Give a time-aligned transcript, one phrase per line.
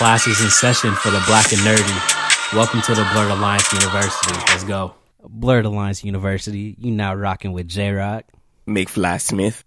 [0.00, 2.54] classes in session for the black and nerdy.
[2.56, 4.32] Welcome to the Blerd Alliance University.
[4.48, 4.94] Let's go.
[5.22, 6.74] Blerd Alliance University.
[6.78, 8.24] You now rocking with J Rock.
[8.66, 9.62] McFly Smith.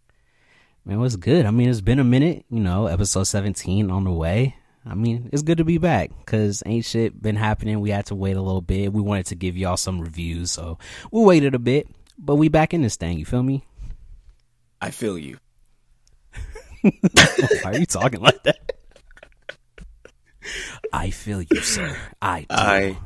[0.86, 1.46] Man, what's good?
[1.46, 2.46] I mean, it's been a minute.
[2.50, 4.56] You know, episode 17 on the way.
[4.84, 7.80] I mean, it's good to be back because ain't shit been happening.
[7.80, 8.92] We had to wait a little bit.
[8.92, 10.80] We wanted to give y'all some reviews, so
[11.12, 11.88] we waited a bit,
[12.18, 13.20] but we back in this thing.
[13.20, 13.64] You feel me?
[14.82, 15.38] I feel you.
[16.82, 16.92] Why
[17.66, 18.74] are you talking like that?
[20.92, 21.96] I feel you, sir.
[22.22, 22.46] I do.
[22.50, 22.98] I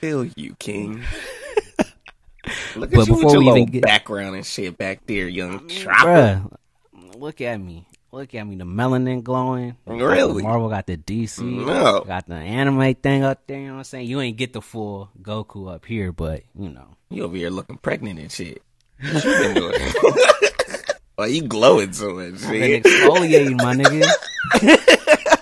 [0.00, 1.02] feel you, King.
[2.76, 5.28] Look But at you with before your we little get- background and shit back there,
[5.28, 6.42] young chopper.
[6.94, 7.86] Bruh, look at me.
[8.10, 8.56] Look at me.
[8.56, 9.76] The melanin glowing.
[9.86, 10.42] Really?
[10.42, 11.42] Marvel got the DC.
[11.42, 12.00] No.
[12.06, 13.58] Got the anime thing up there.
[13.58, 14.06] You know what I'm saying?
[14.06, 16.96] You ain't get the full Goku up here, but you know.
[17.10, 18.62] You over here looking pregnant and shit.
[19.00, 19.80] What you been doing?
[21.16, 22.40] Why you glowing so much?
[22.48, 22.82] Been man?
[22.82, 25.34] exfoliating, my nigga.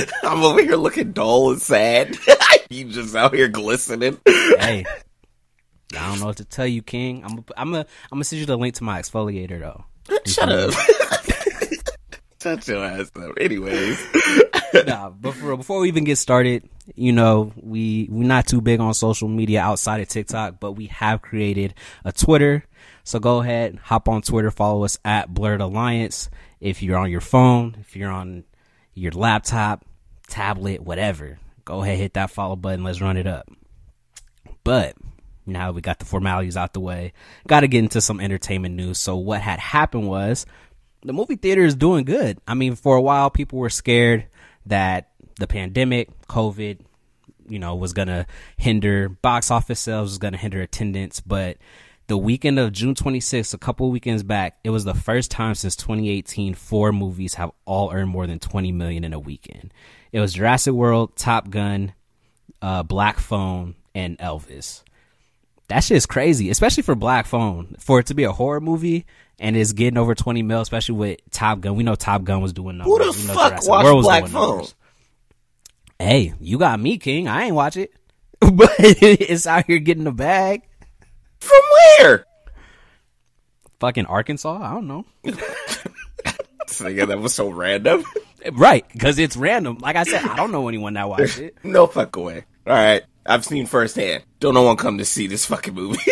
[0.22, 2.16] I'm over here looking dull and sad.
[2.70, 4.18] you just out here glistening.
[4.26, 4.84] hey.
[5.94, 7.22] I don't know what to tell you, King.
[7.24, 9.84] I'm I'm gonna I'm gonna send you the link to my exfoliator though.
[10.26, 10.72] Shut up.
[12.42, 13.32] Shut your ass up.
[13.38, 14.00] Anyways.
[14.86, 18.80] nah, but for before we even get started, you know, we we're not too big
[18.80, 21.74] on social media outside of TikTok, but we have created
[22.04, 22.64] a Twitter.
[23.04, 26.30] So go ahead, hop on Twitter, follow us at Blerd Alliance.
[26.60, 28.44] If you're on your phone, if you're on
[28.94, 29.84] your laptop,
[30.28, 32.84] tablet, whatever, go ahead, hit that follow button.
[32.84, 33.48] Let's run it up.
[34.64, 34.96] But
[35.46, 37.12] now we got the formalities out the way.
[37.46, 38.98] Got to get into some entertainment news.
[38.98, 40.46] So what had happened was
[41.04, 42.38] the movie theater is doing good.
[42.46, 44.26] I mean, for a while, people were scared
[44.66, 46.80] that the pandemic, COVID,
[47.48, 48.26] you know, was gonna
[48.56, 51.20] hinder box office sales, was gonna hinder attendance.
[51.20, 51.56] But
[52.12, 55.74] the weekend of June 26th, a couple weekends back, it was the first time since
[55.76, 59.72] 2018 four movies have all earned more than 20 million in a weekend.
[60.12, 61.94] It was Jurassic World, Top Gun,
[62.60, 64.82] uh, Black Phone, and Elvis.
[65.68, 67.76] That shit is crazy, especially for Black Phone.
[67.78, 69.06] For it to be a horror movie
[69.38, 71.76] and it's getting over 20 mil, especially with Top Gun.
[71.76, 73.06] We know Top Gun was doing numbers.
[73.06, 74.48] Who the fuck Jurassic watched World was Black Phone?
[74.50, 74.74] numbers.
[75.98, 77.26] Hey, you got me, King.
[77.26, 77.90] I ain't watch it.
[78.38, 80.64] but it's out here getting the bag.
[81.42, 81.60] From
[81.98, 82.26] where?
[83.80, 84.60] Fucking Arkansas?
[84.62, 85.04] I don't know.
[86.68, 88.02] So, yeah, that was so random.
[88.52, 89.78] Right, because it's random.
[89.78, 91.54] Like I said, I don't know anyone that watched it.
[91.64, 92.44] No fuck away.
[92.66, 94.24] All right, I've seen firsthand.
[94.40, 95.98] Don't no one come to see this fucking movie.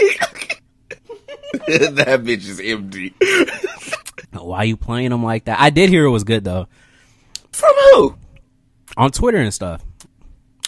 [1.53, 3.15] that bitch is empty.
[4.33, 5.59] Why you playing them like that?
[5.59, 6.69] I did hear it was good though.
[7.53, 8.17] From who?
[8.97, 9.83] On Twitter and stuff.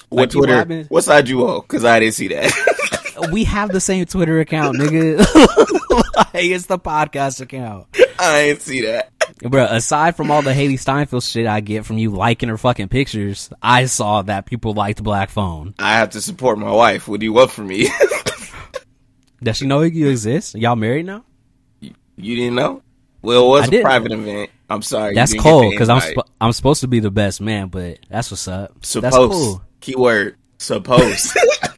[0.08, 0.84] What people Twitter?
[0.88, 1.60] What side you on?
[1.60, 2.88] Because I didn't see that.
[3.30, 5.18] We have the same Twitter account, nigga.
[6.16, 7.86] like, it's the podcast account.
[8.18, 9.10] I ain't see that.
[9.42, 12.88] Bro, aside from all the Hailee Steinfeld shit I get from you liking her fucking
[12.88, 15.74] pictures, I saw that people liked Black Phone.
[15.78, 17.08] I have to support my wife.
[17.08, 17.88] What do you want from me?
[19.42, 20.54] Does she know you exist?
[20.54, 21.24] Y'all married now?
[22.16, 22.82] you didn't know?
[23.22, 23.84] Well, it was I a didn't.
[23.84, 24.50] private event.
[24.68, 25.14] I'm sorry.
[25.14, 27.68] That's didn't get cool the because I'm sp- I'm supposed to be the best man,
[27.68, 28.74] but that's what's up.
[28.74, 29.32] That's supposed.
[29.32, 29.62] cool.
[29.80, 31.36] Keyword supposed.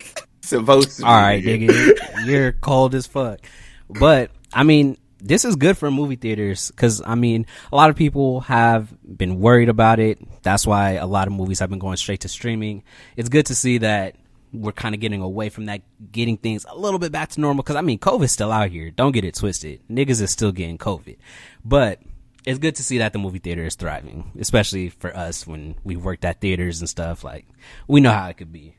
[0.49, 0.99] supposed.
[0.99, 3.41] To All right, nigga, you're cold as fuck.
[3.89, 7.97] But I mean, this is good for movie theaters because I mean, a lot of
[7.97, 10.19] people have been worried about it.
[10.43, 12.85] That's why a lot of movies have been going straight to streaming.
[13.17, 14.17] It's good to see that
[14.53, 15.81] we're kind of getting away from that,
[16.13, 17.63] getting things a little bit back to normal.
[17.63, 18.91] Because I mean, COVID's still out here.
[18.91, 19.81] Don't get it twisted.
[19.91, 21.17] Niggas is still getting COVID,
[21.65, 22.01] but.
[22.47, 25.97] It's good to see that the movie theater is thriving, especially for us when we
[25.97, 27.25] worked at theaters and stuff.
[27.25, 27.47] Like,
[27.89, 28.77] we know how it could be.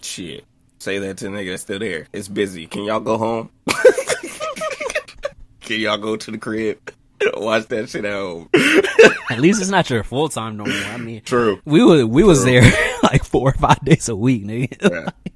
[0.00, 0.44] Shit.
[0.82, 2.08] Say that to the nigga that's still there.
[2.12, 2.66] It's busy.
[2.66, 3.50] Can y'all go home?
[5.60, 6.92] Can y'all go to the crib?
[7.34, 8.50] Watch that shit at home.
[9.30, 10.74] At least it's not your full time no more.
[10.74, 11.60] I mean, True.
[11.64, 12.68] we was we was there
[13.04, 14.90] like four or five days a week, nigga.
[14.90, 15.30] Yeah.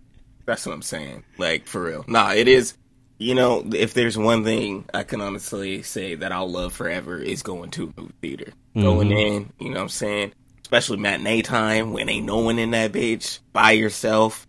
[0.46, 1.22] That's what I'm saying.
[1.38, 2.04] Like for real.
[2.08, 2.74] Nah, it is.
[3.18, 7.44] You know, if there's one thing I can honestly say that I'll love forever is
[7.44, 8.52] going to a movie theater.
[8.74, 9.16] Going mm-hmm.
[9.16, 10.32] in, you know what I'm saying?
[10.62, 14.44] Especially matinee time when ain't no one in that bitch by yourself.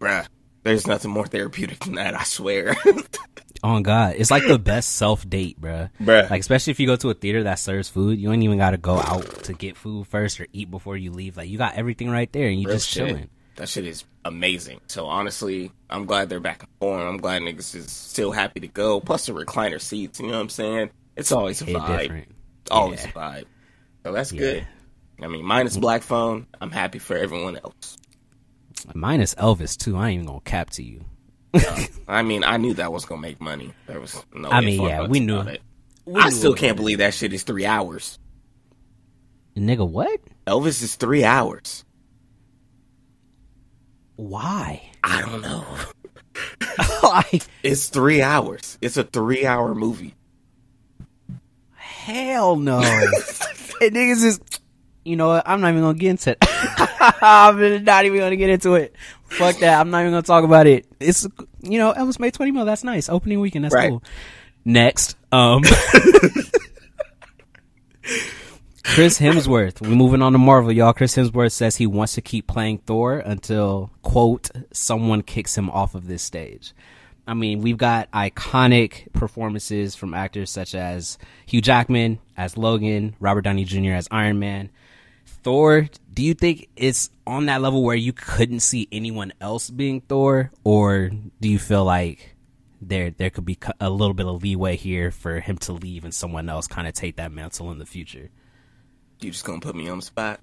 [0.00, 0.26] Bruh,
[0.62, 2.76] there's nothing more therapeutic than that, I swear.
[3.62, 5.90] oh God, it's like the best self date, bruh.
[6.00, 6.28] Bruh.
[6.30, 8.70] Like especially if you go to a theater that serves food, you ain't even got
[8.70, 11.36] to go out to get food first or eat before you leave.
[11.36, 13.06] Like you got everything right there, and you Real just shit.
[13.08, 13.30] chilling.
[13.56, 14.80] That shit is amazing.
[14.86, 17.00] So honestly, I'm glad they're back form.
[17.08, 19.00] I'm glad niggas is still happy to go.
[19.00, 20.90] Plus the recliner seats, you know what I'm saying?
[21.16, 22.26] It's always a vibe.
[22.70, 23.10] Always Yeah.
[23.10, 23.44] a vibe.
[24.04, 24.38] So that's Yeah.
[24.40, 24.66] good.
[25.20, 27.98] I mean, minus Black Phone, I'm happy for everyone else.
[28.94, 29.96] Minus Elvis too.
[29.96, 31.04] I ain't even gonna cap to you.
[32.06, 33.72] I mean, I knew that was gonna make money.
[33.86, 34.50] There was no.
[34.50, 35.40] I mean, yeah, we knew.
[35.40, 35.62] it.
[36.04, 36.58] We I knew still it.
[36.58, 38.18] can't believe that shit is three hours.
[39.56, 40.20] Nigga, what?
[40.46, 41.84] Elvis is three hours.
[44.16, 44.82] Why?
[45.02, 45.64] I don't know.
[47.02, 48.78] like It's three hours.
[48.80, 50.14] It's a three hour movie.
[51.74, 52.78] hell no.
[53.80, 54.40] and niggas is
[55.04, 55.48] you know what?
[55.48, 56.38] I'm not even gonna get into it.
[57.22, 58.94] I'm not even gonna get into it.
[59.24, 59.80] Fuck that.
[59.80, 60.86] I'm not even gonna talk about it.
[61.00, 61.26] It's
[61.62, 62.64] you know, Elvis made 20 mil.
[62.64, 63.08] That's nice.
[63.08, 63.64] Opening weekend.
[63.64, 63.90] That's Right.
[63.90, 64.02] cool.
[64.64, 65.62] Next, um,
[68.84, 69.80] Chris Hemsworth.
[69.80, 70.92] We're moving on to Marvel, y'all.
[70.92, 75.94] Chris Hemsworth says he wants to keep playing Thor until quote someone kicks him off
[75.94, 76.72] of this stage.
[77.26, 83.42] I mean, we've got iconic performances from actors such as Hugh Jackman as Logan, Robert
[83.42, 83.92] Downey Jr.
[83.92, 84.70] as Iron Man.
[85.42, 90.00] Thor, do you think it's on that level where you couldn't see anyone else being
[90.00, 92.36] Thor, or do you feel like
[92.80, 96.14] there there could be a little bit of leeway here for him to leave and
[96.14, 98.30] someone else kind of take that mantle in the future?
[99.20, 100.40] You just gonna put me on the spot?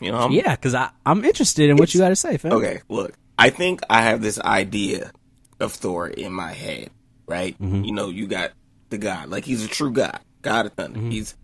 [0.00, 0.18] You know?
[0.18, 2.52] I'm, Yeah, because I I'm interested in what you got to say, fam.
[2.52, 3.14] Okay, look.
[3.38, 5.12] I think I have this idea
[5.60, 6.90] of Thor in my head,
[7.26, 7.58] right?
[7.58, 7.84] Mm-hmm.
[7.84, 8.52] You know, you got
[8.88, 10.98] the god, like he's a true god, god of thunder.
[10.98, 11.10] Mm-hmm.
[11.10, 11.34] He's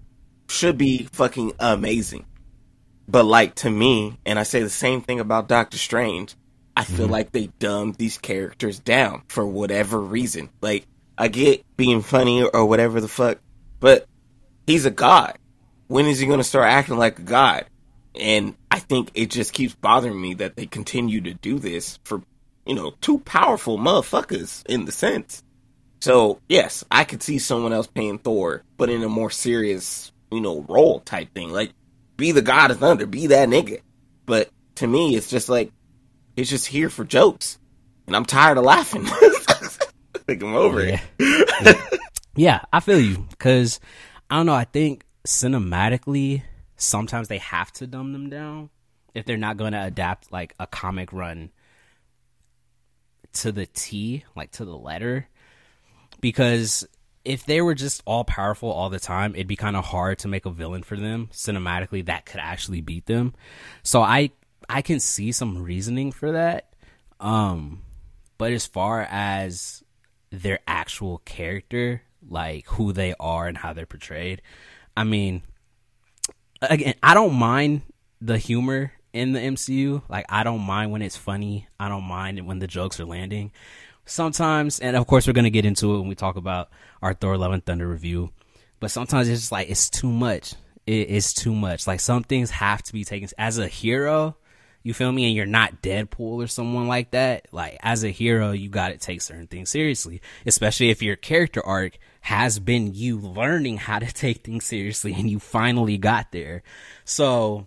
[0.49, 2.27] should be fucking amazing.
[3.13, 6.35] But like to me, and I say the same thing about Doctor Strange,
[6.75, 7.13] I feel mm-hmm.
[7.13, 10.49] like they dumbed these characters down for whatever reason.
[10.63, 10.87] Like
[11.19, 13.39] I get being funny or whatever the fuck,
[13.81, 14.07] but
[14.67, 15.37] he's a god.
[15.89, 17.67] When is he going to start acting like a god?
[18.19, 22.23] And I think it just keeps bothering me that they continue to do this for,
[22.65, 25.43] you know, two powerful motherfuckers in the sense.
[26.01, 30.41] So, yes, I could see someone else paying Thor, but in a more serious, you
[30.41, 31.51] know, role type thing.
[31.51, 31.73] Like,
[32.17, 33.81] be the god of thunder, be that nigga.
[34.27, 35.71] But to me, it's just like,
[36.37, 37.59] it's just here for jokes.
[38.07, 39.05] And I'm tired of laughing.
[40.29, 41.01] like, I'm over Yeah.
[41.19, 42.01] it.
[42.35, 43.79] Yeah, I feel you because
[44.31, 44.55] I don't know.
[44.55, 46.43] I think cinematically,
[46.77, 48.71] sometimes they have to dumb them down
[49.15, 51.51] if they're not going to adapt like a comic run
[53.35, 55.29] to the T, like to the letter.
[56.21, 56.87] Because
[57.25, 60.29] if they were just all powerful all the time, it'd be kind of hard to
[60.29, 63.35] make a villain for them cinematically that could actually beat them.
[63.83, 64.31] So I
[64.69, 66.73] I can see some reasoning for that.
[67.21, 67.83] Um,
[68.39, 69.85] but as far as
[70.31, 74.43] their actual character, like who they are and how they're portrayed.
[74.97, 75.43] I mean,
[76.61, 77.83] again, I don't mind
[78.21, 80.03] the humor in the MCU.
[80.09, 81.69] Like, I don't mind when it's funny.
[81.79, 83.53] I don't mind when the jokes are landing.
[84.05, 86.71] Sometimes, and of course, we're gonna get into it when we talk about
[87.03, 88.31] our Thor: Love and Thunder review.
[88.81, 90.55] But sometimes it's just like it's too much.
[90.87, 91.87] It is too much.
[91.87, 94.37] Like some things have to be taken as a hero.
[94.83, 95.27] You feel me?
[95.27, 97.47] And you're not Deadpool or someone like that.
[97.53, 101.65] Like as a hero, you got to take certain things seriously, especially if your character
[101.65, 106.63] arc has been you learning how to take things seriously and you finally got there.
[107.05, 107.67] So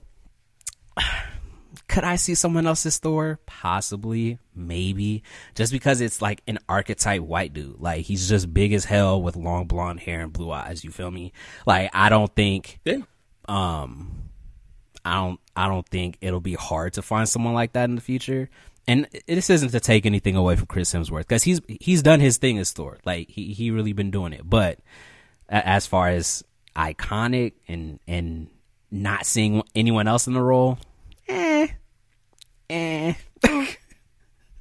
[1.88, 3.40] could I see someone else's Thor?
[3.46, 5.24] Possibly, maybe.
[5.54, 7.80] Just because it's like an archetype white dude.
[7.80, 11.12] Like he's just big as hell with long blonde hair and blue eyes, you feel
[11.12, 11.32] me?
[11.66, 12.98] Like I don't think Yeah.
[13.48, 14.24] um
[15.04, 18.02] I don't I don't think it'll be hard to find someone like that in the
[18.02, 18.50] future.
[18.88, 22.38] And this isn't to take anything away from Chris Hemsworth because he's he's done his
[22.38, 22.98] thing as Thor.
[23.06, 24.48] Like he he really been doing it.
[24.50, 24.80] But
[25.50, 26.44] as far as
[26.76, 28.48] iconic and and
[28.92, 30.78] not seeing anyone else in the role,
[31.27, 31.68] eh,
[32.69, 33.13] eh.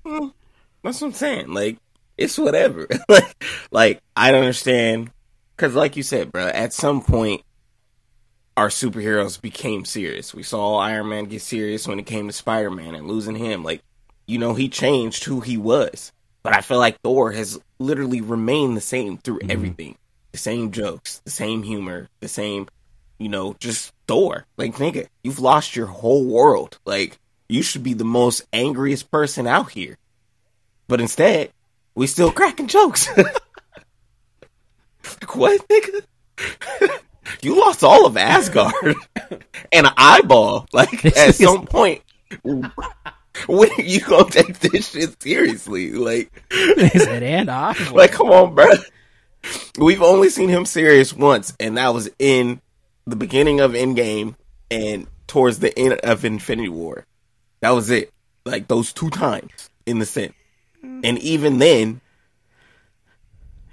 [0.04, 1.52] That's what I'm saying.
[1.52, 1.78] Like,
[2.16, 2.86] it's whatever.
[3.08, 5.10] like, like I don't understand
[5.56, 7.42] because, like you said, bro, at some point,
[8.56, 10.34] our superheroes became serious.
[10.34, 13.64] We saw Iron Man get serious when it came to Spider Man and losing him.
[13.64, 13.82] Like,
[14.26, 16.12] you know, he changed who he was.
[16.42, 19.96] But I feel like Thor has literally remained the same through everything.
[20.32, 22.68] The same jokes, the same humor, the same,
[23.18, 24.46] you know, just Thor.
[24.56, 26.78] Like, nigga, you've lost your whole world.
[26.84, 27.18] Like,
[27.48, 29.96] you should be the most angriest person out here.
[30.88, 31.50] But instead,
[31.94, 33.08] we still cracking jokes.
[33.16, 33.36] like,
[35.36, 36.02] what, nigga?
[37.42, 38.74] you lost all of Asgard
[39.72, 40.66] and an eyeball.
[40.72, 42.02] Like at some point,
[42.42, 45.92] when you gonna take this shit seriously?
[45.92, 47.74] Like, He said, and I.
[47.92, 48.66] like, come on, bro.
[49.78, 52.60] We've only seen him serious once, and that was in
[53.06, 54.34] the beginning of Endgame
[54.70, 57.06] and towards the end of Infinity War.
[57.60, 58.10] That was it.
[58.44, 60.34] Like those two times in the sense.
[60.84, 61.00] Mm.
[61.04, 62.00] And even then,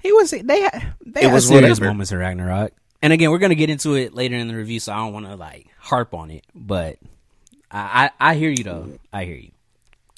[0.02, 0.32] He was.
[0.32, 0.94] They had.
[1.06, 1.86] They It had was serious whatever.
[1.86, 2.72] moments in Ragnarok.
[3.02, 5.26] And again, we're gonna get into it later in the review, so I don't want
[5.26, 6.46] to like harp on it.
[6.56, 6.98] But
[7.72, 9.00] I, I I hear you though.
[9.12, 9.52] I hear you.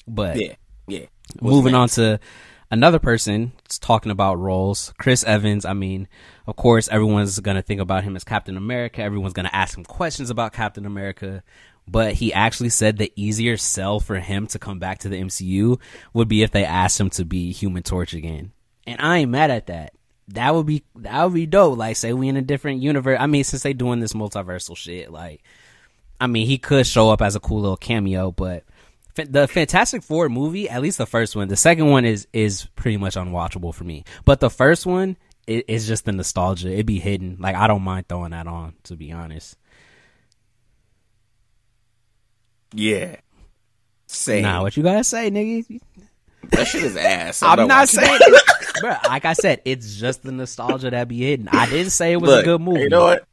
[0.06, 0.54] But yeah,
[0.86, 1.06] yeah.
[1.40, 2.20] moving on to
[2.74, 5.64] another person talking about roles, Chris Evans.
[5.64, 6.08] I mean,
[6.46, 9.00] of course, everyone's gonna think about him as Captain America.
[9.00, 11.42] Everyone's gonna ask him questions about Captain America.
[11.86, 15.78] but he actually said the easier sell for him to come back to the MCU
[16.14, 18.52] would be if they asked him to be Human Torch again.
[18.86, 19.92] And I ain't mad at that.
[20.28, 21.76] That would be that would be dope.
[21.76, 23.18] Like say we in a different universe.
[23.20, 25.42] I mean, since they doing this multiversal shit, like
[26.18, 28.64] I mean, he could show up as a cool little cameo, but
[29.14, 32.96] the Fantastic Four movie, at least the first one, the second one is is pretty
[32.96, 34.04] much unwatchable for me.
[34.24, 35.16] But the first one
[35.46, 36.72] it, it's just the nostalgia.
[36.72, 37.36] It'd be hidden.
[37.38, 39.56] Like I don't mind throwing that on, to be honest.
[42.72, 43.16] Yeah.
[44.06, 45.80] Say Nah, what you gotta say, nigga?
[46.50, 47.42] That shit is ass.
[47.42, 48.20] I'm, I'm not saying,
[48.80, 48.96] bro.
[49.06, 51.48] Like I said, it's just the nostalgia that be hidden.
[51.48, 52.80] I didn't say it was Look, a good movie.
[52.80, 53.24] You know what?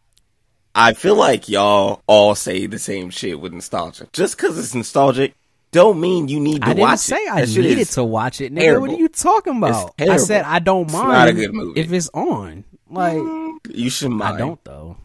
[0.73, 4.07] I feel like y'all all say the same shit with nostalgia.
[4.13, 5.33] Just because it's nostalgic,
[5.71, 7.15] don't mean you need to watch it.
[7.29, 8.61] I didn't say I needed to watch it, nigga.
[8.61, 8.87] Terrible.
[8.87, 9.93] What are you talking about?
[9.99, 11.07] I said I don't mind.
[11.07, 12.65] It's not a good movie if it's on.
[12.89, 13.21] Like
[13.69, 14.35] you should mind.
[14.35, 14.97] I don't though.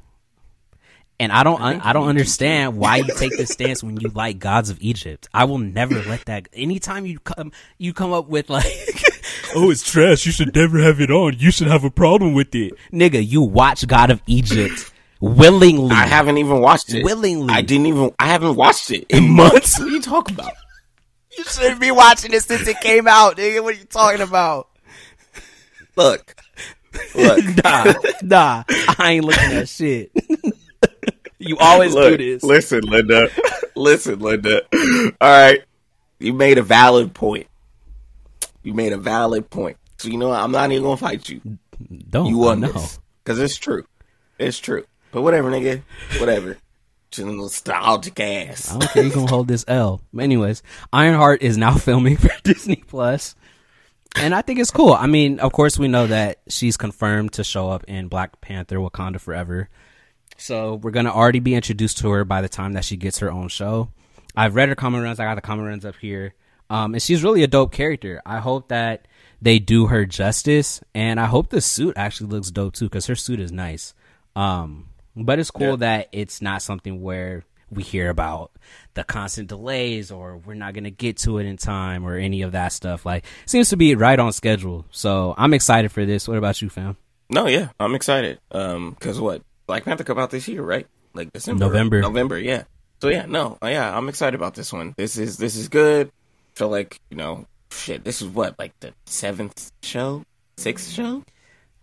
[1.19, 4.39] And I don't, I, I don't understand why you take this stance when you like
[4.39, 5.29] gods of Egypt.
[5.33, 6.49] I will never let that.
[6.53, 8.67] Anytime you come, you come up with like,
[9.55, 10.27] oh, it's trash.
[10.27, 11.39] You should never have it on.
[11.39, 13.27] You should have a problem with it, nigga.
[13.27, 15.91] You watch God of Egypt willingly.
[15.95, 17.05] I haven't even watched it.
[17.05, 18.13] Willingly, I didn't even.
[18.19, 19.79] I haven't watched it in months.
[19.79, 20.53] what are you talking about?
[21.37, 23.63] You shouldn't be watching it since it came out, nigga.
[23.63, 24.69] What are you talking about?
[25.97, 26.35] Look,
[27.15, 27.93] look, nah,
[28.23, 28.65] nah.
[28.99, 30.11] I ain't looking at shit.
[31.39, 32.43] You always Look, do this.
[32.43, 33.29] Listen, Linda.
[33.77, 34.63] listen, Linda.
[34.73, 35.63] All right.
[36.19, 37.47] You made a valid point.
[38.63, 39.77] You made a valid point.
[39.99, 40.41] So you know what?
[40.41, 41.41] I'm not even gonna fight you.
[42.11, 43.85] Don't you won this because it's true.
[44.39, 44.85] It's true.
[45.17, 45.81] But whatever, nigga.
[46.19, 46.59] Whatever.
[47.11, 48.71] Just nostalgic ass.
[48.71, 49.03] I don't care.
[49.03, 50.03] You gonna hold this L.
[50.13, 53.35] But Anyways, Ironheart is now filming for Disney Plus,
[54.15, 54.93] and I think it's cool.
[54.93, 58.77] I mean, of course, we know that she's confirmed to show up in Black Panther:
[58.77, 59.71] Wakanda Forever.
[60.37, 63.33] So we're gonna already be introduced to her by the time that she gets her
[63.33, 63.89] own show.
[64.37, 65.19] I've read her comic runs.
[65.19, 66.35] I got the comic runs up here,
[66.69, 68.21] um, and she's really a dope character.
[68.27, 69.09] I hope that
[69.41, 73.17] they do her justice, and I hope the suit actually looks dope too because her
[73.17, 73.95] suit is nice.
[74.35, 75.77] Um, but it's cool yeah.
[75.77, 78.53] that it's not something where we hear about
[78.95, 82.43] the constant delays or we're not going to get to it in time or any
[82.43, 83.05] of that stuff.
[83.05, 84.87] Like, seems to be right on schedule.
[84.91, 86.29] So I'm excited for this.
[86.29, 86.97] What about you, fam?
[87.29, 88.39] No, yeah, I'm excited.
[88.53, 90.87] Um, cause what Black Panther come out this year, right?
[91.13, 92.39] Like December, November, November.
[92.39, 92.65] Yeah.
[93.01, 94.95] So yeah, no, uh, yeah, I'm excited about this one.
[94.97, 96.13] This is this is good.
[96.55, 98.05] Feel like you know, shit.
[98.05, 100.25] This is what like the seventh show,
[100.57, 101.25] sixth show.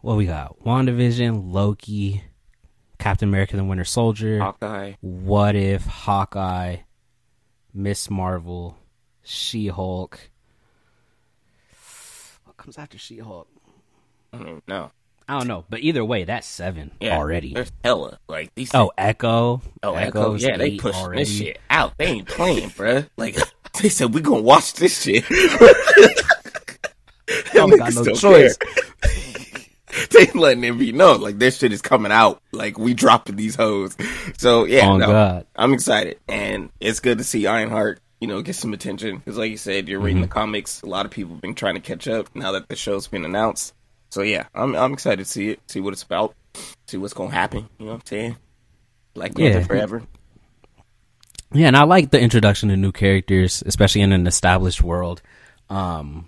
[0.02, 2.24] Well, we got WandaVision, Loki,
[3.04, 4.94] Captain America: The Winter Soldier, Hawkeye.
[5.02, 6.78] What if Hawkeye,
[7.74, 8.78] Miss Marvel,
[9.24, 10.30] She Hulk.
[12.46, 13.50] What comes after She Hulk?
[14.32, 14.92] I don't know.
[15.28, 17.54] I don't know, but either way, that's seven yeah, already.
[17.54, 18.74] There's hella like these.
[18.74, 19.62] Oh, Echo.
[19.82, 20.36] Oh, Echo.
[20.36, 21.98] Yeah, they push this shit out.
[21.98, 23.10] They ain't playing, bruh.
[23.18, 23.36] Like
[23.82, 25.26] they said, we gonna watch this shit.
[27.54, 28.58] don't got no choice.
[30.12, 32.42] they letting it be known like this shit is coming out.
[32.52, 33.96] Like we dropping these hoes.
[34.38, 35.48] So yeah, oh, no, God.
[35.56, 38.00] I'm excited, and it's good to see Ironheart.
[38.20, 40.30] You know, get some attention because, like you said, you're reading mm-hmm.
[40.30, 40.82] the comics.
[40.82, 43.26] A lot of people have been trying to catch up now that the show's been
[43.26, 43.74] announced.
[44.10, 46.36] So yeah, I'm I'm excited to see it, see what it's about,
[46.88, 47.68] see what's gonna happen.
[47.80, 48.38] You know what I'm saying?
[49.16, 49.64] Like yeah.
[49.64, 50.04] forever.
[51.52, 55.22] Yeah, and I like the introduction of new characters, especially in an established world.
[55.70, 56.28] Um,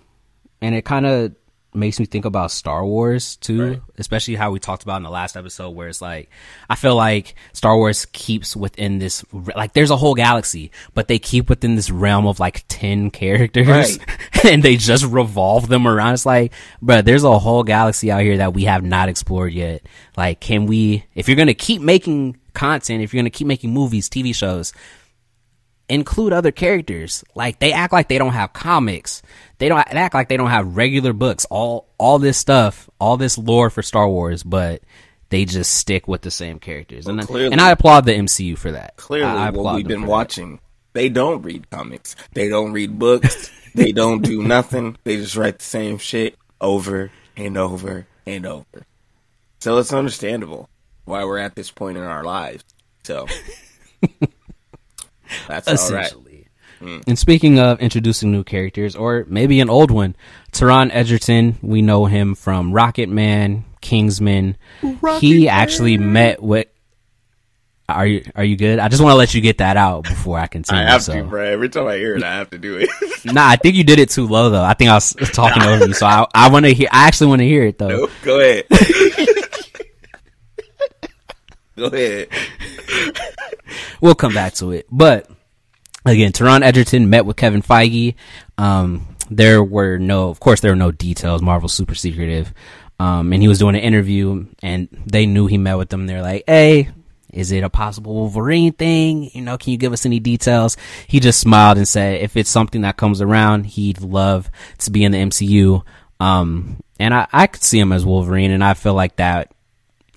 [0.60, 1.34] and it kind of
[1.76, 3.82] makes me think about Star Wars too, right.
[3.98, 6.30] especially how we talked about in the last episode where it's like
[6.68, 11.18] I feel like Star Wars keeps within this like there's a whole galaxy, but they
[11.18, 13.98] keep within this realm of like 10 characters right.
[14.44, 16.14] and they just revolve them around.
[16.14, 19.82] It's like, bro, there's a whole galaxy out here that we have not explored yet.
[20.16, 23.46] Like can we if you're going to keep making content, if you're going to keep
[23.46, 24.72] making movies, TV shows,
[25.88, 27.24] include other characters.
[27.34, 29.22] Like they act like they don't have comics.
[29.58, 31.46] They don't act like they don't have regular books.
[31.50, 34.82] All all this stuff, all this lore for Star Wars, but
[35.28, 37.06] they just stick with the same characters.
[37.06, 38.96] Well, and, clearly, and I applaud the MCU for that.
[38.96, 40.62] Clearly, I, I what we've been watching, that.
[40.94, 42.16] they don't read comics.
[42.32, 43.50] They don't read books.
[43.74, 44.96] they don't do nothing.
[45.04, 48.86] They just write the same shit over and over and over.
[49.60, 50.68] So it's understandable
[51.04, 52.64] why we're at this point in our lives.
[53.04, 53.26] So
[55.48, 56.48] That's essentially.
[56.80, 57.04] Mm.
[57.06, 60.16] And speaking of introducing new characters, or maybe an old one,
[60.52, 64.56] Taron Egerton, we know him from Rocket Man, Kingsman.
[64.82, 65.54] Rocket he Man.
[65.54, 66.68] actually met with.
[67.88, 68.80] Are you are you good?
[68.80, 70.82] I just want to let you get that out before I continue.
[70.82, 71.12] I have so.
[71.14, 71.44] to, bro.
[71.44, 72.90] Every time I hear it, I have to do it.
[73.24, 74.64] nah, I think you did it too low though.
[74.64, 76.88] I think I was talking over you, so I I want to hear.
[76.90, 77.88] I actually want to hear it though.
[77.96, 78.64] Nope, go ahead.
[81.78, 82.28] go ahead.
[84.00, 84.86] we'll come back to it.
[84.90, 85.30] But
[86.04, 88.14] again, Taron Egerton met with Kevin Feige.
[88.56, 91.42] Um, there were no, of course, there were no details.
[91.42, 92.52] Marvel's super secretive.
[92.98, 96.06] Um, and he was doing an interview and they knew he met with them.
[96.06, 96.88] They're like, Hey,
[97.30, 99.30] is it a possible Wolverine thing?
[99.34, 100.78] You know, can you give us any details?
[101.06, 105.04] He just smiled and said, if it's something that comes around, he'd love to be
[105.04, 105.84] in the MCU.
[106.18, 109.52] Um, and I, I could see him as Wolverine and I feel like that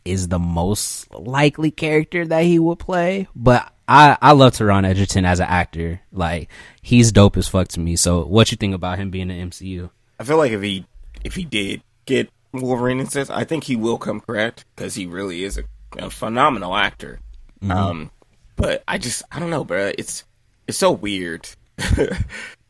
[0.06, 3.28] is the most likely character that he would play.
[3.36, 6.02] But I, I love Taron Egerton as an actor.
[6.12, 6.50] Like,
[6.82, 7.96] he's dope as fuck to me.
[7.96, 9.90] So what you think about him being in the MCU?
[10.20, 10.86] I feel like if he
[11.24, 15.44] if he did get Wolverine instance, I think he will come correct because he really
[15.44, 15.64] is a,
[15.98, 17.20] a phenomenal actor.
[17.70, 18.12] Um,
[18.56, 19.92] but I just I don't know, bro.
[19.98, 20.24] It's
[20.68, 21.48] it's so weird.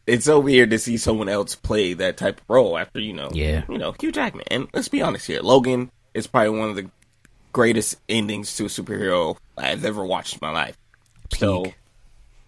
[0.08, 3.30] it's so weird to see someone else play that type of role after you know,
[3.34, 3.64] Yeah.
[3.70, 4.46] you know, Hugh Jackman.
[4.50, 6.90] And let's be honest here, Logan is probably one of the
[7.52, 10.78] greatest endings to a superhero I've ever watched in my life.
[11.34, 11.66] So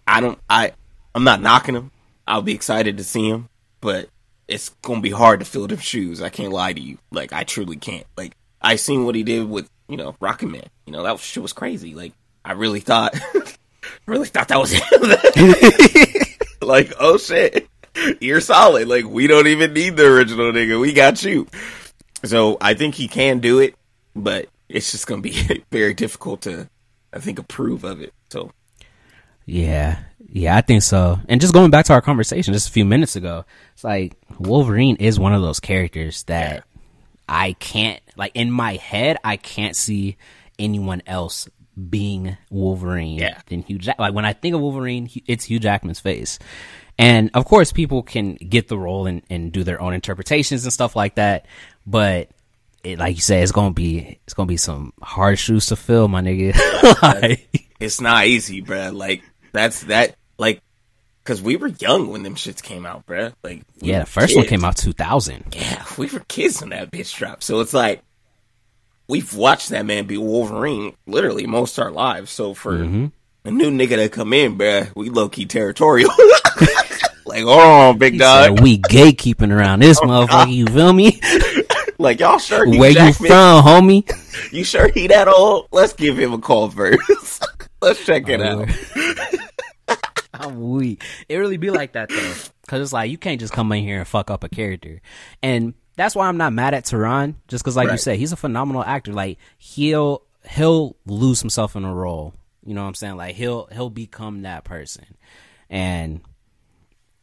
[0.07, 0.73] I don't I
[1.13, 1.91] I'm not knocking him.
[2.27, 3.49] I'll be excited to see him,
[3.81, 4.09] but
[4.47, 6.21] it's gonna be hard to fill them shoes.
[6.21, 6.97] I can't lie to you.
[7.11, 8.05] Like I truly can't.
[8.17, 10.67] Like I seen what he did with, you know, Rocket Man.
[10.85, 11.93] You know, that was, shit was crazy.
[11.93, 13.15] Like I really thought
[14.05, 16.41] really thought that was him.
[16.67, 17.67] like, oh shit.
[18.21, 18.87] You're solid.
[18.87, 20.79] Like we don't even need the original nigga.
[20.79, 21.47] We got you.
[22.23, 23.75] So I think he can do it,
[24.15, 26.69] but it's just gonna be very difficult to
[27.13, 28.13] I think approve of it.
[28.29, 28.51] So
[29.45, 29.99] Yeah,
[30.29, 31.19] yeah, I think so.
[31.27, 34.95] And just going back to our conversation just a few minutes ago, it's like Wolverine
[34.97, 36.63] is one of those characters that
[37.27, 39.17] I can't like in my head.
[39.23, 40.17] I can't see
[40.59, 41.49] anyone else
[41.89, 43.39] being Wolverine Yeah.
[43.47, 43.77] than Hugh.
[43.79, 46.37] Jack- like when I think of Wolverine, it's Hugh Jackman's face.
[46.99, 50.71] And of course, people can get the role and, and do their own interpretations and
[50.73, 51.45] stuff like that.
[51.87, 52.29] But
[52.83, 56.07] it, like you said, it's gonna be it's gonna be some hard shoes to fill,
[56.07, 56.55] my nigga.
[57.01, 58.93] Like, it's not easy, bruh.
[58.93, 60.61] Like that's that like
[61.23, 63.33] because we were young when them shits came out, bruh.
[63.43, 65.45] Like we yeah, the first one came out two thousand.
[65.55, 67.43] Yeah, we were kids when that bitch dropped.
[67.43, 68.01] So it's like
[69.07, 72.31] we've watched that man be Wolverine literally most our lives.
[72.31, 73.05] So for Mm-hmm.
[73.45, 76.09] a new nigga to come in, bruh, we low key territorial.
[77.25, 78.57] like, hold on, big dog.
[78.57, 80.53] Said, we gatekeeping around this motherfucker.
[80.53, 81.19] You feel me?
[82.01, 84.51] Like y'all sure Where you Jackman- from, homie?
[84.53, 85.67] You sure he that old?
[85.71, 87.45] Let's give him a call first.
[87.81, 88.65] Let's check it Oh,
[89.87, 89.97] out.
[90.33, 91.03] I'm weak.
[91.29, 93.99] It really be like that though, because it's like you can't just come in here
[93.99, 95.01] and fuck up a character,
[95.43, 97.35] and that's why I'm not mad at Taron.
[97.47, 99.13] Just because, like you said, he's a phenomenal actor.
[99.13, 102.33] Like he'll he'll lose himself in a role.
[102.65, 103.17] You know what I'm saying?
[103.17, 105.05] Like he'll he'll become that person,
[105.69, 106.21] and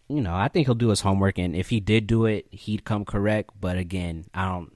[0.08, 1.38] you know I think he'll do his homework.
[1.38, 3.50] And if he did do it, he'd come correct.
[3.60, 4.72] But again, I don't.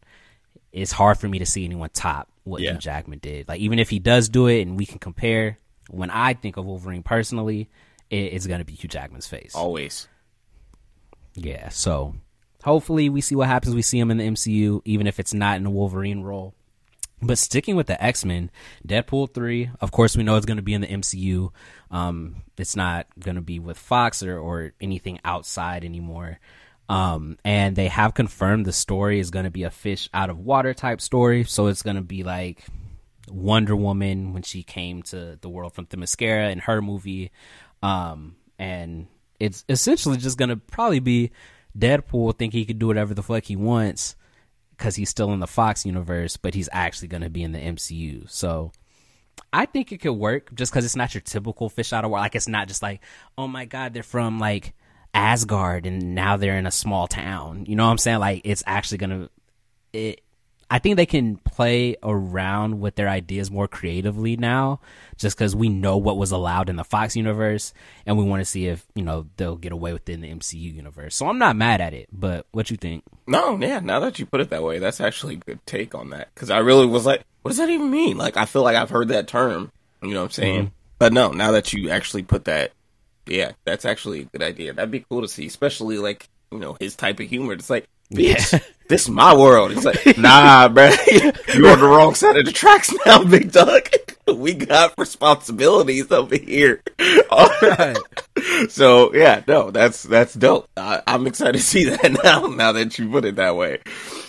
[0.73, 2.73] It's hard for me to see anyone top what Yeah.
[2.73, 3.49] Hugh Jackman did.
[3.49, 5.59] Like even if he does do it, and we can compare.
[5.91, 7.69] When I think of Wolverine personally,
[8.09, 9.55] it, it's gonna be Hugh Jackman's face.
[9.55, 10.09] Always.
[11.35, 12.15] Yeah, so
[12.63, 13.75] hopefully we see what happens.
[13.75, 16.55] We see him in the MCU, even if it's not in a Wolverine role.
[17.23, 18.51] But sticking with the X Men,
[18.87, 21.51] Deadpool three, of course, we know it's going to be in the MCU.
[21.91, 26.41] Um, it's not going to be with Fox or, or anything outside anymore.
[26.89, 30.39] Um, and they have confirmed the story is going to be a fish out of
[30.39, 31.45] water type story.
[31.45, 32.67] So it's going to be like
[33.29, 37.31] Wonder Woman when she came to the world from Themyscira in her movie.
[37.83, 39.07] Um, and
[39.39, 41.33] it's essentially just gonna probably be
[41.77, 44.15] Deadpool think he could do whatever the fuck he wants
[44.83, 48.29] because he's still in the Fox universe, but he's actually gonna be in the MCU.
[48.29, 48.73] So
[49.53, 52.23] I think it could work just because it's not your typical fish out of water.
[52.23, 53.01] Like it's not just like,
[53.39, 54.75] oh my god, they're from like
[55.15, 57.65] Asgard and now they're in a small town.
[57.69, 58.19] You know what I'm saying?
[58.19, 59.31] Like it's actually gonna
[59.93, 60.23] it
[60.73, 64.81] I think they can play around with their ideas more creatively now,
[65.19, 67.75] just because we know what was allowed in the Fox universe,
[68.07, 70.33] and we want to see if you know they'll get away with it in the
[70.33, 71.15] MCU universe.
[71.15, 73.05] So I'm not mad at it, but what you think?
[73.27, 76.09] No, yeah, now that you put it that way, that's actually a good take on
[76.09, 76.31] that.
[76.35, 78.17] Because I really was like, what does that even mean?
[78.17, 79.71] Like, I feel like I've heard that term,
[80.03, 80.61] you know what I'm saying?
[80.61, 80.75] Mm-hmm.
[80.99, 82.73] But no, now that you actually put that,
[83.27, 84.73] yeah, that's actually a good idea.
[84.73, 87.53] That'd be cool to see, especially like, you know, his type of humor.
[87.53, 89.73] It's like, bitch, this is my world.
[89.73, 90.95] It's like, nah, bruh,
[91.55, 93.89] you're on the wrong side of the tracks now, big dog.
[94.33, 96.83] We got responsibilities over here.
[97.31, 97.97] All right.
[98.69, 100.69] so yeah, no, that's that's dope.
[100.77, 102.47] I, I'm excited to see that now.
[102.47, 103.81] Now that you put it that way,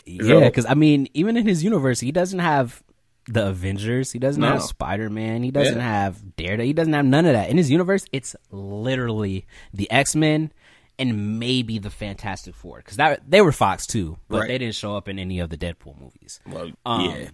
[0.06, 2.82] Yeah, because I mean, even in his universe, he doesn't have
[3.28, 4.12] the Avengers.
[4.12, 4.50] He doesn't No.
[4.50, 5.44] have Spider Man.
[5.44, 5.82] He doesn't Yeah.
[5.84, 6.66] have Daredevil.
[6.66, 7.50] He doesn't have none of that.
[7.50, 10.52] In his universe, it's literally the X Men
[11.00, 14.48] and maybe the Fantastic Four because that they were Fox too, but Right.
[14.48, 16.40] they didn't show up in any of the Deadpool movies.
[16.46, 17.30] well, Um,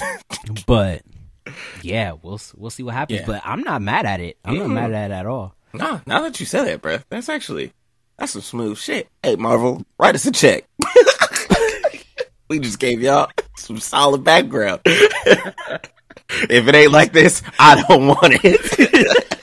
[0.00, 0.16] yeah,
[0.66, 1.02] But
[1.82, 3.20] yeah, we'll we'll see what happens.
[3.20, 3.26] Yeah.
[3.26, 4.38] But I'm not mad at it.
[4.44, 5.54] I'm not mad at it at all.
[5.72, 7.72] Nah, now that you said that, bruh, that's actually
[8.18, 9.08] that's some smooth shit.
[9.22, 10.64] Hey, Marvel, write us a check.
[12.48, 14.80] we just gave y'all some solid background.
[14.86, 19.33] if it ain't like this, I don't want it.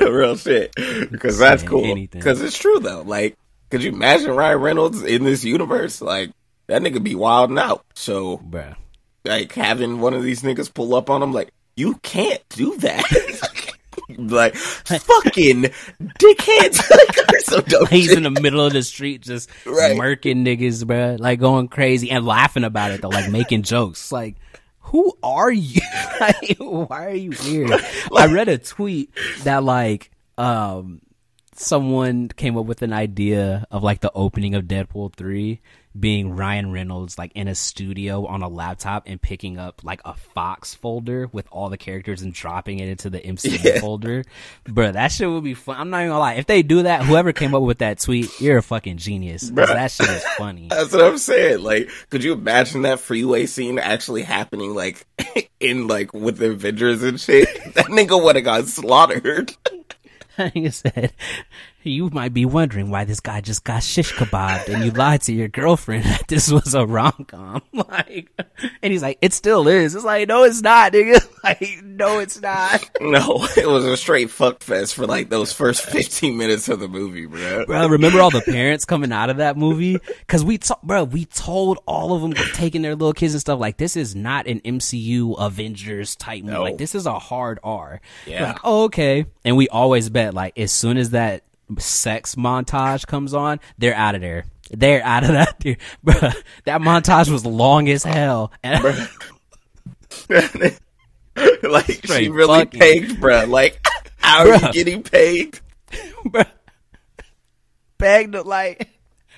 [0.10, 0.74] Real shit,
[1.10, 1.94] because that's cool.
[1.94, 3.02] Because it's true though.
[3.02, 3.36] Like,
[3.70, 6.00] could you imagine Ryan Reynolds in this universe?
[6.00, 6.30] Like,
[6.66, 7.84] that nigga be wilding out.
[7.94, 8.76] So, Bruh.
[9.24, 13.04] like having one of these niggas pull up on him like you can't do that
[14.18, 15.62] like fucking
[16.18, 18.16] dickheads like, so He's shit.
[18.18, 19.96] in the middle of the street just Right.
[19.96, 24.10] murking niggas, bro, Like going crazy and laughing about it though, like making jokes.
[24.12, 24.36] Like,
[24.90, 25.80] who are you?
[26.20, 27.68] like, why are you here?
[28.16, 29.10] I read a tweet
[29.44, 31.00] that like, um,
[31.60, 35.60] someone came up with an idea of like the opening of Deadpool 3
[35.98, 40.14] being Ryan Reynolds like in a studio on a laptop and picking up like a
[40.14, 43.80] Fox folder with all the characters and dropping it into the MCU Yeah.
[43.80, 44.24] folder.
[44.64, 45.76] Bro, that shit would be fun.
[45.76, 46.34] I'm not even gonna lie.
[46.34, 49.50] If they do that, whoever came up with that tweet, you're a fucking genius.
[49.50, 49.66] Bruh.
[49.66, 50.68] That shit is funny.
[50.70, 55.04] that's what i'm saying like could you imagine that freeway scene actually happening like
[55.60, 59.52] in like with the avengers and shit that nigga would have got slaughtered
[60.54, 61.12] He said,
[61.82, 65.32] "You might be wondering why this guy just got shish kebabbed, and you lied to
[65.32, 68.30] your girlfriend that this was a rom com." Like,
[68.82, 71.26] and he's like, "It still is." It's like, no, it's not, nigga.
[71.42, 75.80] Like, no, it's not, no it was a straight fuck fest for like those first
[75.86, 77.88] 15 minutes of the movie bro bro.
[77.88, 79.96] Remember all the parents coming out of that movie?
[80.18, 83.58] Because we, to- bro, we told all of them taking their little kids and stuff
[83.58, 86.52] like, "This is not an MCU Avengers type movie.
[86.54, 86.62] No.
[86.62, 88.48] Like, this is a hard R." Yeah.
[88.48, 89.24] Like, oh, okay.
[89.42, 91.42] And we always bet like as soon as that
[91.78, 94.44] sex montage comes on, they're out of there.
[94.70, 95.80] They're out of that theater.
[96.04, 98.52] Bruh, that montage was long as hell.
[101.62, 103.80] Like she really fucking- paid bruh like
[104.18, 105.58] how are you getting paid
[106.26, 106.46] bruh,
[107.98, 108.88] begged like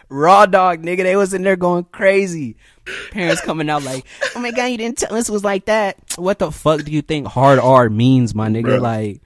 [0.09, 1.03] raw dog nigga.
[1.05, 2.57] They was in there going crazy.
[3.12, 5.97] Parents coming out like, oh my god, you didn't tell us it was like that.
[6.16, 8.79] What the fuck do you think hard R means, my nigga?
[8.79, 8.81] Bruh.
[8.81, 9.21] Like,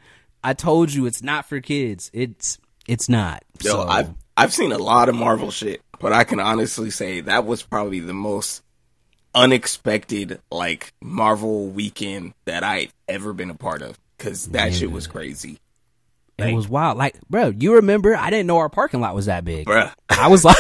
[0.45, 2.11] I told you it's not for kids.
[2.13, 3.43] It's it's not.
[3.63, 7.21] Yo, so, I've I've seen a lot of Marvel shit, but I can honestly say
[7.23, 8.63] that was probably the most
[9.35, 15.07] unexpected like Marvel weekend that I've ever been a part of because that shit was
[15.07, 15.59] crazy,
[16.39, 16.99] it was wild.
[16.99, 18.15] Like, bro, you remember?
[18.15, 19.65] I didn't know our parking lot was that big.
[19.67, 20.57] Bro, I was like,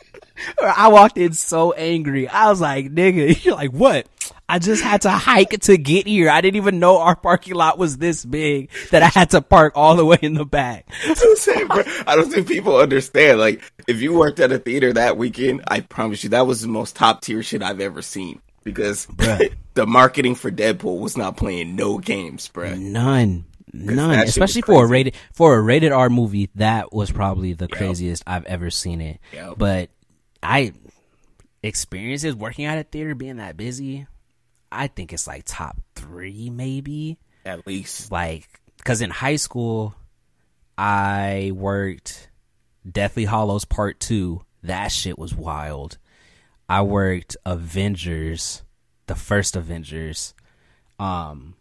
[0.62, 2.26] I walked in so angry.
[2.28, 4.06] I was like, nigga, you're like, what?
[4.50, 6.28] I just had to hike to get here.
[6.28, 9.74] I didn't even know our parking lot was this big that I had to park
[9.76, 10.88] all the way in the back.
[11.06, 12.04] I'm saying, bruh.
[12.04, 13.38] I don't think people understand.
[13.38, 16.68] Like, if you worked at a theater that weekend, I promise you that was the
[16.68, 19.06] most top tier shit I've ever seen because
[19.74, 22.76] the marketing for Deadpool was not playing no games, bruh.
[22.76, 23.44] None.
[23.72, 24.18] None.
[24.18, 28.46] Especially for a rated for a rated R movie, that was probably the craziest I've
[28.46, 29.20] ever seen it.
[29.32, 29.54] Yep.
[29.58, 29.90] But
[30.42, 30.72] I
[31.62, 34.08] experiences working at a theater being that busy,
[34.72, 37.18] I think it's like top three maybe.
[37.44, 39.94] At least, like because in high school
[40.76, 42.28] i worked
[42.90, 44.42] deathly hallows part two.
[44.62, 45.98] That shit was wild.
[46.68, 48.62] I worked avengers
[49.06, 50.34] the first avengers.
[50.98, 51.54] Um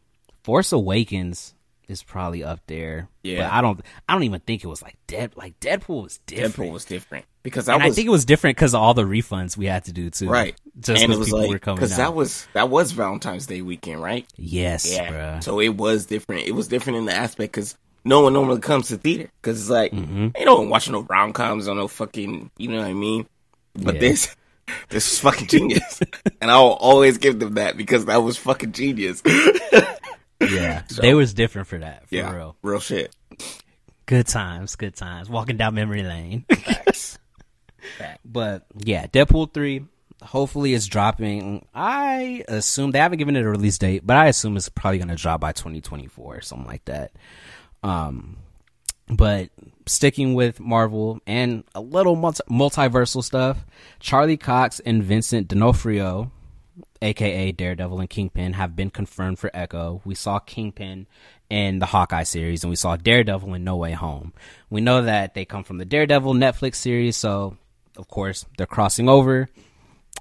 [0.43, 1.54] force awakens
[1.88, 3.10] is probably up there.
[3.24, 3.43] Yeah.
[3.43, 6.56] but i don't i don't even think it was like dead like deadpool was different.
[6.56, 7.26] Deadpool was different.
[7.41, 9.86] Because I was i think it was different because of all the refunds we had
[9.86, 10.30] to do too.
[10.30, 10.56] Right.
[10.82, 14.26] Just and it was like because that was that was Valentine's Day weekend, right?
[14.38, 15.12] yes Yeah.
[15.39, 15.44] bruh.
[15.44, 16.48] So it was different.
[16.48, 19.70] It was different in the aspect because no one normally comes to theater because it's
[19.70, 20.24] like Mm-hmm.
[20.36, 23.28] ain't no one watching no rom coms on no fucking you know what I mean.
[23.76, 24.02] But Yeah.
[24.02, 24.36] this
[24.89, 26.00] this is fucking genius,
[26.42, 29.22] and I'll always give them that because that was fucking genius.
[30.42, 33.13] yeah they was different for that for yeah, real real shit.
[34.06, 35.30] Good times, good times.
[35.30, 36.46] Walking down memory lane.
[36.50, 37.20] Facts.
[38.26, 39.86] but yeah, Deadpool 3
[40.21, 41.65] hopefully it's dropping.
[41.73, 45.10] I assume they haven't given it a release date, but I assume it's probably going
[45.10, 47.12] to drop by 2024 or something like that.
[47.84, 48.38] Um
[49.12, 49.49] but
[49.88, 53.65] sticking with Marvel and a little multi- multiversal stuff,
[53.99, 56.32] Charlie Cox and Vincent D'Onofrio
[57.01, 60.01] aka Daredevil and Kingpin, have been confirmed for Echo.
[60.05, 61.08] We saw Kingpin
[61.49, 64.34] in the Hawkeye series, and we saw Daredevil in No Way Home.
[64.69, 67.58] We know that they come from the Daredevil Netflix series, so
[67.97, 69.49] of course they're crossing over.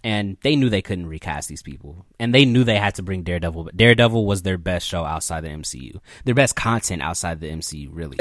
[0.04, 3.22] And they knew they couldn't recast these people, and they knew they had to bring
[3.24, 3.64] Daredevil.
[3.64, 7.88] But Daredevil was their best show outside the MCU, their best content outside the MCU,
[7.92, 8.16] really.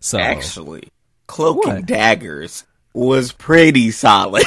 [0.00, 0.84] So Actually,
[1.26, 2.64] Cloak and Daggers
[2.94, 4.42] was pretty solid.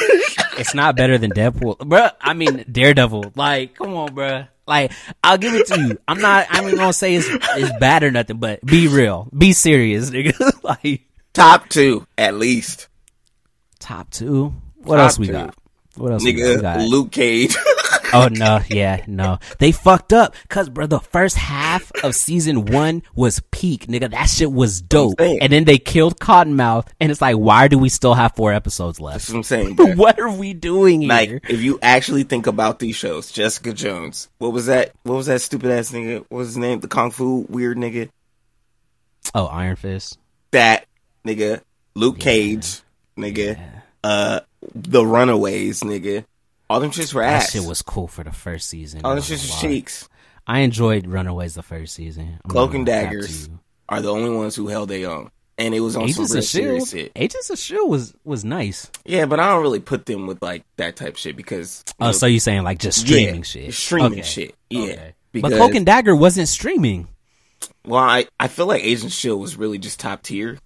[0.58, 2.10] it's not better than Deadpool, bruh.
[2.20, 3.32] I mean Daredevil.
[3.36, 4.48] Like, come on, bruh.
[4.66, 4.90] like
[5.22, 5.98] I'll give it to you.
[6.08, 6.46] I'm not.
[6.50, 10.52] I'm not gonna say it's it's bad or nothing, but be real, be serious, nigga.
[10.64, 12.88] like Top two, at least.
[13.78, 14.52] top two.
[14.76, 15.32] What Top else we two.
[15.32, 15.54] got?
[15.96, 16.46] What else we got?
[16.46, 16.88] We Nigga?
[16.88, 17.56] Luke Cage.
[18.14, 19.38] Oh no, yeah, no.
[19.58, 24.10] They fucked up cuz bro, the first half of season 1 was peak, nigga.
[24.10, 25.18] That shit was dope.
[25.18, 29.00] And then they killed Cottonmouth and it's like why do we still have 4 episodes
[29.00, 29.28] left?
[29.28, 29.76] That's what I'm saying.
[29.96, 31.40] what are we doing here?
[31.48, 34.92] If you actually think about these shows, Jessica Jones, what was that?
[35.04, 36.18] What was that stupid ass nigga?
[36.28, 36.80] What was his name?
[36.80, 38.10] The kung fu weird nigga.
[39.34, 40.18] oh, Iron Fist.
[40.50, 40.84] That
[41.26, 41.62] nigga.
[41.94, 42.82] Luke Cage,
[43.16, 43.58] nigga.
[44.04, 44.40] Uh,
[44.74, 46.24] The Runaways, nigga.
[46.70, 47.52] All them shits were ass.
[47.52, 49.02] That shit was cool for the first season.
[49.04, 50.08] All them shits was cheeks.
[50.46, 52.38] I enjoyed Runaways the first season.
[52.44, 53.48] I'm Cloak and Daggers
[53.88, 56.42] are the only ones who held their own, and it was on Agents some real
[56.42, 57.12] serious shit.
[57.14, 58.90] Agents of Shield was was nice.
[59.04, 62.12] Yeah, but I don't really put them with like that type shit because Oh, know,
[62.12, 63.74] so you saying like just streaming yeah, shit?
[63.74, 64.22] streaming Okay.
[64.22, 64.54] shit.
[64.70, 65.14] Yeah, Okay.
[65.32, 67.06] because But Cloak and Dagger wasn't streaming.
[67.86, 70.58] well, I I feel like Agent Shield was really just top tier.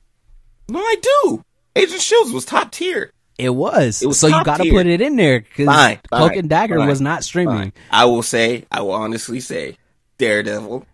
[0.70, 1.42] No, I do.
[1.74, 3.10] Agent Shields was top tier.
[3.38, 4.02] It was.
[4.02, 6.88] It was so you got to put it in there because Cloak and Dagger fine,
[6.88, 7.56] was not streaming.
[7.56, 7.72] Fine.
[7.90, 9.76] I will say, I will honestly say,
[10.18, 10.86] Daredevil,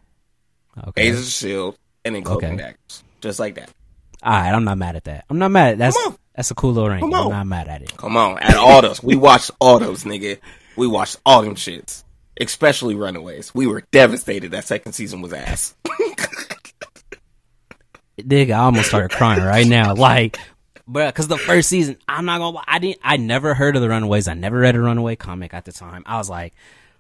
[0.88, 1.02] Okay.
[1.02, 2.48] Agents of Shield, and then Cloak Okay.
[2.48, 3.70] and Daggers, just like that.
[4.22, 5.24] All right, I'm not mad at that.
[5.30, 5.72] I'm not mad.
[5.72, 5.98] At, that's
[6.34, 6.88] that's a cool little.
[6.98, 7.96] Come I'm not mad at it.
[7.96, 10.38] Come on, at all those, we watched all those, nigga.
[10.76, 12.02] We watched all them shits,
[12.40, 13.54] especially Runaways.
[13.54, 15.74] We were devastated that second season was ass.
[18.20, 19.94] Nigga, I almost started crying right now.
[19.94, 20.38] Like,
[20.88, 23.88] bruh, because the first season, I'm not gonna I didn't, I never heard of the
[23.88, 24.28] Runaways.
[24.28, 26.02] I never read a Runaway comic at the time.
[26.06, 26.54] I was like,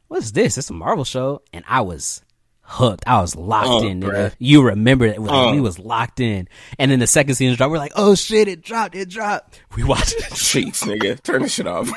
[0.08, 0.58] what's this?
[0.58, 2.22] It's a Marvel show, and I was
[2.64, 3.04] hooked.
[3.06, 4.00] I was locked Oh, in.
[4.00, 4.32] Nigga.
[4.38, 5.20] You remember it?
[5.20, 5.52] Like, Oh.
[5.52, 7.70] We was locked in, and then the second season dropped.
[7.70, 9.60] We're like, oh shit, it dropped, it dropped.
[9.76, 10.36] We watched it.
[10.36, 11.22] Sheets, nigga.
[11.22, 11.90] Turn this shit off.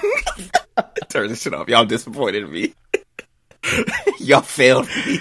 [1.10, 1.67] Turn this shit off.
[1.69, 2.74] Y'all disappointed me.
[4.19, 5.19] Y'all failed me.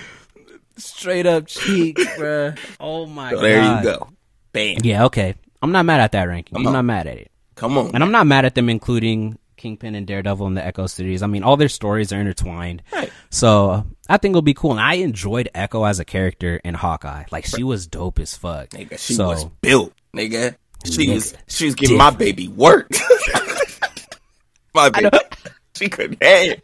[0.76, 2.58] straight up cheek, bruh.
[2.80, 3.42] Oh my So god.
[3.44, 4.08] there you go.
[4.52, 4.78] Bam.
[4.82, 5.34] Yeah, okay.
[5.64, 6.54] I'm not mad at that ranking.
[6.54, 6.72] Come I'm on.
[6.74, 7.30] not mad at it.
[7.56, 7.90] Come on.
[7.94, 11.22] And I'm not mad at them including Kingpin and Daredevil in the Echo series.
[11.22, 12.82] I mean, all their stories are intertwined.
[12.92, 13.10] Right.
[13.30, 14.72] So I think it'll be cool.
[14.72, 17.24] And I enjoyed Echo as a character in Hawkeye.
[17.32, 18.70] Like she was dope as fuck.
[18.70, 20.56] Nigga, she so, was built, nigga.
[20.84, 22.90] She Nigga, was she was giving my baby work.
[24.74, 25.10] my baby.
[25.76, 26.60] She couldn't hang.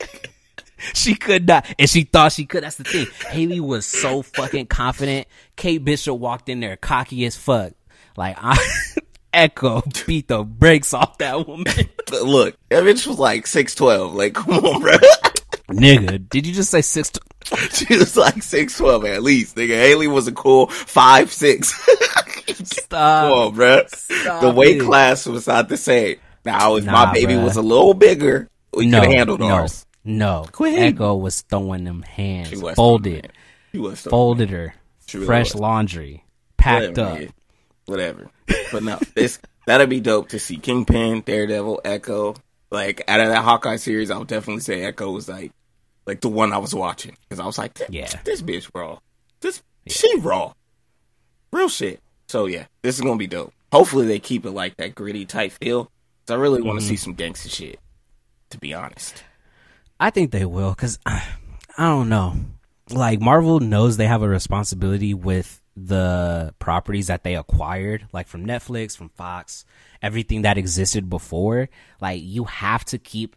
[0.94, 2.62] she could not, and she thought she could.
[2.62, 3.06] That's the thing.
[3.06, 5.26] Hailee was so fucking confident.
[5.56, 7.72] Kate Bishop walked in there cocky as fuck.
[8.16, 8.56] Like I,
[9.32, 11.66] Echo beat the brakes off that woman.
[12.12, 14.14] Look, that bitch was like six twelve.
[14.14, 14.96] Like, come on, bro.
[15.68, 17.12] Nigga, did you just say six?
[17.72, 19.56] she was like six twelve at least.
[19.56, 21.72] Nigga, Hailee was a cool five six.
[22.64, 23.22] Stop.
[23.24, 23.82] Come on, bro.
[23.86, 24.84] Stop the weight it.
[24.84, 26.16] class was not the same.
[26.44, 27.44] Now, if Nah, my baby bruh.
[27.44, 29.86] was a little bigger, we no, could have handled no, ours.
[30.04, 30.46] no.
[30.52, 30.78] Quit.
[30.78, 33.32] Echo was throwing them hands, She was folded,
[33.72, 34.74] She was folded her,
[35.06, 36.24] She fresh laundry,
[36.56, 37.18] packed up.
[37.18, 37.30] nigga.
[37.90, 38.30] Whatever.
[38.72, 42.34] But no, this that'd be dope to see Kingpin, Daredevil, Echo.
[42.70, 45.50] Like out of that Hawkeye series, I would definitely say Echo was like
[46.06, 48.08] like the one I was watching because I was like, Yeah.
[48.24, 48.98] this bitch raw,
[49.40, 50.52] this she raw,
[51.52, 52.00] real shit.
[52.28, 53.52] So yeah, this is gonna be dope.
[53.72, 55.84] Hopefully they keep it like that gritty type feel.
[56.26, 56.90] 'cause I really want to Mm-hmm.
[56.90, 57.80] see some gangster shit.
[58.50, 59.24] To be honest,
[59.98, 61.24] I think they will because I,
[61.78, 62.36] I don't know.
[62.88, 68.46] Like Marvel knows they have a responsibility with the properties that they acquired, like from
[68.46, 69.64] Netflix, from Fox,
[70.02, 71.68] everything that existed before.
[72.00, 73.36] Like you have to keep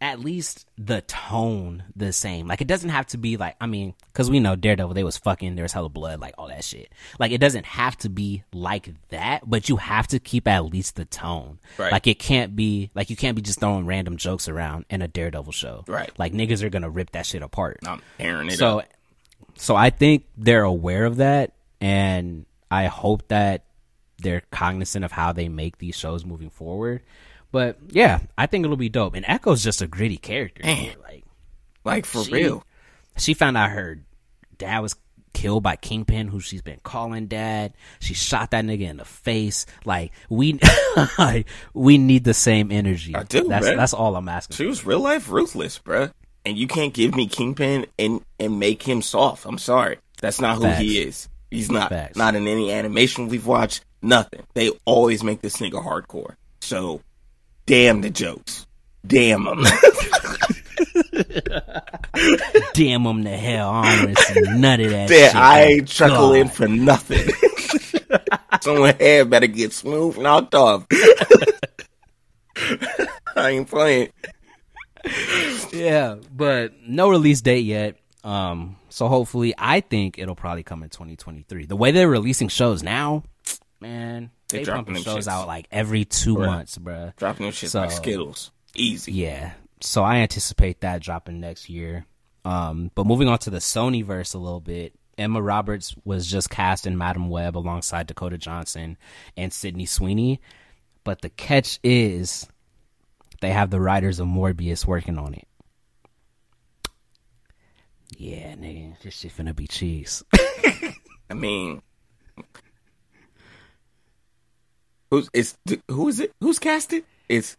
[0.00, 2.46] at least the tone the same.
[2.46, 5.16] Like it doesn't have to be like I mean, because we know Daredevil, they was
[5.16, 6.92] fucking, there was hella blood, like all that shit.
[7.18, 10.96] Like it doesn't have to be like that, but you have to keep at least
[10.96, 11.58] the tone.
[11.78, 11.90] Right.
[11.92, 15.08] Like it can't be like you can't be just throwing random jokes around in a
[15.08, 15.84] Daredevil show.
[15.88, 16.10] Right.
[16.18, 17.78] Like niggas are gonna rip that shit apart.
[17.86, 18.88] I'm tearing it So, up.
[19.56, 23.64] So I think they're aware of that, and I hope that
[24.18, 27.02] they're cognizant of how they make these shows moving forward.
[27.52, 29.14] But yeah, I think it'll be dope.
[29.14, 30.62] And Echo's just a gritty character.
[30.64, 30.94] Man.
[31.02, 31.24] Like
[31.84, 32.64] Like for she- real.
[33.16, 34.00] she found out her
[34.58, 34.96] dad was
[35.34, 37.74] killed by Kingpin, who she's been calling dad.
[38.00, 39.66] She shot that nigga in the face.
[39.84, 40.58] Like we,
[41.18, 43.14] like, we need the same energy.
[43.14, 43.76] I do, That's man.
[43.76, 44.56] that's all I'm asking.
[44.56, 46.12] She was real life ruthless, bruh.
[46.46, 49.46] And you can't give me Kingpin and and make him soft.
[49.46, 49.98] I'm sorry.
[50.20, 51.28] That's not who he is.
[51.50, 52.16] He's not Facts.
[52.16, 53.84] not in any animation we've watched.
[54.02, 54.42] Nothing.
[54.54, 56.34] They always make this nigga hardcore.
[56.60, 57.00] So,
[57.66, 58.66] damn the jokes.
[59.06, 59.64] Damn them.
[62.74, 63.70] Damn them to hell!
[63.70, 65.08] I don't want to see none of that.
[65.08, 65.34] Damn, shit.
[65.36, 66.52] I Oh, ain't chuckling God.
[66.52, 67.28] for nothing.
[68.60, 70.86] Someone head better get smooth knocked off.
[73.36, 74.10] I ain't playing.
[75.72, 77.96] Yeah, but no release date yet.
[78.22, 81.66] Um, so hopefully, I think it'll probably come in 2023.
[81.66, 83.24] The way they're releasing shows now,
[83.80, 85.28] man, They they, dropping shows shits.
[85.30, 86.46] out like every two Right.
[86.46, 87.14] months, bruh.
[87.16, 88.50] Dropping them shit So- like Skittles.
[88.74, 89.12] Easy.
[89.12, 89.52] Yeah.
[89.80, 92.06] So I anticipate that dropping next year.
[92.44, 96.50] Um, but moving on to the Sony verse a little bit, Emma Roberts was just
[96.50, 98.96] cast in Madame Web alongside Dakota Johnson
[99.36, 100.40] and Sydney Sweeney.
[101.04, 102.48] But the catch is
[103.44, 105.46] they have the writers of Morbius working on it.
[108.16, 110.22] Yeah, nigga, this shit finna be cheese.
[111.30, 111.82] I mean,
[115.10, 115.56] who's it's
[115.90, 116.32] who is it?
[116.40, 117.04] Who's casted?
[117.28, 117.56] It's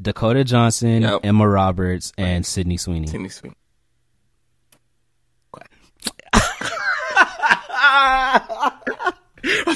[0.00, 1.20] Dakota Johnson, Yep.
[1.24, 3.08] Emma Roberts, and Sydney Sweeney.
[3.08, 3.52] Timmy Sweet.
[6.32, 6.40] I'm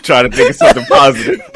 [0.01, 1.41] trying to think of something positive.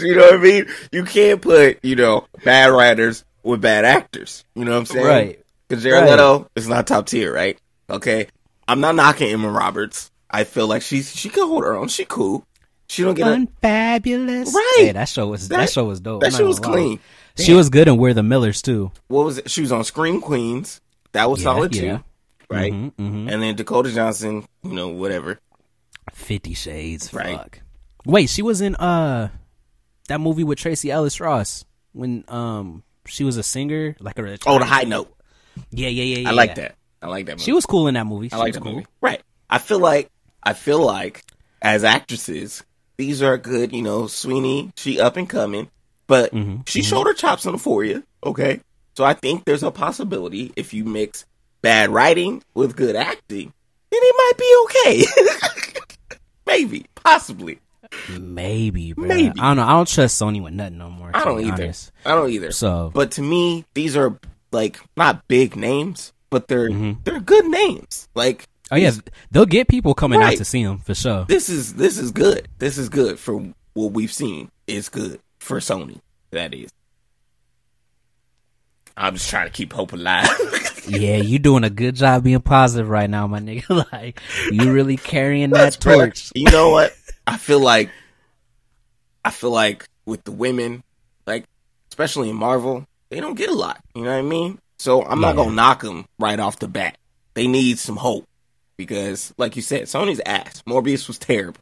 [0.00, 0.66] You know what I mean?
[0.92, 4.44] You can't put, you know, bad writers with bad actors.
[4.54, 5.06] You know what I'm saying?
[5.06, 5.38] Right.
[5.68, 6.10] Cause Jared Right.
[6.12, 7.58] Leto is not top tier, right?
[7.90, 8.28] Okay.
[8.68, 10.10] I'm not knocking Emma Roberts.
[10.30, 11.88] I feel like she's she can hold her own.
[11.88, 12.46] She cool.
[12.88, 14.54] She don't get a, Unfabulous.
[14.54, 14.74] Right.
[14.76, 16.22] Hey, that show was that, That- show was dope.
[16.22, 17.00] that shit was clean.
[17.36, 18.92] She was good in We're the Millers too.
[19.08, 19.50] what was it?
[19.50, 20.80] She was on Scream Queens.
[21.12, 21.96] That was Yeah, solid yeah.
[21.98, 22.04] too.
[22.50, 22.72] Right?
[22.72, 23.32] Mhm, mhm.
[23.32, 25.38] And then Dakota Johnson, you know, whatever.
[26.12, 27.12] Fifty Shades.
[27.14, 27.36] Right.
[27.38, 27.60] Fuck.
[28.04, 29.28] Wait, she was in uh
[30.08, 34.58] that movie with Tracee Ellis Ross when um she was a singer, like a Oh,
[34.58, 35.12] the high note.
[35.70, 36.18] Yeah, yeah, yeah.
[36.20, 36.54] yeah I like yeah.
[36.54, 36.74] that.
[37.02, 37.44] I like that movie.
[37.44, 38.28] She was cool in that movie.
[38.28, 38.72] She I like that cool.
[38.72, 38.86] movie.
[39.00, 39.20] Right.
[39.50, 40.08] I feel like
[40.42, 41.24] I feel like
[41.60, 42.64] as actresses,
[42.96, 45.70] these are good, you know, Sweeney, she up and coming,
[46.06, 48.60] but Mm-hmm, she showed her chops on Euphoria, okay?
[48.96, 51.24] So I think there's a possibility if you mix
[51.62, 53.52] bad writing with good acting,
[53.90, 56.16] then it might be okay.
[56.46, 57.58] Maybe, possibly.
[58.18, 59.06] Maybe, bro.
[59.06, 59.38] Maybe.
[59.38, 59.64] I don't know.
[59.64, 61.10] I don't trust Sony with nothing no more.
[61.14, 61.64] I don't either.
[61.64, 61.92] honest.
[62.06, 62.50] I don't either.
[62.52, 64.18] So But to me, these are
[64.50, 67.00] like not big names, but they're Mm-hmm.
[67.04, 68.08] they're good names.
[68.14, 68.92] Like Oh yeah,
[69.30, 70.32] they'll get people coming Right.
[70.32, 71.26] out to see them for sure.
[71.28, 72.48] this is this is good.
[72.58, 74.50] This is good for what we've seen.
[74.66, 76.00] It's good for Sony.
[76.30, 76.70] That is.
[78.96, 80.28] I'm just trying to keep hope alive.
[80.88, 83.86] yeah, you doing a good job being positive right now, my nigga.
[83.92, 85.94] like you really carrying that That's right.
[85.94, 86.30] torch.
[86.34, 86.94] You know what?
[87.26, 87.90] I feel like
[89.24, 90.82] I feel like with the women,
[91.26, 91.44] like
[91.90, 93.80] especially in Marvel, they don't get a lot.
[93.94, 94.58] You know what I mean?
[94.78, 96.98] So I'm not gonna knock them right off the bat.
[97.34, 98.26] They need some hope
[98.76, 100.62] because, like you said, Sony's ass.
[100.66, 101.60] Morbius was terrible.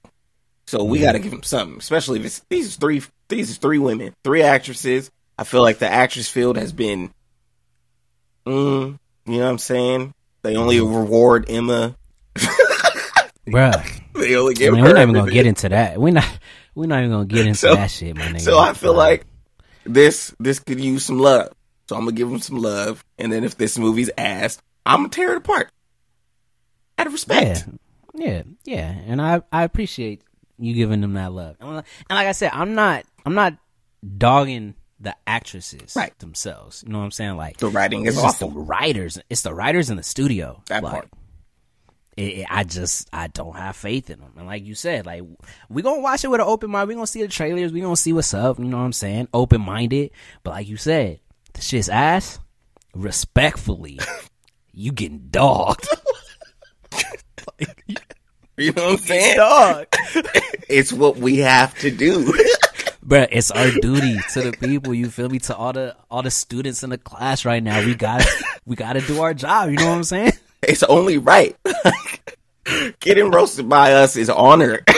[0.66, 3.02] So we got to give them something, especially if it's these three.
[3.28, 5.10] These are three women, three actresses.
[5.36, 7.10] I feel like the actress field has been,
[8.46, 10.14] mm, you know what I'm saying?
[10.42, 11.96] They only reward Emma.
[13.46, 13.99] Bruh.
[14.14, 16.00] They only I mean, we're not even gonna get into that.
[16.00, 16.28] We're not
[16.74, 18.40] we're not even gonna get into So- that shit, my nigga.
[18.40, 19.26] So I feel like
[19.84, 21.52] this this could use some love.
[21.88, 25.08] So I'm gonna give them some love, and then if this movie's ass, I'm gonna
[25.08, 25.70] tear it apart.
[26.98, 27.66] Out of respect.
[28.14, 28.90] Yeah, yeah.
[29.06, 30.22] And I I appreciate
[30.58, 31.56] you giving them that love.
[31.60, 33.54] And like I said, I'm not I'm not
[34.18, 36.16] dogging the actresses Right.
[36.18, 36.84] themselves.
[36.86, 37.36] You know what I'm saying?
[37.36, 38.50] Like The writing is awful.
[38.50, 39.18] the writers.
[39.30, 40.62] It's the writers in the studio.
[40.68, 41.08] That like, part.
[42.20, 44.32] It, I just I don't have faith in them.
[44.36, 45.22] And like you said, like
[45.68, 46.88] we gonna watch it with an open mind.
[46.88, 47.72] We gonna see the trailers.
[47.72, 48.58] We gonna see what's up.
[48.58, 49.28] You know what I'm saying?
[49.32, 50.10] Open minded.
[50.42, 51.20] But like you said,
[51.54, 52.38] the shit's ass.
[52.94, 54.00] Respectfully,
[54.72, 55.88] you getting dogged.
[57.58, 57.84] like,
[58.60, 59.36] You know what I'm saying?
[59.36, 59.86] Dog.
[60.68, 62.30] it's what we have to do.
[63.02, 64.92] Bruh, it's our duty to the people.
[64.92, 65.38] You feel me?
[65.38, 68.26] To all the all the students in the class right now, we got
[68.66, 69.70] we got to do our job.
[69.70, 70.32] You know what I'm saying?
[70.62, 71.56] It's only right.
[73.00, 74.80] Getting roasted by us is honor.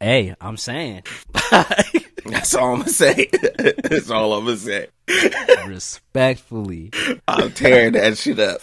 [0.00, 1.02] Hey, I'm saying
[1.50, 3.28] That's all I'm gonna say.
[3.82, 4.88] That's all I'm gonna say.
[5.66, 6.92] respectfully.
[7.26, 8.60] I'm tearing that shit up.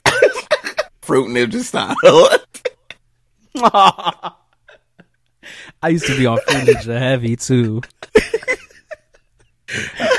[1.01, 1.95] Fruit Ninja style.
[5.81, 7.81] I used to be on Fruit Ninja Heavy too.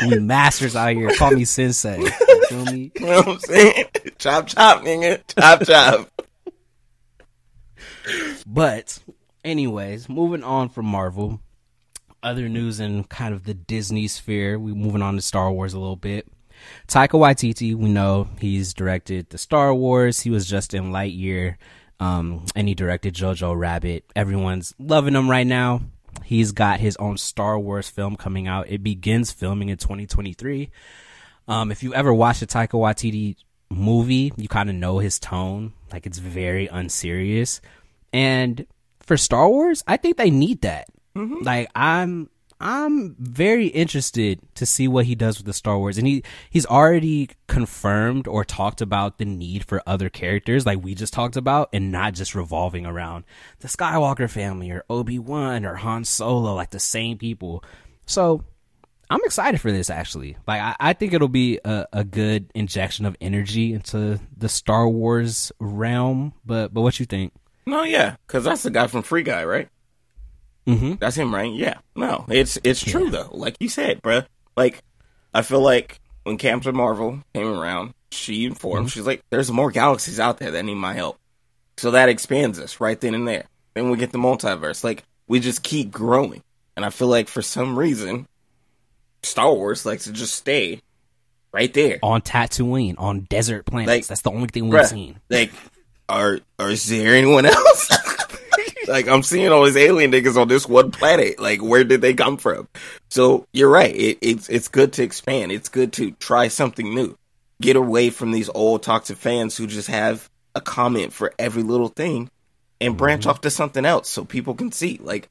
[0.02, 1.10] We masters out here.
[1.16, 1.98] Call me Sensei.
[2.00, 2.10] You
[2.48, 2.92] feel me?
[3.00, 3.84] You know what I'm saying?
[4.18, 5.22] Chop chop, nigga.
[5.38, 6.10] Chop chop.
[8.46, 8.98] But,
[9.44, 11.40] anyways, moving on from Marvel.
[12.22, 14.58] Other news in kind of the Disney sphere.
[14.58, 16.26] We moving on to Star Wars a little bit.
[16.88, 20.20] Taika Waititi, we know he's directed the Star Wars.
[20.20, 21.56] He was just in Lightyear,
[22.00, 24.04] um, and he directed Jojo Rabbit.
[24.16, 25.82] Everyone's loving him right now.
[26.24, 28.68] He's got his own Star Wars film coming out.
[28.68, 30.70] It begins filming in 2023.
[31.48, 33.36] Um, if you ever watched a Taika Waititi
[33.70, 35.72] movie, you kind of know his tone.
[35.92, 37.60] Like it's very unserious.
[38.12, 38.66] And
[39.00, 40.88] for Star Wars, I think they need that.
[41.42, 42.28] Like I'm
[42.60, 46.64] I'm very interested to see what he does with the Star Wars, and he he's
[46.66, 51.68] already confirmed or talked about the need for other characters, like we just talked about,
[51.72, 53.24] and not just revolving around
[53.60, 57.62] the Skywalker family or Obi Wan or Han Solo, like the same people.
[58.06, 58.42] So
[59.10, 59.90] I'm excited for this.
[59.90, 64.48] Actually, like I, I think it'll be a, a good injection of energy into the
[64.48, 66.32] Star Wars realm.
[66.44, 67.32] But but what you think?
[67.66, 69.68] No, yeah, because that's the guy from Free Guy, right?
[70.66, 70.94] Mm-hmm.
[70.98, 71.52] That's him, right?
[71.52, 71.78] Yeah.
[71.94, 73.28] No, it's it's true though.
[73.32, 74.26] Like you said, bruh.
[74.56, 74.82] Like
[75.32, 80.18] I feel like when Captain Marvel came around, she informed she's like, "There's more galaxies
[80.18, 81.18] out there that need my help."
[81.76, 83.44] So that expands us right then and there.
[83.74, 84.82] Then we get the multiverse.
[84.82, 86.42] Like we just keep growing,
[86.76, 88.26] and I feel like for some reason,
[89.22, 90.80] Star Wars likes to just stay
[91.52, 91.98] right there.
[92.02, 93.88] On Tatooine, on desert planets.
[93.88, 95.20] Like, That's the only thing we've Bruh, seen.
[95.30, 95.52] Like,
[96.08, 97.88] are are is there anyone else?
[98.88, 101.40] Like, I'm seeing all these alien niggas on this one planet.
[101.40, 102.68] Like, where did they come from?
[103.08, 103.94] So you're right.
[103.94, 105.52] It, it's it's good to expand.
[105.52, 107.16] It's good to try something new.
[107.60, 111.88] Get away from these old toxic fans who just have a comment for every little
[111.88, 112.30] thing,
[112.80, 113.30] and branch mm-hmm.
[113.30, 114.98] off to something else so people can see.
[115.02, 115.28] Like,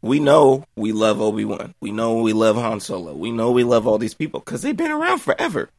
[0.00, 1.74] we know we love Obi Wan.
[1.80, 3.14] We know we love Han Solo.
[3.14, 5.70] We know we love all these people because they've been around forever.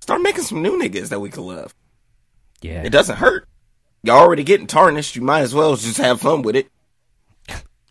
[0.00, 1.74] Start making some new niggas that we can love.
[2.60, 2.82] Yeah.
[2.82, 3.48] It doesn't hurt.
[4.06, 5.16] You're already getting tarnished.
[5.16, 6.70] You might as well just have fun with it.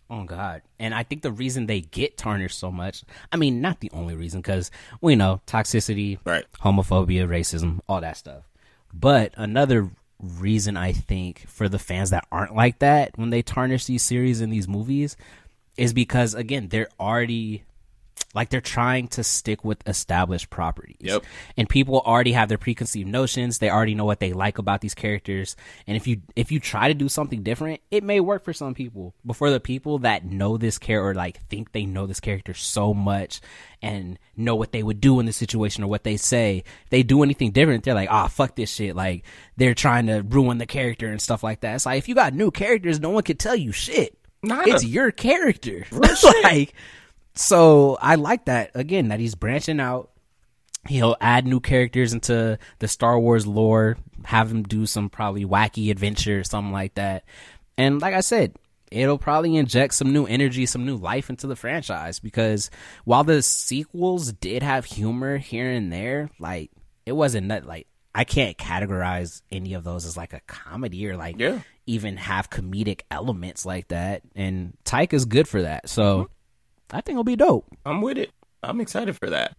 [0.08, 0.62] Oh God!
[0.78, 3.02] And I think the reason they get tarnished so much,
[3.32, 6.44] I mean, not the only reason, because we know toxicity, Right.
[6.62, 8.44] homophobia, racism, all that stuff.
[8.94, 13.84] But another reason I think for the fans that aren't like that when they tarnish
[13.84, 15.16] these series and these movies
[15.76, 17.64] is because again they're already
[18.36, 20.98] like they're trying to stick with established properties.
[21.00, 21.24] Yep.
[21.56, 23.58] And people already have their preconceived notions.
[23.58, 25.56] They already know what they like about these characters.
[25.86, 28.74] And if you if you try to do something different, it may work for some
[28.74, 29.14] people.
[29.24, 32.52] But for the people that know this character or like think they know this character
[32.52, 33.40] so much
[33.80, 37.22] and know what they would do in the situation or what they say, they do
[37.22, 38.94] anything different, they're like, ah, fuck this shit.
[38.94, 39.24] Like
[39.56, 41.76] they're trying to ruin the character and stuff like that.
[41.76, 44.18] It's like if you got new characters, no one can tell you shit.
[44.42, 44.70] Nada.
[44.70, 45.86] It's your character.
[46.42, 46.74] like
[47.36, 50.10] so I like that again that he's branching out.
[50.88, 55.90] He'll add new characters into the Star Wars lore, have him do some probably wacky
[55.90, 57.24] adventure or something like that.
[57.76, 58.54] And like I said,
[58.92, 62.70] it'll probably inject some new energy, some new life into the franchise because
[63.04, 66.70] while the sequels did have humor here and there, like
[67.04, 71.16] it wasn't that like I can't categorize any of those as like a comedy or
[71.16, 71.60] like Yeah.
[71.86, 74.22] even have comedic elements like that.
[74.34, 75.88] And Taika is good for that.
[75.88, 76.32] So mm-hmm.
[76.90, 77.66] I think it'll be dope.
[77.84, 78.30] I'm with it.
[78.62, 79.56] I'm excited for that.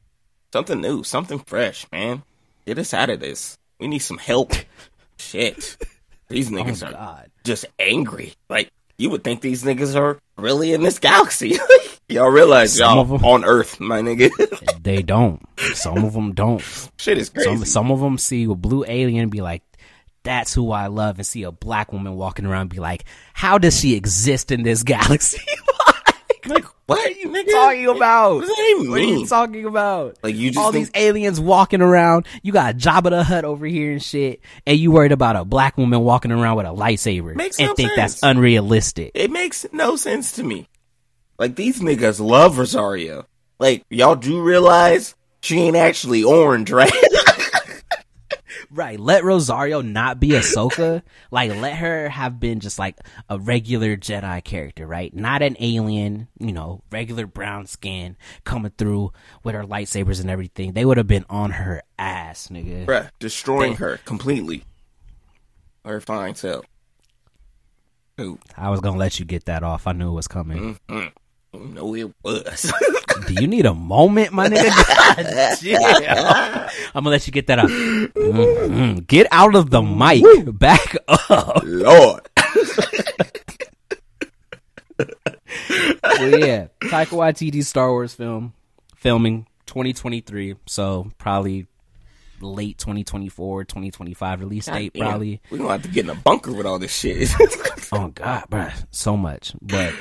[0.54, 2.24] Something new, something fresh, man.
[2.66, 3.58] Get us out of this.
[3.80, 4.54] We need some help.
[5.18, 5.78] Shit.
[6.30, 7.32] These oh, niggas Oh, are God.
[7.44, 8.34] just angry.
[8.50, 11.58] Like, you would think these niggas are really in this galaxy.
[12.10, 13.26] y'all realize Some y'all of 'em.
[13.26, 14.30] on Earth, my nigga.
[14.82, 15.42] They don't.
[15.74, 16.62] Some of them don't.
[16.98, 17.48] Shit is crazy.
[17.50, 19.62] Some some of them see a blue alien and be like,
[20.24, 23.04] "That's who I love," and see a black woman walking around and be like,
[23.34, 25.42] "How does she exist in this galaxy?"
[26.50, 27.52] Like, what are you nigga?
[27.52, 28.36] talking about?
[28.36, 30.18] What does that even What are you talking about?
[30.24, 32.26] Like, you just all think- these aliens walking around.
[32.44, 35.78] You got Jabba the Hutt over here and shit, and you worried about a black
[35.78, 39.12] woman walking around with a lightsaber Makes and no think that's unrealistic.
[39.14, 40.68] It makes no sense to me.
[41.40, 43.26] Like these niggas love Rosario.
[43.60, 46.92] Like y'all do realize she ain't actually orange, right?
[48.78, 49.00] Right.
[49.00, 51.02] Let Rosario not be Ahsoka.
[51.32, 52.96] like, let her have been just like
[53.28, 55.12] a regular Jedi character, right?
[55.16, 59.14] Not an alien, you know, regular brown skin coming through
[59.44, 60.74] with her lightsabers and everything.
[60.74, 62.86] They would have been on her ass, nigga.
[62.86, 64.64] Bruh, destroying her completely.
[65.84, 66.64] Her fine self.
[68.18, 68.38] Who?
[68.56, 69.88] I was gonna let you get that off.
[69.88, 70.78] I knew it was coming.
[70.88, 71.08] Mm-hmm.
[71.54, 72.72] No, it was.
[73.28, 74.70] Do you need a moment, my nigga?
[75.18, 75.58] God
[76.06, 76.70] damn.
[76.94, 77.70] I'm gonna let you get that out.
[77.70, 79.08] Mhm.
[79.08, 80.24] Get out of the mic.
[80.60, 81.62] Back up.
[81.64, 82.30] Lord.
[86.04, 88.54] well, yeah, Taika Waititi Star Wars film
[88.96, 91.68] filming 2023, so probably
[92.42, 95.02] late 2024, 2025 release date Damn.
[95.08, 95.42] probably.
[95.50, 97.30] We gonna have to get in a bunker with all this shit.
[97.92, 99.54] Oh god, bruh, so much.
[99.62, 99.94] But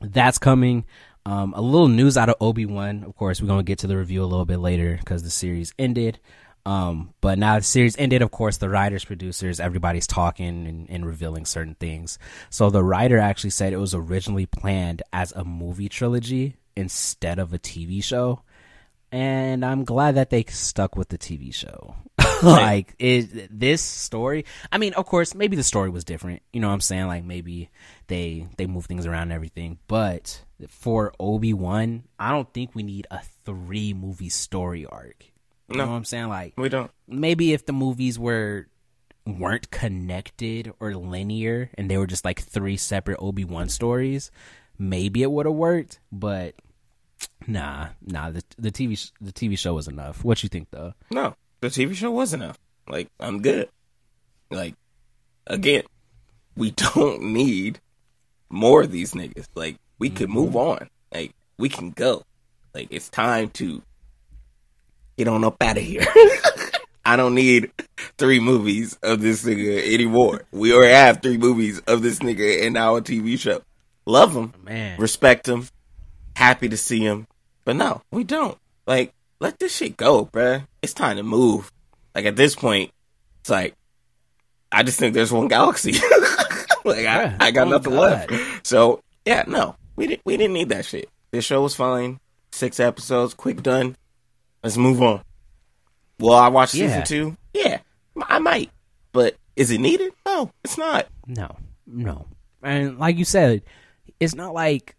[0.00, 0.84] that's coming.
[1.26, 3.04] Um, a little news out of Obi Wan.
[3.04, 5.74] Of course, we're gonna get to the review a little bit later because the series
[5.78, 6.18] ended.
[6.64, 8.22] Um, but now the series ended.
[8.22, 12.18] Of course, the writers, producers, everybody's talking and, and revealing certain things.
[12.50, 17.52] So the writer actually said it was originally planned as a movie trilogy instead of
[17.52, 18.42] a TV show,
[19.10, 21.96] and I'm glad that they stuck with the TV show.
[22.42, 24.44] like it, this story.
[24.72, 26.42] I mean, of course, maybe the story was different.
[26.52, 27.06] You know what I'm saying?
[27.06, 27.70] Like maybe
[28.06, 29.78] they they move things around and everything.
[29.88, 35.26] But for Obi Wan, I don't think we need a three movie story arc.
[35.68, 35.84] You No.
[35.84, 36.28] know what I'm saying?
[36.28, 36.90] Like We don't.
[37.06, 38.68] maybe if the movies were
[39.26, 44.30] weren't connected or linear and they were just like three separate Obi-Wan stories,
[44.78, 46.54] maybe it would have worked, but
[47.46, 50.24] nah, nah, the the TV sh- the TV show was enough.
[50.24, 50.94] What you think though?
[51.10, 52.58] No, the TV show was enough.
[52.88, 53.68] Like, I'm good.
[54.50, 54.74] Like,
[55.46, 55.82] again,
[56.56, 57.80] we don't need
[58.50, 59.46] more of these niggas.
[59.54, 60.38] Like, we could mm-hmm.
[60.38, 60.88] move on.
[61.12, 62.22] Like, we can go.
[62.74, 63.82] Like, it's time to
[65.16, 66.06] get on up out of here.
[67.04, 67.72] I don't need
[68.18, 70.42] three movies of this nigga anymore.
[70.52, 73.62] We already have three movies of this nigga in our TV show.
[74.04, 75.66] Love him, Man, respect him,
[76.36, 77.26] happy to see him.
[77.64, 78.58] But no, we don't.
[78.86, 80.66] Like, let this shit go, bruh.
[80.82, 81.72] It's time to move.
[82.14, 82.90] Like at this point,
[83.40, 83.74] it's like
[84.72, 85.92] I just think there's one galaxy.
[86.84, 87.36] like I, Yeah.
[87.40, 88.30] I got Oh, nothing God.
[88.30, 88.66] left.
[88.66, 90.22] So yeah, no, we didn't.
[90.24, 91.08] We didn't need that shit.
[91.30, 92.18] This show was fine.
[92.52, 93.96] Six episodes, quick done.
[94.62, 95.22] Let's move on.
[96.18, 97.04] Will I watch season Yeah.
[97.04, 97.36] two?
[97.54, 97.78] Yeah,
[98.22, 98.70] I might.
[99.12, 100.12] But is it needed?
[100.26, 101.06] No, it's not.
[101.26, 102.26] no, no,
[102.62, 103.62] and like you said,
[104.18, 104.96] it's not like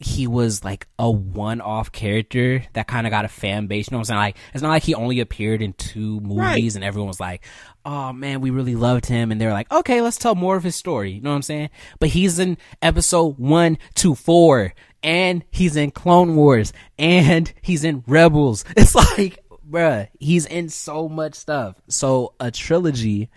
[0.00, 3.88] he was like a one-off character that kind of got a fan base.
[3.90, 4.18] You know what I'm saying?
[4.20, 6.74] Like, it's not like he only appeared in two movies Right.
[6.76, 7.44] and everyone was like,
[7.84, 10.76] "Oh man, we really loved him," and they're like, "Okay, let's tell more of his
[10.76, 11.70] story." You know what I'm saying?
[11.98, 14.72] But he's in episode one to four,
[15.02, 18.64] and he's in Clone Wars, and he's in Rebels.
[18.76, 21.74] It's like, bruh, he's in so much stuff.
[21.88, 23.30] So a trilogy,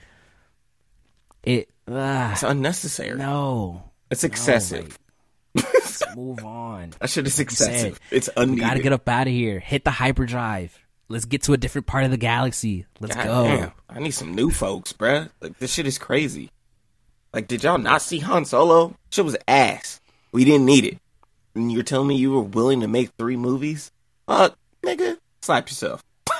[1.44, 1.70] it.
[1.88, 3.18] ah, It's unnecessary.
[3.18, 4.98] no, It's excessive.
[5.56, 6.94] Let's move on.
[7.00, 8.00] that shit is said, excessive.
[8.10, 8.62] It's We unneeded.
[8.66, 9.60] gotta get up out of here.
[9.60, 10.78] Hit the hyperdrive.
[11.10, 12.86] Let's get to a different part of the galaxy.
[13.02, 13.44] Let's God go.
[13.44, 13.72] damn.
[13.90, 15.30] I need some new folks, bruh.
[15.42, 16.52] Like this shit is crazy.
[17.34, 18.96] Like, did y'all not see Han Solo?
[19.10, 20.00] Shit was ass.
[20.34, 20.98] We didn't need it.
[21.56, 23.92] And you're telling me you were willing to make three movies?
[24.28, 24.50] Uh,
[24.84, 26.04] nigga, slap yourself.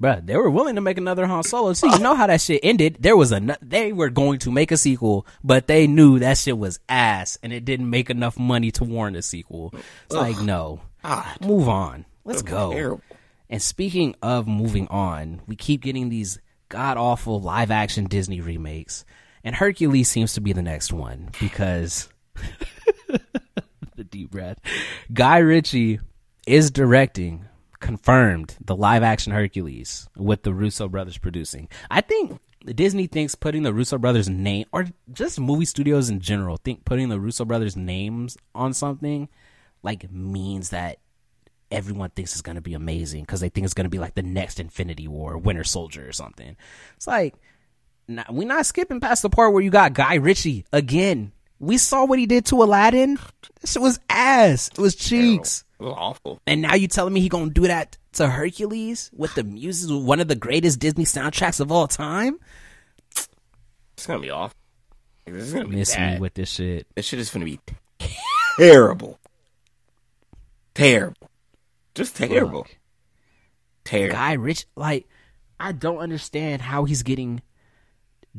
[0.00, 1.72] Bruh, they were willing to make another Han Solo.
[1.72, 2.98] See, you know how that shit ended.
[3.00, 6.56] There was a they were going to make a sequel, but they knew that shit
[6.56, 9.74] was ass and it didn't make enough money to warrant a sequel.
[10.06, 10.80] It's like, no.
[11.02, 12.06] God, Move on.
[12.24, 12.72] Let's go.
[12.72, 13.02] terrible.
[13.50, 19.04] And speaking of moving on, we keep getting these god awful live action Disney remakes,
[19.44, 22.08] and Hercules seems to be the next one because
[23.96, 24.58] the deep breath.
[25.12, 26.00] Guy Ritchie
[26.46, 27.44] is directing,
[27.84, 31.68] confirmed the live action Hercules with the Russo brothers producing.
[31.90, 36.56] I think Disney thinks putting the Russo brothers name or just movie studios in general
[36.56, 39.28] think putting the Russo brothers names on something
[39.82, 40.96] like means that
[41.70, 44.14] everyone thinks it's going to be amazing because they think it's going to be like
[44.14, 46.56] the next Infinity War, Winter Soldier or something.
[46.96, 47.34] It's like
[48.08, 51.32] we're not skipping past the part where you got Guy Ritchie again.
[51.60, 53.18] We saw what he did to Aladdin.
[53.60, 54.68] This shit was ass.
[54.68, 55.64] It was cheeks.
[55.80, 56.40] It was awful.
[56.46, 60.20] And now you telling me he gonna do that to Hercules with the music, one
[60.20, 62.38] of the greatest Disney soundtracks of all time?
[63.96, 64.56] It's gonna be awful.
[65.26, 66.14] This is gonna be Miss bad.
[66.14, 66.86] me with this shit.
[66.94, 67.60] this shit is gonna be
[68.58, 69.18] terrible.
[70.74, 71.30] Terrible.
[71.94, 72.58] Just terrible.
[72.58, 72.76] Look,
[73.84, 74.14] Terrible.
[74.16, 75.06] Guy Rich, like,
[75.60, 77.42] I don't understand how he's getting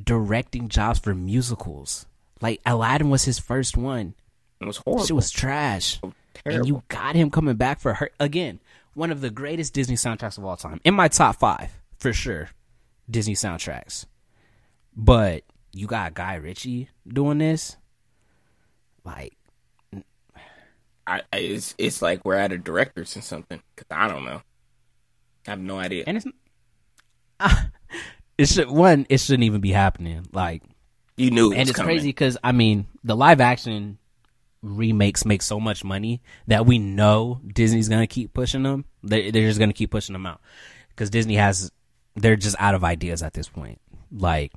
[0.02, 2.06] directing jobs for musicals.
[2.46, 4.14] Like Aladdin was his first one.
[4.62, 5.04] It was horrible.
[5.04, 6.00] Shit was trash.
[6.46, 8.60] And you got him coming back for her again.
[8.94, 10.80] One of the greatest Disney soundtracks of all time.
[10.84, 12.52] In my top five, for sure.
[13.10, 14.06] Disney soundtracks.
[14.96, 15.44] But
[15.74, 17.78] you got Guy Ritchie doing this?
[19.04, 19.36] Like,
[21.08, 23.60] I, it's it's like we're at a director's or something.
[23.76, 24.44] Cause I don't know.
[25.48, 26.04] I have no idea.
[26.06, 26.28] and it's
[28.38, 30.28] it should one, it shouldn't even be happening.
[30.32, 30.62] Like
[31.18, 31.96] you knew it and it's coming.
[31.96, 33.98] crazy because I mean the live action
[34.62, 38.86] remakes make so much money that we know Disney's gonna keep pushing them.
[39.04, 40.42] They, they're just gonna keep pushing them out
[40.90, 41.72] because Disney has
[42.16, 43.80] they're just out of ideas at this point.
[44.12, 44.54] Like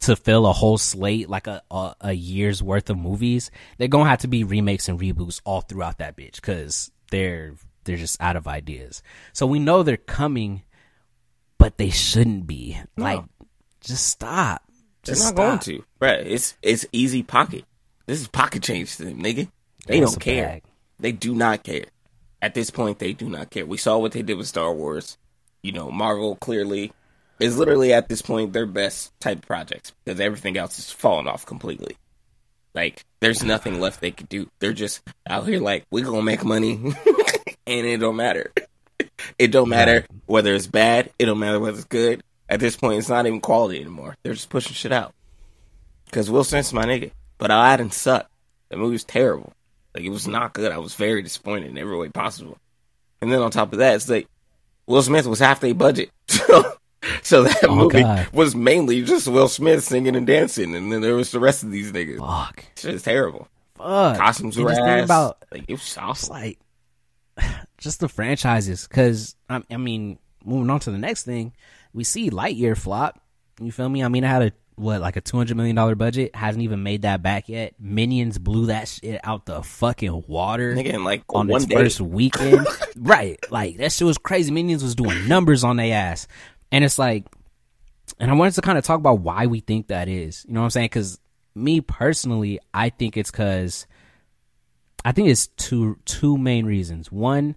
[0.00, 4.10] to fill a whole slate like a a, a year's worth of movies, they're gonna
[4.10, 7.54] have to be remakes and reboots all throughout that bitch because they're
[7.84, 9.02] they're just out of ideas.
[9.32, 10.62] So we know they're coming,
[11.58, 12.78] but they shouldn't be.
[12.96, 13.22] Like,
[13.80, 14.62] just stop.
[15.04, 15.84] They're Just not going to.
[16.00, 17.64] Bruh, it's it's easy pocket.
[18.06, 19.48] This is pocket change to them, nigga.
[19.86, 20.46] They That's don't care.
[20.46, 20.62] bag.
[20.98, 21.86] They do not care.
[22.42, 23.64] At this point, they do not care.
[23.66, 25.16] We saw what they did with Star Wars.
[25.62, 26.92] You know, Marvel clearly
[27.40, 31.26] is literally at this point their best type of projects because everything else is falling
[31.26, 31.96] off completely.
[32.74, 34.50] Like, there's nothing left they could do.
[34.58, 36.72] They're just out here like, we're gonna make money,
[37.66, 38.52] and it don't matter.
[39.38, 41.10] It don't matter whether it's bad.
[41.18, 42.22] It don't matter whether it's good.
[42.48, 44.16] At this point, it's not even quality anymore.
[44.22, 45.14] They're just pushing shit out.
[46.06, 47.10] Because Will Smith's my nigga.
[47.38, 48.30] But Aladdin sucked.
[48.68, 49.52] The movie was terrible.
[49.94, 50.72] Like, it was not good.
[50.72, 52.58] I was very disappointed in every way possible.
[53.20, 54.28] And then on top of that, it's like,
[54.86, 56.10] Will Smith was half their budget.
[56.28, 56.72] So,
[57.22, 58.28] so that Oh, movie God.
[58.32, 60.74] was mainly just Will Smith singing and dancing.
[60.74, 62.18] And then there was the rest of these niggas.
[62.18, 62.64] Fuck.
[62.76, 63.46] Shit is terrible.
[63.76, 64.16] Fuck.
[64.16, 65.04] Costumes were ass.
[65.04, 66.30] about like, it was it's awful.
[66.30, 66.58] like
[67.78, 71.52] just the franchises because I, I mean moving on to the next thing
[71.94, 73.18] we see lightyear flop.
[73.60, 74.02] You feel me?
[74.04, 76.34] I mean it had a what like a 200 million dollar budget.
[76.34, 77.74] Hasn't even made that back yet.
[77.78, 81.76] Minions blew that shit out the fucking water Nigga, in like on one its day.
[81.76, 82.66] first weekend.
[82.96, 83.38] Right.
[83.50, 84.52] Like that shit was crazy.
[84.52, 86.28] Minions was doing numbers on their ass.
[86.70, 87.24] And it's like
[88.20, 90.44] and i wanted to kind of talk about why we think that is.
[90.46, 90.86] You know what i'm saying?
[90.86, 91.18] Because
[91.54, 93.86] me personally i think it's because
[95.04, 97.12] I think it's two two main reasons.
[97.12, 97.56] One,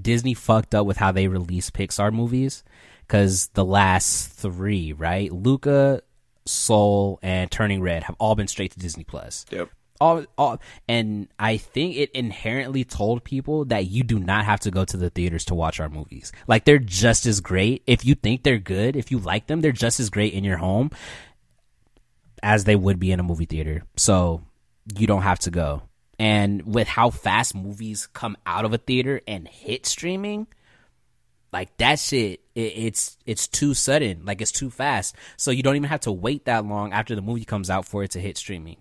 [0.00, 2.62] Disney fucked up with how they release Pixar movies
[3.06, 6.02] because the last three, right, Luca,
[6.46, 9.46] Soul, and Turning Red have all been straight to Disney Plus.
[9.50, 9.70] Yep.
[10.00, 14.70] All, all, and I think it inherently told people that you do not have to
[14.70, 16.32] go to the theaters to watch our movies.
[16.48, 17.82] Like they're just as great.
[17.86, 20.56] If you think they're good, if you like them, they're just as great in your
[20.56, 20.90] home
[22.42, 23.84] as they would be in a movie theater.
[23.96, 24.42] So
[24.96, 25.82] you don't have to go.
[26.18, 30.46] And with how fast movies come out of a theater and hit streaming,
[31.52, 34.22] like that shit, it, it's it's too sudden.
[34.24, 35.14] Like it's too fast.
[35.36, 38.02] So you don't even have to wait that long after the movie comes out for
[38.02, 38.76] it to hit streaming.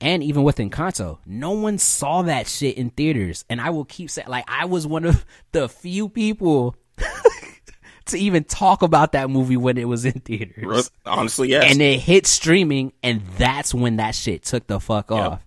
[0.00, 3.44] And even with Encanto, no one saw that shit in theaters.
[3.48, 6.76] And I will keep saying, like, I was one of the few people
[8.06, 11.72] to even talk about that movie when it was in theaters Honestly, yes.
[11.72, 15.45] and it hit streaming and that's when that shit took the fuck off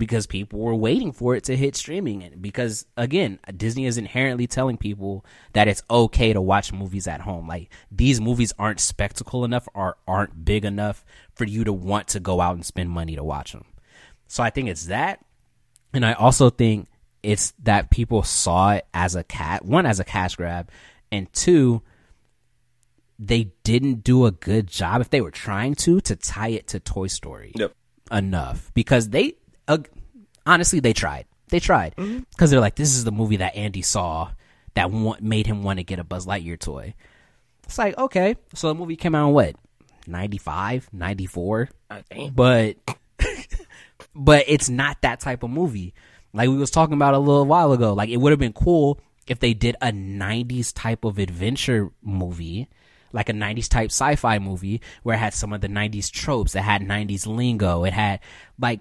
[0.00, 2.24] because people were waiting for it to hit streaming.
[2.24, 7.20] And because again disney is inherently telling people that it's okay to watch movies at
[7.20, 7.46] home.
[7.46, 12.18] Like these movies aren't spectacle enough or aren't big enough for you to want to
[12.18, 13.64] go out and spend money to watch them
[14.26, 15.24] so i think it's that.
[15.92, 16.88] And I also think
[17.22, 20.70] it's that people saw it as a cat, one as a cash grab,
[21.10, 21.82] and two,
[23.18, 26.80] they didn't do a good job if they were trying to to tie it to
[26.80, 27.74] Toy Story Yep.
[28.12, 28.70] enough.
[28.72, 29.34] Because they
[29.70, 29.78] uh,
[30.46, 31.26] honestly they tried.
[31.48, 31.94] They tried
[32.30, 34.30] because they're like, this is the movie that Andy saw
[34.74, 36.94] that wa- made him want to get a Buzz Lightyear toy.
[37.64, 39.56] It's like okay, so the movie came out in what
[40.06, 41.68] 95, 94?
[41.90, 42.32] God damn.
[42.32, 42.76] but
[44.14, 45.94] but it's not that type of movie
[46.32, 48.98] like we was talking about a little while ago like it would have been cool
[49.26, 52.68] if they did a 90s type of adventure movie
[53.12, 56.62] like a 90s type sci-fi movie where it had some of the 90s tropes it
[56.62, 58.20] had 90s lingo it had
[58.58, 58.80] like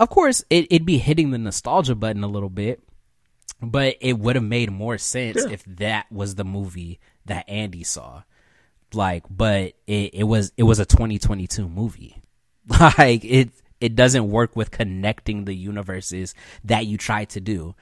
[0.00, 2.82] of course it, it'd be hitting the nostalgia button a little bit
[3.62, 8.22] but it would have made more sense if that was the movie that andy saw.
[8.92, 12.16] Like but it, it was it was a 2022 movie.
[12.98, 16.34] Like it it doesn't work with connecting the universes
[16.64, 17.74] that you try to do.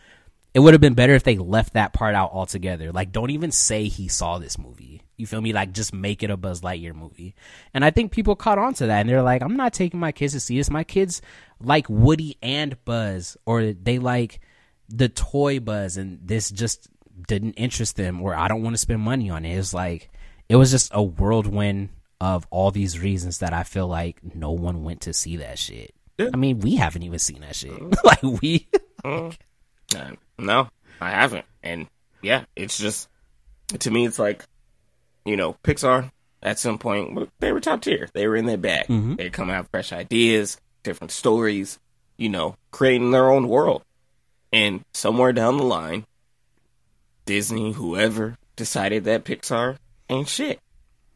[0.55, 2.91] It would have been better if they left that part out altogether.
[2.91, 6.31] Like don't even say he saw this movie you feel me like just make it
[6.31, 7.35] a buzz lightyear movie
[7.75, 10.13] and i think people caught on to that and they're like i'm not taking my
[10.13, 11.21] kids to see this my kids
[11.61, 14.41] like woody and buzz or they like
[14.89, 16.89] the toy buzz and this just
[17.27, 20.11] didn't interest them or i don't want to spend money on it it's like
[20.49, 21.91] it was just a whirlwind
[22.21, 25.95] of all these reasons that I feel like no one went to see that shit.
[26.19, 26.31] Yeah.
[26.33, 27.81] I mean, we haven't even seen that shit.
[28.05, 28.69] like we,
[29.05, 30.69] Uh, no,
[31.01, 31.47] I haven't.
[31.63, 31.87] And
[32.21, 33.09] yeah, it's just
[33.79, 34.45] to me, it's like
[35.25, 36.11] you know, Pixar
[36.43, 38.09] at some point they were top tier.
[38.13, 38.87] They were in their bag.
[38.87, 39.17] Mm-hmm.
[39.17, 41.79] They come out with fresh ideas, different stories.
[42.17, 43.83] You know, creating their own world.
[44.53, 46.05] And somewhere down the line,
[47.27, 49.77] Disney, whoever, decided that Pixar
[50.09, 50.59] ain't shit.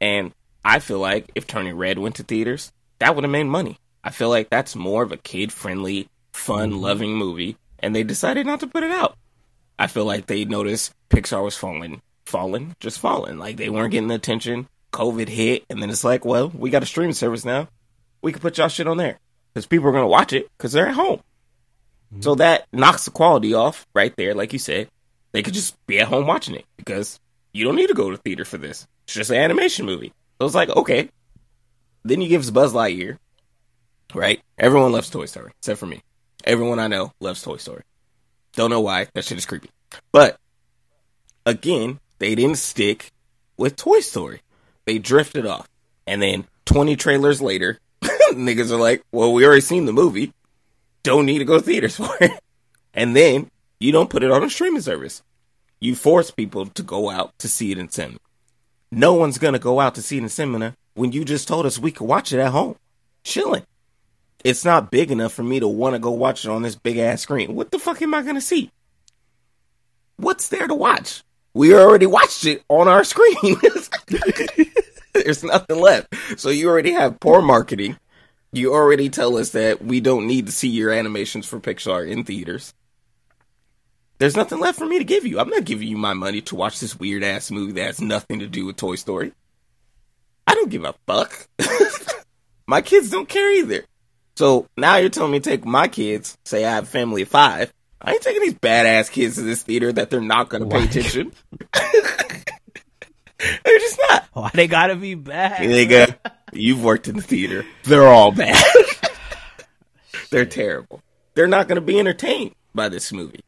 [0.01, 0.33] And
[0.65, 3.79] I feel like if Turning Red went to theaters, that would have made money.
[4.05, 6.81] I feel like that's more of a kid friendly, fun mm-hmm.
[6.81, 9.17] loving movie, and they decided not to put it out.
[9.79, 13.39] I feel like they noticed Pixar was falling, falling, just falling.
[13.39, 14.67] Like they weren't getting the attention.
[14.93, 17.69] COVID hit, and then it's like, well, we got a streaming service now.
[18.21, 19.19] We can put y'all shit on there
[19.53, 21.21] because people are gonna watch it because they're at home.
[22.13, 22.23] Mm-hmm.
[22.23, 24.89] So that knocks the quality off right there, like you said.
[25.33, 27.21] They could just be at home watching it because
[27.53, 28.87] you don't need to go to theater for this.
[29.05, 30.13] It's just an animation movie.
[30.39, 31.09] So it's like, okay.
[32.05, 33.17] Then you give us Buzz Lightyear,
[34.15, 34.43] right?
[34.59, 36.03] Everyone loves Toy Story, except for me.
[36.45, 37.83] Everyone I know loves Toy Story.
[38.55, 39.07] Don't know why.
[39.15, 39.71] That shit is creepy.
[40.11, 40.37] But
[41.47, 43.11] again, they didn't stick
[43.57, 44.43] with Toy Story.
[44.87, 45.69] They drifted off.
[46.07, 50.33] And then 20 trailers later, niggas are like, well, we already seen the movie.
[51.03, 52.31] Don't need to go to theaters for it.
[52.95, 53.51] And then
[53.81, 55.21] you don't put it on a streaming service.
[55.81, 58.19] You force people to go out to see it in cinema.
[58.93, 61.77] no one's gonna go out to see it in cinema when you just told us
[61.81, 62.77] we could watch it at home,
[63.25, 63.65] chilling.
[64.45, 66.99] It's not big enough for me to want to go watch it on this big
[66.99, 67.57] ass screen.
[67.57, 68.71] What the fuck am I gonna see?
[70.19, 71.25] What's there to watch?
[71.55, 73.57] We already watched it on our screen.
[75.13, 76.15] There's nothing left.
[76.39, 77.99] So you already have poor marketing.
[78.53, 82.25] You already tell us that we don't need to see your animations for Pixar in
[82.25, 82.75] theaters.
[84.19, 85.41] There's nothing left for me to give you.
[85.41, 88.39] I'm not giving you my money to watch this weird ass movie that has nothing
[88.39, 89.33] to do with Toy Story.
[90.47, 91.49] I don't give a fuck.
[92.67, 93.85] my kids don't care either.
[94.37, 97.29] So now you're telling me to take my kids, say I have a family of
[97.29, 97.73] five.
[98.03, 101.33] I ain't taking these badass kids to this theater that they're not gonna pay attention.
[101.73, 101.89] they're
[103.79, 104.25] just not.
[104.33, 105.61] Why they gotta be bad?
[105.61, 106.17] Nigga,
[106.53, 107.65] you've worked in the theater.
[107.85, 108.63] They're all bad.
[110.31, 111.03] They're terrible.
[111.35, 113.41] They're not going to be entertained by this movie.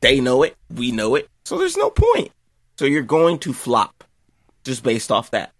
[0.00, 0.56] They know it.
[0.68, 1.28] We know it.
[1.44, 2.32] So there's no point.
[2.76, 4.02] So you're going to flop
[4.64, 5.52] just based off that.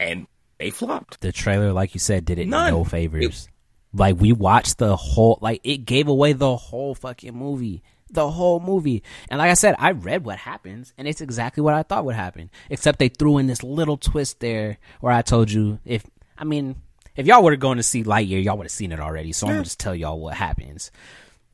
[0.00, 0.26] And
[0.58, 1.20] they flopped.
[1.20, 2.72] the trailer, like you said, did it None.
[2.72, 3.46] no favors.
[3.94, 8.60] Like we watched the whole, like it gave away the whole fucking movie, the whole
[8.60, 9.02] movie.
[9.28, 12.16] And like I said, I read what happens, and it's exactly what I thought would
[12.16, 12.50] happen.
[12.68, 16.04] Except they threw in this little twist there, where I told you if
[16.36, 16.76] I mean
[17.16, 19.32] if y'all were going to see Lightyear, y'all would have seen it already.
[19.32, 20.90] So I'm gonna just tell y'all what happens.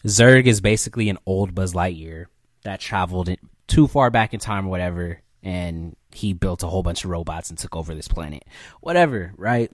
[0.06, 2.26] Zurg is basically an old Buzz Lightyear
[2.62, 3.28] that traveled
[3.66, 7.50] too far back in time or whatever, and he built a whole bunch of robots
[7.50, 8.44] and took over this planet.
[8.80, 9.70] Whatever, right?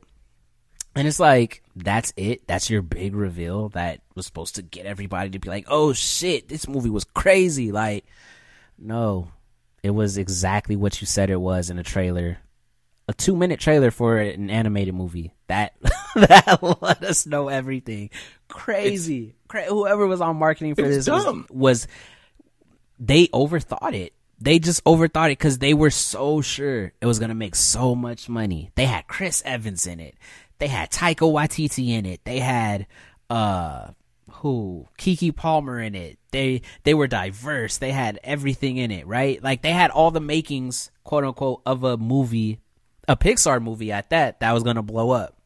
[0.97, 2.47] And it's like, that's it?
[2.47, 6.49] That's your big reveal that was supposed to get everybody to be like, oh shit,
[6.49, 7.71] this movie was crazy.
[7.71, 8.07] Like,
[8.79, 9.29] no,
[9.83, 12.39] it was exactly what you said it was in a trailer.
[13.09, 15.33] A two minute trailer for an animated movie.
[15.49, 15.75] That
[16.17, 18.11] that let us know everything.
[18.49, 19.37] Crazy.
[19.49, 21.89] Cra- whoever was on marketing for this was, was
[22.99, 24.13] they overthought it.
[24.41, 28.29] They just overthought it because they were so sure it was gonna make so much
[28.29, 28.73] money.
[28.75, 30.17] They had Chris Evans in it.
[30.59, 32.21] They had Taika Waititi in it.
[32.25, 32.87] They had
[33.29, 33.89] uh
[34.31, 36.19] who Keke Palmer in it.
[36.31, 37.79] They they were diverse.
[37.79, 39.43] They had everything in it, right?
[39.43, 42.61] Like they had all the makings, quote unquote, of a movie,
[43.09, 45.37] a Pixar movie at that that was gonna blow up.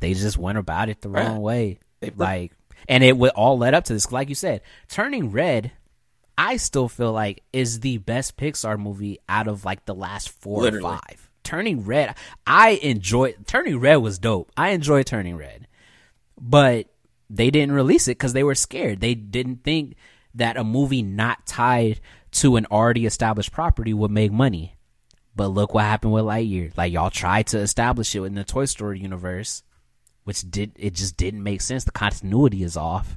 [0.00, 1.26] They just went about it the Right.
[1.26, 1.78] wrong way.
[2.16, 2.52] Like,
[2.88, 4.12] and it would all led up to this.
[4.12, 5.72] Like you said, Turning Red,
[6.36, 10.62] I still feel like is the best Pixar movie out of like the last four
[10.62, 10.86] Literally.
[10.94, 11.27] or five.
[11.48, 12.14] Turning Red,
[12.46, 13.32] I enjoy.
[13.46, 14.52] Turning Red was dope.
[14.54, 15.66] I enjoy Turning Red,
[16.38, 16.88] but
[17.30, 19.00] they didn't release it because they were scared.
[19.00, 19.96] They didn't think
[20.34, 22.00] that a movie not tied
[22.32, 24.76] to an already established property would make money.
[25.34, 26.76] But look what happened with Lightyear.
[26.76, 29.62] Like y'all tried to establish it in the Toy Story universe,
[30.24, 31.84] which did it just didn't make sense.
[31.84, 33.16] The continuity is off,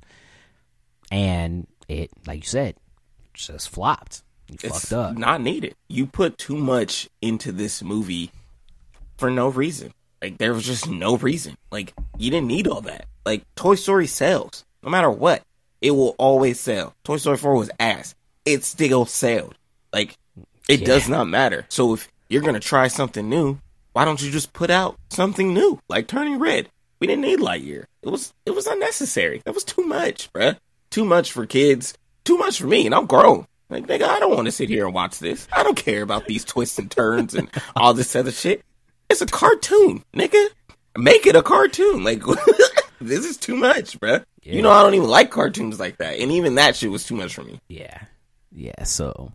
[1.11, 2.77] and it, like you said,
[3.33, 4.23] just flopped.
[4.51, 5.17] You It's fucked up.
[5.17, 5.75] not needed.
[5.87, 8.31] You put too much into this movie
[9.17, 9.93] for no reason.
[10.21, 11.57] Like there was just no reason.
[11.71, 13.05] Like you didn't need all that.
[13.25, 14.65] Like Toy Story sells.
[14.83, 15.41] No matter what.
[15.81, 16.93] It will always sell.
[17.03, 18.13] Toy Story 4 was ass.
[18.45, 19.55] It still sold.
[19.93, 20.15] Like
[20.67, 20.85] it Yeah.
[20.85, 21.65] does not matter.
[21.69, 23.59] So if you're gonna try something new,
[23.93, 25.79] why don't you just put out something new?
[25.89, 26.69] Like Turning Red.
[26.99, 27.85] We didn't need Lightyear.
[28.03, 29.41] It was it was unnecessary.
[29.45, 30.57] That was too much, bruh.
[30.91, 31.93] Too much for kids.
[32.23, 33.47] Too much for me, and I'm grown.
[33.71, 35.47] Like, nigga, I don't want to sit here and watch this.
[35.51, 38.63] I don't care about these twists and turns and all this other shit.
[39.09, 40.47] It's a cartoon, nigga.
[40.97, 42.03] Make it a cartoon.
[42.03, 42.21] Like,
[43.01, 44.25] this is too much, bruh.
[44.43, 44.55] Yeah.
[44.55, 46.19] You know, I don't even like cartoons like that.
[46.19, 47.59] And even that shit was too much for me.
[47.69, 47.97] Yeah.
[48.51, 48.83] Yeah.
[48.83, 49.31] So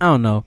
[0.00, 0.44] I don't know.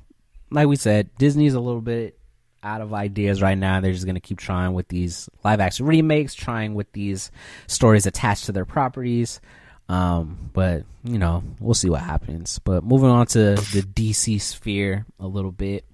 [0.51, 2.17] Like we said, Disney's a little bit
[2.63, 3.81] out of ideas right now.
[3.81, 7.31] They're just gonna keep trying with these live action remakes, trying with these
[7.67, 9.41] stories attached to their properties.
[9.89, 12.59] Um, but you know, we'll see what happens.
[12.59, 15.85] But moving on to the DC sphere a little bit.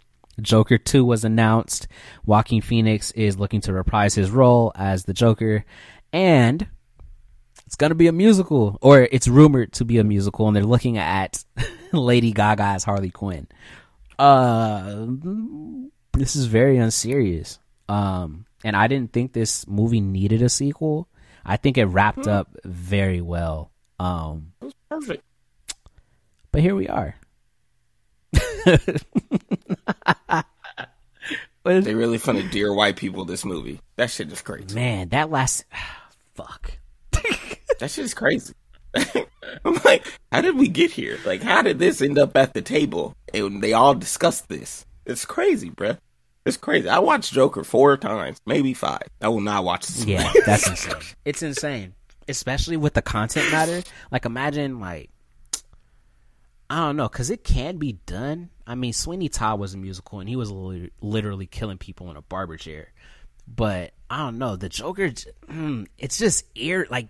[0.42, 1.88] Joker 2 was announced.
[2.26, 5.64] Joaquin Phoenix is looking to reprise his role as the Joker.
[6.12, 6.68] And
[7.66, 10.98] it's gonna be a musical, or it's rumored to be a musical, and they're looking
[10.98, 11.44] at
[11.94, 13.48] Lady Gaga as Harley Quinn.
[14.20, 15.08] Uh,
[16.14, 17.60] this is very unserious.
[17.88, 21.08] Um, and I didn't think this movie needed a sequel.
[21.46, 23.72] I think it wrapped up very well.
[24.00, 25.24] Um, It was perfect.
[26.52, 27.16] but here we are.
[31.64, 33.80] But They really finna dear white people this movie.
[33.96, 34.76] That shit is crazy.
[34.76, 35.66] man, that last
[36.36, 36.74] fuck.
[37.80, 38.54] That shit is crazy.
[38.96, 41.18] I'm like, how did we get here?
[41.26, 43.14] Like, how did this end up at the table?
[43.34, 44.86] And they all discussed this.
[45.06, 45.98] It's crazy, bruh.
[46.46, 46.88] It's crazy.
[46.88, 49.02] I watched Joker four times, maybe five.
[49.22, 50.06] I will not watch this.
[50.06, 50.94] Yeah, that's insane.
[51.26, 51.94] It's insane,
[52.28, 53.84] especially with the content matter.
[54.12, 55.10] Like, imagine like
[56.70, 58.50] I don't know, cause it can be done.
[58.66, 62.18] I mean, Sweeney Todd was a musical, and he was li- literally killing people in
[62.18, 62.88] a barber chair.
[63.48, 67.08] But I don't know, the Joker, mm, it's just ear like,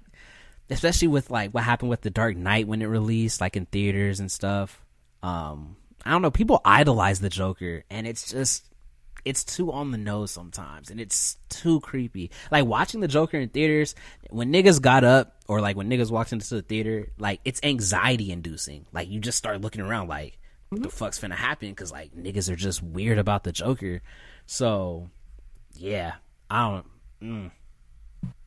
[0.70, 4.20] especially with like what happened with the Dark Knight when it released, like in theaters
[4.20, 4.82] and stuff.
[5.24, 6.32] Um, I don't know.
[6.32, 8.66] People idolize the Joker, and it's just
[9.26, 12.32] it's too on the nose sometimes and it's too creepy.
[12.52, 13.96] Like watching the Joker in theaters,
[14.30, 18.32] when niggas got up or like when niggas walked into the theater, like it's anxiety
[18.32, 18.86] inducing.
[18.94, 22.50] Like you just start looking around like what the fuck's finna happen cuz like niggas
[22.50, 24.02] are just weird about the Joker.
[24.46, 25.10] So,
[25.74, 26.14] yeah,
[26.50, 26.86] I don't
[27.22, 27.52] mm,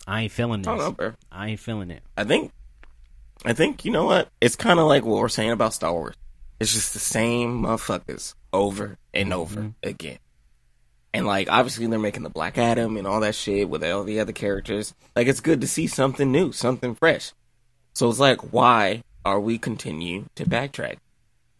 [0.06, 0.68] I ain't feeling this.
[0.68, 1.12] I don't know, bro.
[1.30, 2.02] I ain't feeling it.
[2.16, 2.52] I think,
[3.44, 4.28] I think you know what?
[4.40, 6.14] It's kind of like what we're saying about Star Wars.
[6.60, 10.18] It's just the same motherfuckers over and over again.
[11.14, 14.20] And like, obviously, they're making the Black Adam and all that shit with all the
[14.20, 14.94] other characters.
[15.16, 17.32] Like, it's good to see something new, something fresh.
[17.94, 20.96] So it's like, why are we continue to backtrack?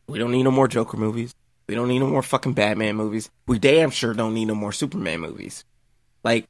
[0.06, 1.34] We don't need no more Joker movies.
[1.66, 3.30] We don't need no more fucking Batman movies.
[3.46, 5.64] We damn sure don't need no more Superman movies.
[6.24, 6.46] Like,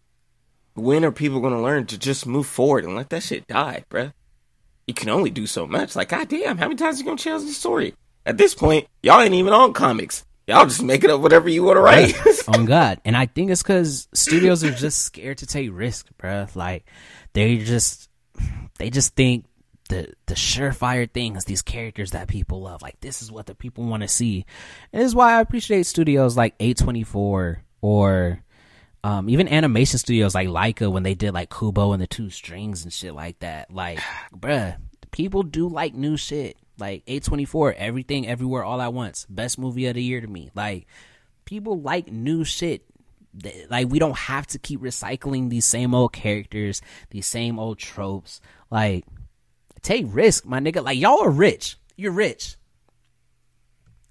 [0.75, 4.13] when are people gonna learn to just move forward and let that shit die, bruh?
[4.87, 5.97] You can only do so much.
[5.97, 7.95] Like, goddamn, how many times you gonna change the story?
[8.25, 10.25] At this point, y'all ain't even on comics.
[10.49, 12.17] Y'all just making up whatever you want to write.
[12.49, 13.03] on God.
[13.05, 16.57] And I think it's because studios are just scared to take risks, bruh.
[16.57, 16.87] Like
[17.35, 18.09] they just
[18.79, 19.45] they just think
[19.91, 22.81] the the surefire thing is these characters that people love.
[22.81, 24.47] Like this is what the people want to see.
[24.91, 28.43] And this is why I appreciate studios like A twenty four or
[29.05, 32.85] um, even animation studios like Laika when they did like Kubo and the Two Strings
[32.85, 33.71] and shit like that.
[33.71, 34.01] Like,
[34.35, 34.79] bruh,
[35.11, 36.57] people do like new shit.
[36.79, 39.27] Like A24, everything, everywhere, all at once.
[39.29, 40.51] Best movie of the year to me.
[40.55, 40.87] Like,
[41.45, 42.85] people like new shit.
[43.71, 48.41] Like, we don't have to keep recycling these same old characters, these same old tropes.
[48.71, 49.05] Like,
[49.83, 50.83] take risk, my nigga.
[50.83, 51.77] Like, y'all are rich.
[51.97, 52.57] You're rich.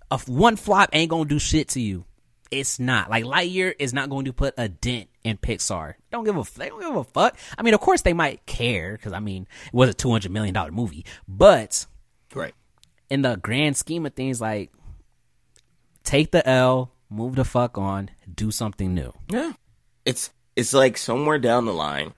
[0.10, 2.06] A one flop ain't gonna do shit to you.
[2.52, 3.10] It's not.
[3.10, 5.96] Like Lightyear is not going to put a dent in Pixar.
[6.12, 7.38] Don't give a they don't give a fuck.
[7.58, 10.32] I mean, of course they might care because I mean it was a two hundred
[10.32, 11.86] million dollar movie, but
[12.34, 12.54] right.
[13.10, 14.72] in the grand scheme of things, like
[16.04, 19.14] take the L, move the fuck on, do something new.
[19.30, 19.54] Yeah.
[20.06, 22.14] It's it's like somewhere down the line,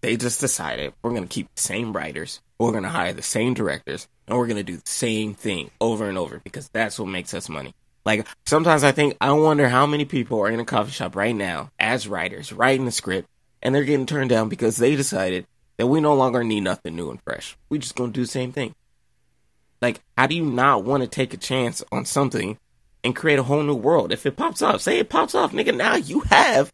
[0.00, 4.08] they just decided we're gonna keep the same writers, we're gonna hire the same directors,
[4.26, 7.48] and we're gonna do the same thing over and over because that's what makes us
[7.48, 7.74] money.
[8.04, 11.34] Like sometimes I think I wonder how many people are in a coffee shop right
[11.34, 13.28] now as writers writing the script
[13.62, 17.10] and they're getting turned down because they decided that we no longer need nothing new
[17.10, 17.56] and fresh.
[17.68, 18.74] We just gonna do the same thing.
[19.80, 22.58] Like, how do you not want to take a chance on something
[23.04, 24.12] and create a whole new world?
[24.12, 25.76] If it pops off, say it pops off, nigga.
[25.76, 26.72] Now you have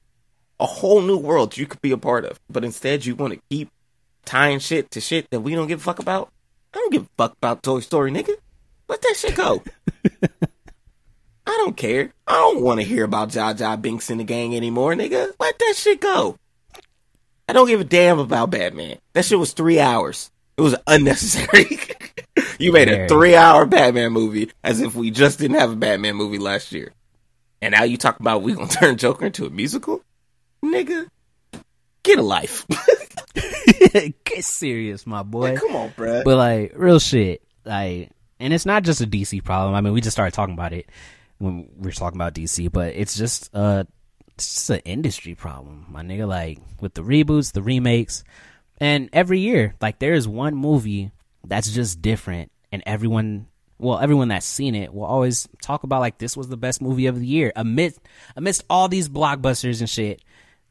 [0.58, 2.40] a whole new world you could be a part of.
[2.48, 3.70] But instead, you want to keep
[4.24, 6.30] tying shit to shit that we don't give a fuck about.
[6.72, 8.34] I don't give a fuck about Toy Story, nigga.
[8.88, 9.62] Let that shit go.
[11.46, 12.12] I don't care.
[12.26, 15.32] I don't want to hear about Jar Jar Binks and the gang anymore, nigga.
[15.38, 16.36] Let that shit go.
[17.48, 18.96] I don't give a damn about Batman.
[19.12, 20.30] That shit was three hours.
[20.56, 21.80] It was unnecessary.
[22.58, 26.16] you made a three hour Batman movie as if we just didn't have a Batman
[26.16, 26.92] movie last year.
[27.60, 30.04] And now you talk about we gonna turn Joker into a musical?
[30.62, 31.08] Nigga,
[32.02, 32.66] get a life.
[34.24, 35.56] Get serious, my boy.
[35.56, 36.24] Come on, bruh.
[36.24, 39.74] But like real shit, like, and it's not just a DC problem.
[39.74, 40.88] I mean, we just started talking about it
[41.38, 43.84] when we were talking about DC, but it's just uh,
[44.34, 46.26] it's just an industry problem, my nigga.
[46.26, 48.24] Like with the reboots, the remakes,
[48.78, 51.12] and every year, like there is one movie
[51.44, 53.46] that's just different, and everyone.
[53.76, 57.06] Well, everyone that's seen it will always talk about like this was the best movie
[57.06, 58.00] of the year amidst
[58.36, 60.22] amidst all these blockbusters and shit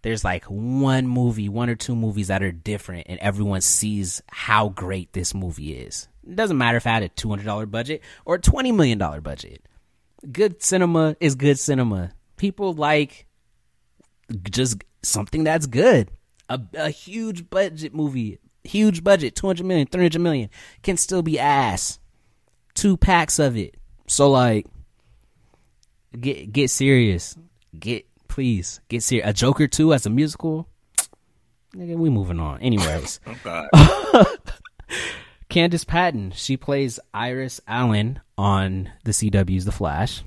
[0.03, 4.69] there's like one movie, one or two movies that are different, and everyone sees how
[4.69, 6.07] great this movie is.
[6.27, 8.97] It doesn't matter if I had a two hundred dollar budget or a twenty million
[8.97, 9.65] dollar budget.
[10.29, 12.11] Good cinema is good cinema.
[12.37, 13.27] People like
[14.49, 16.11] just something that's good.
[16.53, 20.49] A, a huge budget movie, huge budget, 200 million, 300 million,
[20.81, 21.99] can still be ass.
[22.73, 23.75] Two packs of it.
[24.07, 24.65] So like,
[26.19, 27.37] get get serious.
[27.77, 29.27] Get please get serious.
[29.27, 30.67] A Joker two as a musical.
[31.75, 32.61] Nigga, we moving on.
[32.61, 34.27] Anyways, Oh, God.
[35.49, 40.23] Candice Patton, she plays Iris Allen on the CW's The Flash.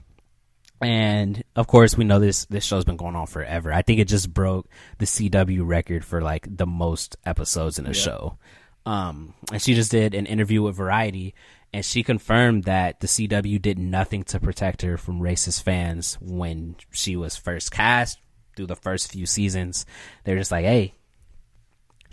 [0.80, 3.72] And of course, we know this this show's been going on forever.
[3.72, 4.68] I think it just broke
[4.98, 8.38] the CW record for like the most episodes in a show.
[8.84, 11.34] Um, and she just did an interview with Variety,
[11.72, 16.76] and she confirmed that the CW did nothing to protect her from racist fans when
[16.92, 18.18] she was first cast
[18.54, 19.86] through the first few seasons.
[20.24, 20.94] They're just like, "Hey,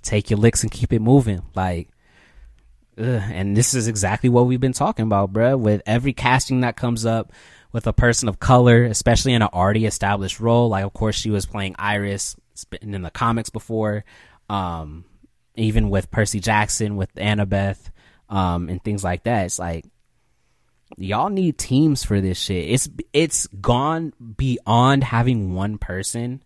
[0.01, 1.89] take your licks and keep it moving." Like,
[2.97, 5.59] Ugh, and this is exactly what we've been talking about, bruh.
[5.59, 7.31] With every casting that comes up
[7.73, 11.31] with a person of color, especially in an already established role, like of course she
[11.31, 12.37] was playing Iris
[12.81, 14.05] in the comics before,
[14.47, 15.03] um,
[15.55, 17.79] even with Percy Jackson, with Annabeth,
[18.29, 19.47] um, and things like that.
[19.47, 19.85] It's like
[20.97, 22.69] y'all need teams for this shit.
[22.69, 26.43] It's it's gone beyond having one person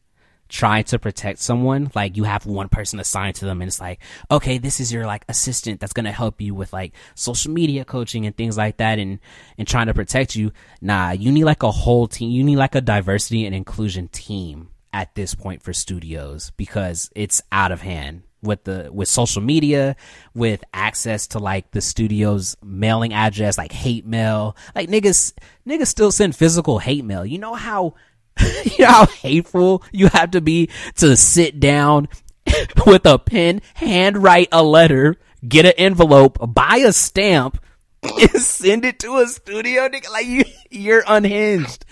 [0.50, 1.92] try to protect someone.
[1.96, 5.06] Like you have one person assigned to them and it's like, okay, this is your
[5.06, 9.00] like assistant that's gonna help you with like social media coaching and things like that
[9.00, 9.20] and
[9.58, 10.52] and trying to protect you.
[10.82, 12.32] Nah, you need like a whole team.
[12.32, 17.42] You need like a diversity and inclusion team at this point for studios because it's
[17.52, 19.96] out of hand with the with social media
[20.34, 25.34] with access to like the studio's mailing address like hate mail like niggas
[25.68, 27.94] niggas still send physical hate mail you know how
[28.66, 32.08] you know how hateful you have to be to sit down
[32.86, 35.16] with a pen handwrite a letter
[35.48, 37.62] get an envelope buy a stamp
[38.04, 41.86] and send it to a studio nigga like you you're unhinged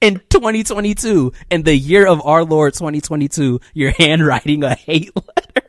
[0.00, 5.68] in 2022, in the year of our Lord 2022, you're handwriting a hate letter.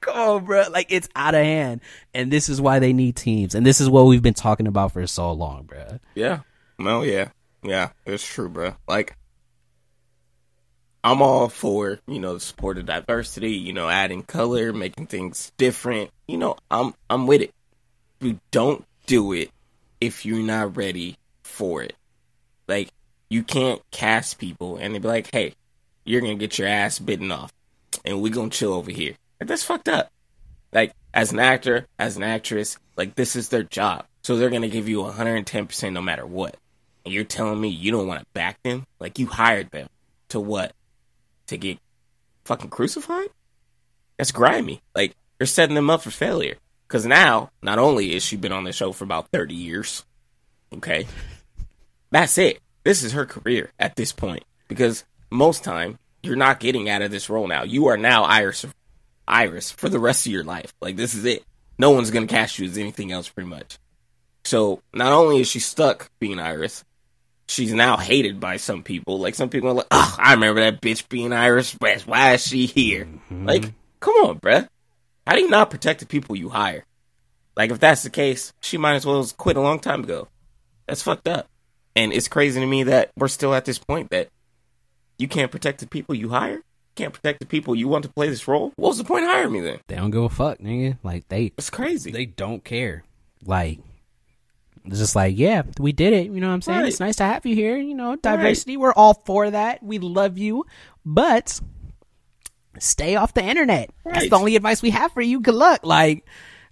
[0.00, 0.64] Come on, bro.
[0.70, 1.80] Like it's out of hand.
[2.14, 3.54] And this is why they need teams.
[3.54, 6.00] And this is what we've been talking about for so long, bro.
[6.14, 6.40] Yeah.
[6.80, 7.28] No, yeah.
[7.62, 8.74] Yeah, it's true, bro.
[8.88, 9.16] Like,
[11.04, 15.52] I'm all for, you know, the support of diversity, you know, adding color, making things
[15.58, 16.10] different.
[16.26, 17.52] You know, I'm I'm with it.
[18.20, 19.50] You don't do it
[20.00, 21.94] if you're not ready for it.
[22.66, 22.88] Like,
[23.28, 25.54] you can't cast people and they be like, hey,
[26.04, 27.52] you're gonna get your ass bitten off
[28.06, 29.14] and we gonna chill over here.
[29.38, 30.10] Like, that's fucked up.
[30.72, 34.06] Like, as an actor, as an actress, like, this is their job.
[34.22, 36.56] So they're gonna give you 110% no matter what.
[37.04, 38.86] And you're telling me you don't wanna back them?
[38.98, 39.88] Like, you hired them
[40.28, 40.72] to what?
[41.48, 41.78] To get
[42.44, 43.28] fucking crucified?
[44.16, 44.82] That's grimy.
[44.94, 46.56] Like, you're setting them up for failure.
[46.86, 50.04] Because now, not only is she been on the show for about 30 years,
[50.74, 51.06] okay,
[52.10, 52.58] that's it.
[52.82, 57.10] This is her career at this point because most time you're not getting out of
[57.10, 57.62] this role now.
[57.62, 58.66] You are now Iris,
[59.28, 60.74] Iris for the rest of your life.
[60.80, 61.44] Like this is it.
[61.78, 63.78] No one's gonna cast you as anything else, pretty much.
[64.44, 66.84] So not only is she stuck being Iris,
[67.50, 69.18] she's now hated by some people.
[69.18, 71.76] Like some people are like, "Oh, I remember that bitch being Iris.
[72.06, 73.46] Why is she here?" Mm-hmm.
[73.46, 74.68] Like, come on, bruh.
[75.26, 76.84] How do you not protect the people you hire?
[77.56, 80.28] Like, if that's the case, she might as well quit a long time ago.
[80.86, 81.46] That's fucked up.
[81.94, 84.28] And it's crazy to me that we're still at this point that
[85.18, 86.62] you can't protect the people you hire.
[86.94, 88.72] Can't protect the people you want to play this role.
[88.76, 89.78] What was the point of hiring me then?
[89.86, 90.98] They don't give a fuck, nigga.
[91.02, 92.10] Like they, it's crazy.
[92.10, 93.04] They don't care.
[93.44, 93.80] Like
[94.84, 96.26] it's just like, yeah, we did it.
[96.26, 96.80] You know what I'm saying?
[96.80, 96.88] Right.
[96.88, 97.76] It's nice to have you here.
[97.76, 98.76] You know, diversity.
[98.76, 98.82] Right.
[98.82, 99.82] We're all for that.
[99.82, 100.64] We love you,
[101.04, 101.60] but
[102.78, 103.90] stay off the internet.
[104.04, 104.14] Right.
[104.14, 105.40] That's the only advice we have for you.
[105.40, 105.80] Good luck.
[105.84, 106.24] Like,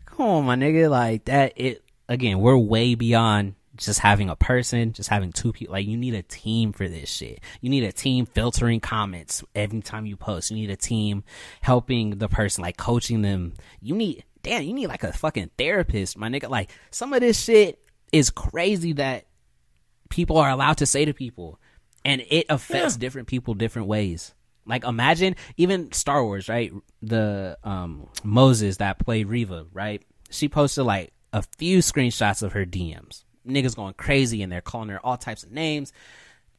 [0.06, 0.90] come on, my nigga.
[0.90, 1.52] Like that.
[1.56, 2.40] It again.
[2.40, 5.72] We're way beyond just having a person, just having two people.
[5.72, 7.40] Like you need a team for this shit.
[7.61, 10.50] You need a team filtering comments every time you post.
[10.50, 11.24] You need a team
[11.61, 13.54] helping the person, like coaching them.
[13.80, 16.50] You need, damn, you need like a fucking therapist, my nigga.
[16.50, 17.78] Like some of this shit
[18.12, 19.26] is crazy that
[20.09, 21.59] people are allowed to say to people,
[22.04, 23.00] and it affects yeah.
[23.00, 24.34] different people different ways.
[24.66, 26.72] Like imagine even Star Wars, right?
[27.02, 30.02] The um Moses that played Reva, right?
[30.30, 34.88] She posted like a few screenshots of her DMs niggas going crazy and they're calling
[34.90, 35.92] her all types of names,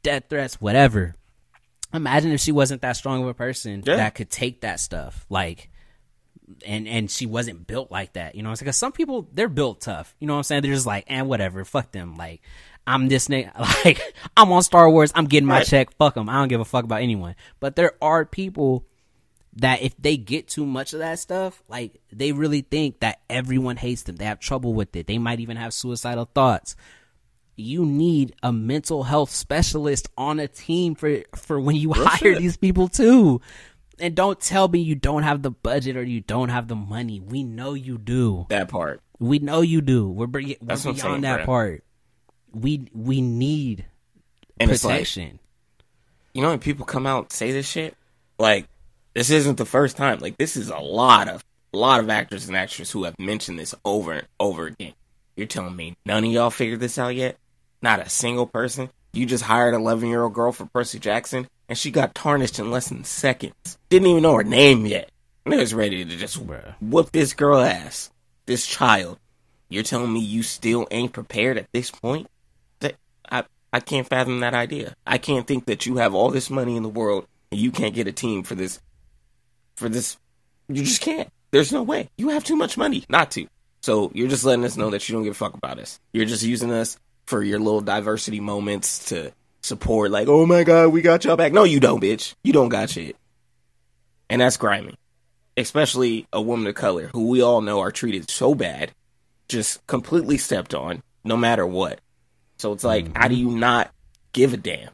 [0.02, 1.16] death threats, whatever.
[1.92, 3.96] Imagine if she wasn't that strong of a person yeah.
[3.96, 5.69] that could take that stuff, like,
[6.66, 8.34] and and she wasn't built like that.
[8.34, 10.14] You know, it's because some people they're built tough.
[10.18, 10.62] You know what I'm saying?
[10.62, 12.16] They're just like, and eh, whatever, fuck them.
[12.16, 12.42] Like,
[12.86, 13.52] I'm this nigga.
[13.84, 14.00] Like,
[14.36, 15.12] I'm on Star Wars.
[15.14, 15.66] I'm getting my right.
[15.66, 15.96] check.
[15.96, 16.28] Fuck them.
[16.28, 17.34] I don't give a fuck about anyone.
[17.60, 18.84] But there are people
[19.54, 23.76] that if they get too much of that stuff, like they really think that everyone
[23.76, 24.16] hates them.
[24.16, 25.06] They have trouble with it.
[25.06, 26.76] They might even have suicidal thoughts.
[27.56, 32.56] You need a mental health specialist on a team for for when you hire these
[32.56, 33.40] people too.
[34.00, 37.20] And don't tell me you don't have the budget or you don't have the money.
[37.20, 38.46] We know you do.
[38.48, 39.00] That part.
[39.18, 40.08] We know you do.
[40.08, 41.84] We're, we're beyond saying, that part.
[42.52, 43.84] We we need
[44.58, 45.24] and protection.
[45.24, 45.38] Like,
[46.34, 47.96] you know when people come out and say this shit,
[48.38, 48.66] like
[49.14, 50.18] this isn't the first time.
[50.20, 53.58] Like this is a lot of a lot of actors and actresses who have mentioned
[53.58, 54.94] this over and over again.
[55.36, 57.36] You're telling me none of y'all figured this out yet?
[57.82, 58.90] Not a single person?
[59.12, 62.58] You just hired an 11 year old girl for Percy Jackson and she got tarnished
[62.58, 63.78] in less than seconds.
[63.88, 65.08] Didn't even know her name yet.
[65.46, 66.36] And was ready to just
[66.80, 68.10] whoop this girl ass.
[68.44, 69.18] This child.
[69.68, 72.26] You're telling me you still ain't prepared at this point?
[72.80, 72.96] That
[73.30, 74.94] I I can't fathom that idea.
[75.06, 77.94] I can't think that you have all this money in the world and you can't
[77.94, 78.80] get a team for this
[79.76, 80.16] for this.
[80.68, 81.30] You just can't.
[81.52, 82.10] There's no way.
[82.18, 83.46] You have too much money not to.
[83.80, 86.00] So you're just letting us know that you don't give a fuck about us.
[86.12, 89.32] You're just using us for your little diversity moments to
[89.62, 91.52] support, like, oh my god, we got y'all back.
[91.52, 92.34] No, you don't, bitch.
[92.42, 93.16] You don't got shit.
[94.28, 94.94] And that's grimy.
[95.56, 98.92] Especially a woman of color who we all know are treated so bad,
[99.48, 102.00] just completely stepped on, no matter what.
[102.58, 103.50] So it's like, how do mm-hmm.
[103.50, 103.90] you not
[104.32, 104.90] give a damn?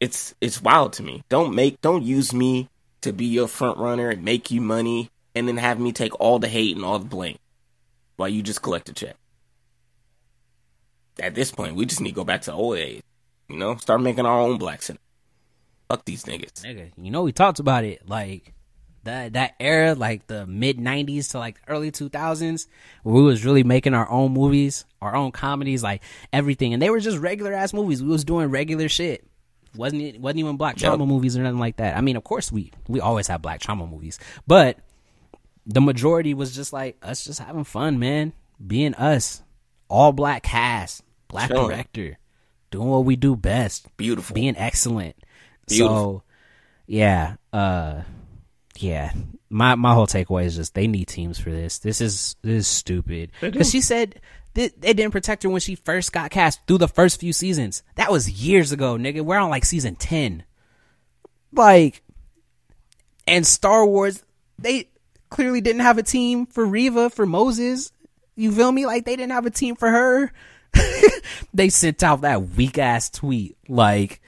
[0.00, 1.22] It's it's wild to me.
[1.28, 2.68] Don't make don't use me
[3.00, 6.38] to be your front runner and make you money and then have me take all
[6.38, 7.38] the hate and all the blame
[8.16, 9.16] while you just collect a check.
[11.20, 13.02] At this point, we just need to go back to old age.
[13.48, 15.00] You know, start making our own black cinema.
[15.88, 16.62] Fuck these niggas.
[16.64, 18.52] Nigga, you know we talked about it like
[19.04, 22.66] that that era, like the mid '90s to like early 2000s,
[23.04, 26.90] where we was really making our own movies, our own comedies, like everything, and they
[26.90, 28.02] were just regular ass movies.
[28.02, 29.24] We was doing regular shit.
[29.76, 31.08] wasn't it wasn't even black trauma Yep.
[31.08, 31.96] movies or nothing like that.
[31.96, 34.78] I mean, of course we we always have black trauma movies, but
[35.66, 38.32] the majority was just like us just having fun, man,
[38.64, 39.42] being us,
[39.88, 41.68] all black cast, black Chilling.
[41.68, 42.18] director,
[42.76, 44.34] doing what we do best Beautiful.
[44.34, 45.16] being excellent.
[45.66, 45.96] Beautiful.
[45.96, 46.22] So,
[46.86, 48.02] yeah, uh,
[48.76, 49.12] yeah.
[49.48, 51.78] My my whole takeaway is just they need teams for this.
[51.78, 54.20] This is this is stupid because she said
[54.54, 57.82] th- they didn't protect her when she first got cast through the first few seasons.
[57.94, 59.22] That was years ago, nigga.
[59.22, 60.44] We're on like season ten.
[61.52, 62.02] Like,
[63.26, 64.22] and Star Wars,
[64.58, 64.90] they
[65.30, 67.92] clearly didn't have a team for Reva for Moses.
[68.34, 68.84] You feel me?
[68.84, 70.32] Like they didn't have a team for her.
[71.54, 74.20] they sent out that weak ass tweet like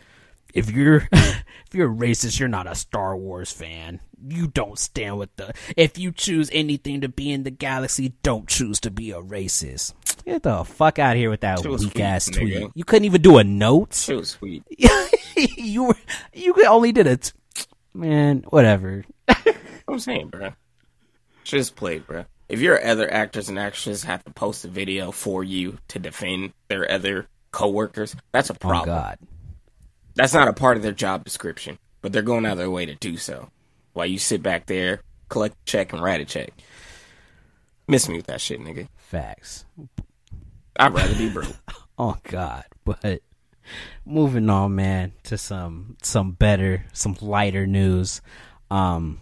[0.55, 5.35] if you're if you're racist you're not a star wars fan you don't stand with
[5.37, 9.21] the if you choose anything to be in the galaxy don't choose to be a
[9.21, 9.95] racist
[10.25, 12.73] get the fuck out of here with that weak sweet, ass tweet nigga.
[12.75, 14.65] you couldn't even do a note Shit was sweet.
[15.37, 15.97] you were
[16.33, 17.33] you only did a t-
[17.95, 19.05] man whatever
[19.89, 20.53] I'm saying, bro.
[21.45, 22.27] Just played, bro.
[22.49, 26.53] If your other actors and actresses have to post a video for you to defend
[26.69, 28.89] their other coworkers, that's a problem.
[28.89, 29.19] oh problem.
[29.19, 29.19] god
[30.15, 32.87] That's not a part of their job description, but they're going out of their way
[32.87, 33.51] to do so.
[33.93, 36.53] While you sit back there, collect a check, and write a check.
[37.87, 38.89] Miss me with that shit, nigga.
[38.97, 39.65] facts
[40.79, 41.55] I'd rather be broke.
[42.01, 43.23] Oh God, but
[44.07, 48.21] moving on, man, to some some better, some lighter news.
[48.71, 49.19] Um,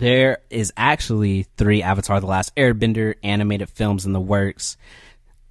[0.00, 4.76] there is actually three Avatar: The Last Airbender animated films in the works.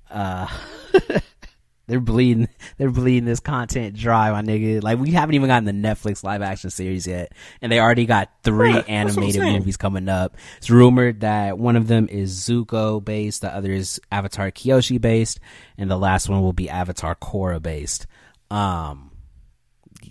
[0.09, 0.47] Uh,
[1.87, 4.81] they're bleeding, they're bleeding this content dry, my nigga.
[4.81, 8.31] Like we haven't even gotten the Netflix live action series yet, and they already got
[8.43, 10.35] three Right, that's what I'm animated movies coming up.
[10.57, 15.39] It's rumored that one of them is Zuko based, the other is Avatar Kyoshi based,
[15.77, 18.07] and the last one will be Avatar Korra based.
[18.49, 19.11] Um,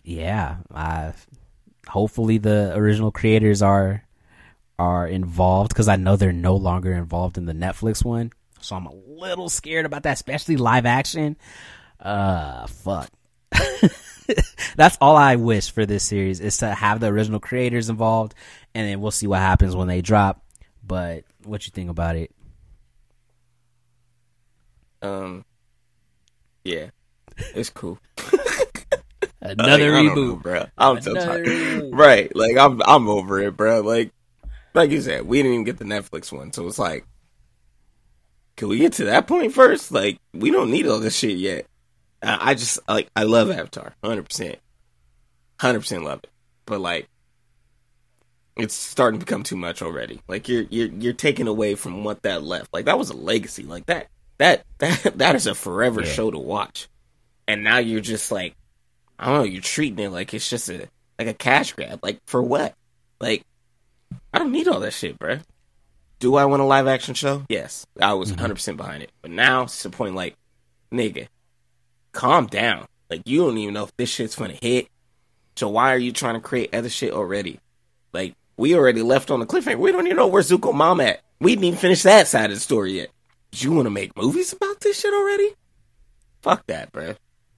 [0.03, 1.13] yeah, I,
[1.89, 4.04] hopefully the original creators are
[4.79, 8.33] are involved because I know they're no longer involved in the Netflix one.
[8.61, 11.37] So I'm a little scared about that, especially live action.
[12.01, 13.11] Uh, fuck.
[14.77, 18.35] That's all I wish for this series is to have the original creators involved,
[18.75, 20.43] and then we'll see what happens when they drop.
[20.87, 22.31] But what you think about it?
[25.03, 25.45] Um,
[26.65, 26.91] yeah,
[27.55, 27.99] it's cool.
[29.43, 30.65] Another Like, reboot, bro.
[30.79, 31.47] I'm so tired.
[31.47, 31.91] reboot.
[31.93, 33.81] Right, like I'm, I'm over it, bro.
[33.83, 34.11] Like,
[34.75, 37.05] like you said, we didn't even get the Netflix one, so it's like,
[38.57, 39.91] can we get to that point first?
[39.93, 41.67] Like, we don't need all this shit yet.
[42.23, 44.59] I, I just like, I love Avatar, hundred percent,
[45.61, 46.31] hundred percent love it.
[46.67, 47.09] But like,
[48.57, 50.21] it's starting to become too much already.
[50.29, 52.73] Like, you're, you're, you're taking away from what that left.
[52.73, 53.65] Like, that was a legacy.
[53.65, 54.07] Like that,
[54.39, 56.09] that, that, that is a forever Yeah.
[56.11, 56.89] show to watch.
[57.49, 58.55] And now you're just like,
[59.19, 60.89] I don't know, you're treating it like it's just a
[61.19, 62.01] like a cash grab.
[62.03, 62.75] Like for what?
[63.21, 63.45] Like
[64.33, 65.43] I don't need all that shit, bruh.
[66.19, 67.45] Do I want a live action show?
[67.49, 67.87] Yes.
[68.01, 68.37] I was mm-hmm.
[68.37, 69.13] 100 percent behind it.
[69.21, 70.37] But now it's to the point like,
[70.93, 71.29] nigga,
[72.13, 72.87] calm down.
[73.11, 74.89] Like you don't even know if this shit's gonna hit.
[75.57, 77.61] So why are you trying to create other shit already?
[78.13, 79.79] Like we already left on the cliffhanger.
[79.79, 81.21] We don't even know where Zuko mom at.
[81.41, 83.11] We didn't even finish that side of the story yet.
[83.53, 85.53] You want to make movies about this shit already?
[86.43, 87.17] Fuck that, bruh.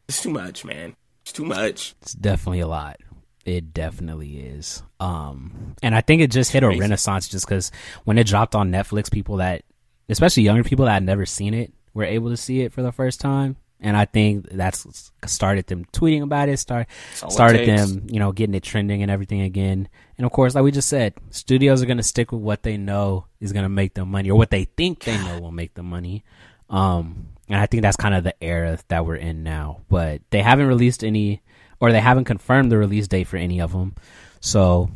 [0.08, 0.94] It's too much, man.
[1.22, 1.94] It's too much.
[2.02, 2.98] It's definitely a lot.
[3.46, 4.82] It definitely is.
[4.98, 7.70] Um, and I think it just hit a renaissance just because
[8.04, 9.62] when it dropped on Netflix, people that,
[10.08, 12.90] especially younger people that had never seen it, were able to see it for the
[12.90, 13.54] first time.
[13.80, 16.88] And I think that's started them tweeting about it, start
[17.22, 19.88] all it started them, you know, getting it trending and everything again.
[20.18, 22.78] And of course, like we just said, studios are going to stick with what they
[22.78, 25.74] know is going to make them money or what they think they know will make
[25.74, 26.24] them money.
[26.68, 29.82] Um, and I think that's kind of the era that we're in now.
[29.88, 31.42] But they haven't released any,
[31.80, 33.94] or they haven't confirmed the release date for any of them.
[34.40, 34.90] So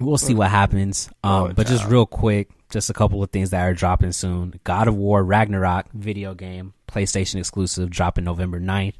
[0.00, 1.08] we'll see what happens.
[1.22, 4.58] Um, but just real quick, just a couple of things that are dropping soon.
[4.64, 8.94] God of War Ragnarok video game, PlayStation exclusive, dropping November 9th.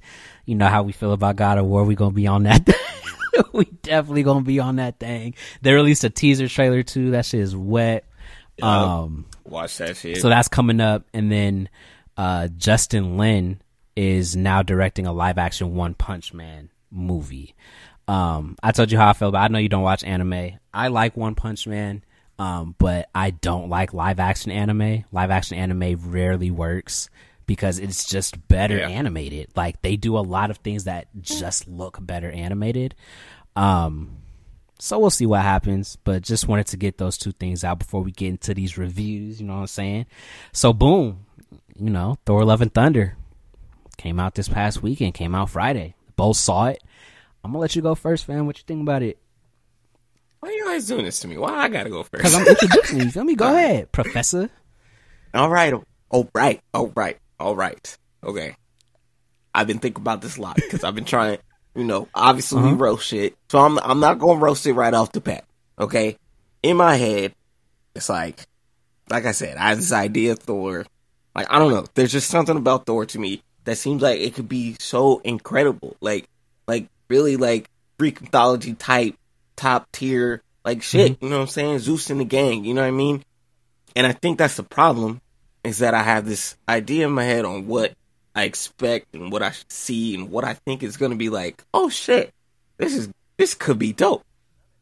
[0.46, 1.84] You know how we feel about God of War.
[1.84, 2.68] We gonna be on that.
[3.52, 5.34] we definitely gonna be on that thing.
[5.62, 7.12] They released a teaser trailer too.
[7.12, 8.04] That shit is wet.
[8.62, 10.18] Um, Watch that shit.
[10.18, 11.68] so that's coming up, and then
[12.16, 13.60] uh, Justin Lin
[13.96, 17.54] is now directing a live action One Punch Man movie.
[18.06, 20.58] Um, I told you how I feel, but I know you don't watch anime.
[20.72, 22.04] I like One Punch Man,
[22.38, 25.04] um, but I don't like live action anime.
[25.12, 27.08] Live action anime rarely works
[27.46, 28.88] because it's just better Yeah.
[28.88, 29.48] animated.
[29.56, 32.94] Like they do a lot of things that just look better animated.
[33.56, 34.18] Um,
[34.78, 38.02] so we'll see what happens, but just wanted to get those two things out before
[38.02, 40.06] we get into these reviews, you know what I'm saying?
[40.52, 41.24] So boom,
[41.78, 43.16] you know, Thor Love and Thunder
[43.96, 45.94] came out this past weekend, came out Friday.
[46.16, 46.82] Both saw it.
[47.44, 48.46] I'm gonna let you go first, fam.
[48.46, 49.18] What you think about it?
[50.40, 51.36] Why are you guys doing this to me?
[51.36, 52.12] Why I gotta go first?
[52.12, 52.34] Because?
[52.34, 53.10] I'm introducing you.
[53.10, 53.34] Feel me?
[53.34, 54.48] Go ahead, Professor.
[55.34, 55.74] all right,
[56.08, 57.98] all right, all right, all right.
[58.24, 58.56] Okay.
[59.54, 61.38] I've been thinking about this a lot because I've been trying.
[61.74, 62.76] You know, obviously we uh-huh.
[62.76, 65.44] roast shit, so I'm I'm not gonna roast it right off the bat.
[65.78, 66.16] Okay.
[66.62, 67.34] In my head,
[67.94, 68.46] it's like,
[69.10, 70.86] like I said, I have this idea of Thor.
[71.34, 71.84] Like I don't know.
[71.94, 75.96] There's just something about Thor to me that seems like it could be so incredible.
[76.00, 76.28] Like,
[76.68, 79.16] like really like Greek mythology type,
[79.56, 81.12] top tier, like shit.
[81.12, 81.24] Mm-hmm.
[81.24, 81.78] You know what I'm saying?
[81.80, 82.64] Zeus and the gang.
[82.64, 83.24] You know what I mean?
[83.96, 85.20] And I think that's the problem
[85.62, 87.92] is that I have this idea in my head on what
[88.34, 91.62] I expect and what I see and what I think is going to be like.
[91.72, 92.30] Oh shit,
[92.76, 94.24] this is this could be dope,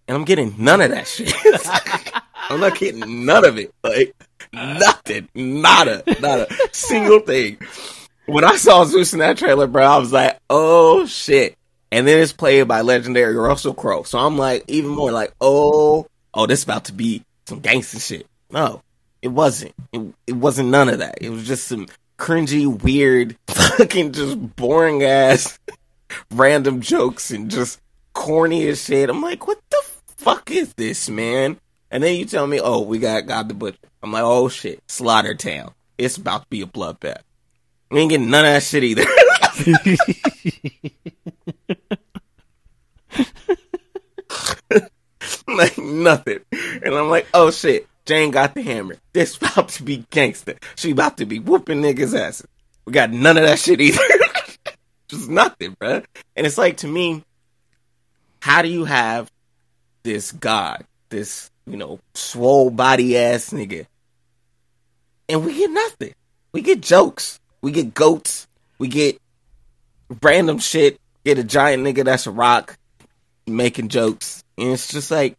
[0.09, 1.35] and I'm getting none of that shit.
[2.35, 3.73] I'm not getting none of it.
[3.83, 4.15] Like
[4.53, 7.59] nothing, nada, not a single thing.
[8.27, 11.57] When I saw Zeus in that trailer, bro, I was like, oh shit.
[11.93, 14.05] And then it's played by legendary Russell Crowe.
[14.05, 18.27] So I'm like, even more like, oh, oh, this about to be some gangster shit.
[18.51, 18.81] No,
[19.21, 19.75] it wasn't.
[19.93, 21.19] It, it wasn't none of that.
[21.21, 21.89] It was just some
[22.19, 25.59] cringy, weird, fucking just boring ass
[26.31, 27.79] random jokes and just
[28.15, 29.11] corny as shit.
[29.11, 29.83] I'm like, what the
[30.17, 31.59] fuck is this, man?
[31.91, 33.77] And then you tell me, oh, we got God the Butcher.
[34.03, 35.75] I'm like, oh shit, Slaughter Town.
[35.99, 37.21] It's about to be a bloodbath.
[37.91, 39.05] We ain't getting none of that shit either.
[45.49, 46.41] like nothing.
[46.83, 48.97] And I'm like, oh shit, Jane got the hammer.
[49.13, 50.57] This about to be gangster.
[50.77, 52.47] She about to be whooping niggas' asses.
[52.85, 54.03] We got none of that shit either.
[55.09, 56.03] Just nothing, bro.
[56.37, 57.23] And it's like to me,
[58.41, 59.31] how do you have
[60.03, 63.87] this god, this, you know, swole body ass nigga,
[65.29, 66.15] and we get nothing.
[66.53, 67.39] We get jokes.
[67.61, 68.49] We get goats.
[68.79, 69.19] We get
[70.23, 70.99] random shit.
[71.25, 72.79] Get a giant nigga that's a rock
[73.47, 74.45] making jokes.
[74.59, 75.37] And it's just like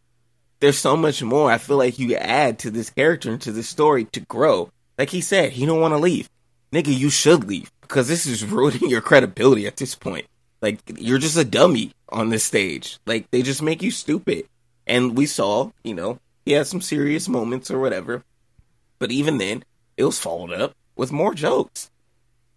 [0.60, 3.68] there's so much more I feel like you add to this character and to this
[3.68, 4.70] story to grow.
[4.98, 6.28] Like he said, he don't want to leave.
[6.72, 10.26] Nigga, you should leave because this is ruining your credibility at this point.
[10.62, 12.98] Like you're just a dummy on this stage.
[13.06, 14.46] Like they just make you stupid.
[14.86, 18.22] And we saw, you know, he had some serious moments or whatever.
[18.98, 19.64] But even then,
[19.96, 21.90] it was followed up with more jokes.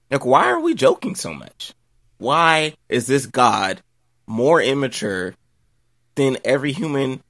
[0.09, 1.73] Like, why are we joking so much?
[2.17, 3.81] Why is this God
[4.25, 5.35] more immature
[6.15, 7.21] than every human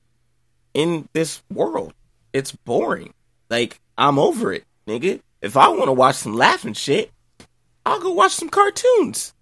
[0.74, 1.94] in this world?
[2.34, 3.14] It's boring.
[3.50, 5.22] Like, I'm over it, nigga.
[5.42, 7.12] If I want to watch some laughing shit,
[7.86, 9.34] I'll go watch some cartoons.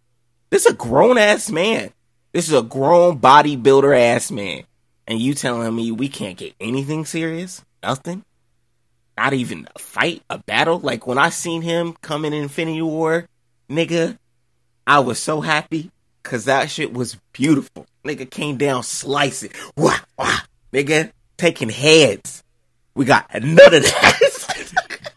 [0.50, 1.92] This is a grown ass man.
[2.32, 4.64] This is a grown bodybuilder ass man.
[5.08, 7.64] And you telling me we can't get anything serious?
[7.84, 8.24] Nothing?
[9.18, 10.80] Not even a fight, a battle?
[10.80, 13.28] Like when I seen him come in Infinity War,
[13.70, 14.18] nigga,
[14.88, 15.92] I was so happy
[16.22, 17.86] because that shit was beautiful.
[18.04, 19.52] Nigga came down slicing.
[19.76, 20.40] Wah, wah.
[20.72, 22.44] Nigga, taking heads.
[22.96, 25.12] We got of that.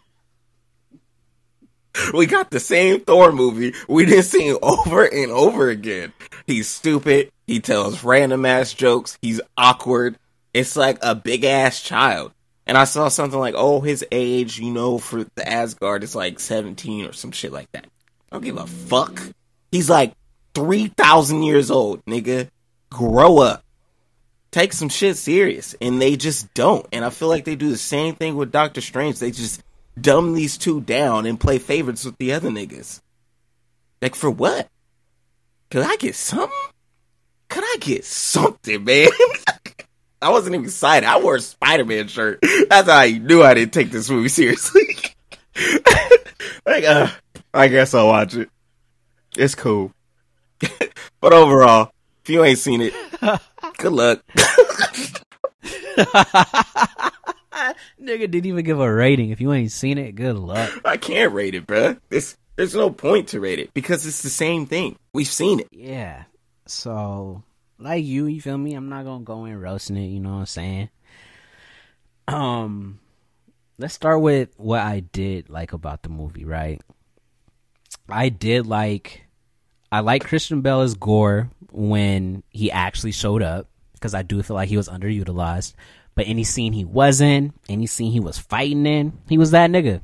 [2.15, 6.12] we got the same Thor movie we didn't see over and over again.
[6.47, 7.31] He's stupid.
[7.47, 9.19] He tells random ass jokes.
[9.23, 10.19] He's awkward.
[10.55, 12.32] It's like a big ass child.
[12.66, 16.39] And I saw something like, oh, his age, you know, for the Asgard is like
[16.39, 17.86] 17 or some shit like that.
[18.31, 19.23] I don't give a fuck.
[19.70, 20.15] He's like
[20.55, 22.49] 3,000 years old, nigga.
[22.90, 23.65] Grow up.
[24.51, 25.74] Take some shit serious.
[25.81, 26.86] And they just don't.
[26.93, 29.19] And I feel like they do the same thing with Doctor Strange.
[29.19, 29.62] They just
[30.01, 33.01] dumb these two down and play favorites with the other niggas.
[34.01, 34.69] Like, for what?
[35.70, 36.49] Could I get something?
[37.49, 39.09] Could I get something, man?
[40.23, 41.07] I wasn't even excited.
[41.07, 42.40] I wore a Spider Man shirt.
[42.69, 44.82] That's how I knew I didn't take this movie seriously.
[46.66, 47.09] like, uh,
[47.55, 48.51] I guess I'll watch it.
[49.36, 49.92] It's cool.
[51.20, 51.92] but overall,
[52.24, 52.94] if you ain't seen it,
[53.78, 54.22] good luck.
[58.00, 59.30] Nigga didn't even give a rating.
[59.30, 60.80] If you ain't seen it, good luck.
[60.84, 61.98] I can't rate it, bruh.
[62.09, 64.96] This there's no point to rate it because it's the same thing.
[65.12, 65.68] We've seen it.
[65.70, 66.24] Yeah.
[66.66, 67.42] So,
[67.78, 68.74] like you, you feel me?
[68.74, 70.09] I'm not gonna go in roasting it.
[70.09, 70.88] You know what I'm saying?
[72.26, 73.00] Um,
[73.78, 76.44] let's start with what I did like about the movie.
[76.44, 76.80] Right?
[78.10, 79.24] I did like.
[79.90, 84.55] I like Christian Bale as Gorr when he actually showed up because I do feel
[84.55, 85.74] like he was underutilized.
[86.14, 89.70] But any scene he was in, any scene he was fighting in, he was that
[89.70, 90.01] nigga.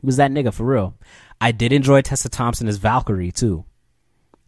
[0.00, 0.94] He was that nigga for real.
[1.40, 3.64] I did enjoy Tessa Thompson as Valkyrie too.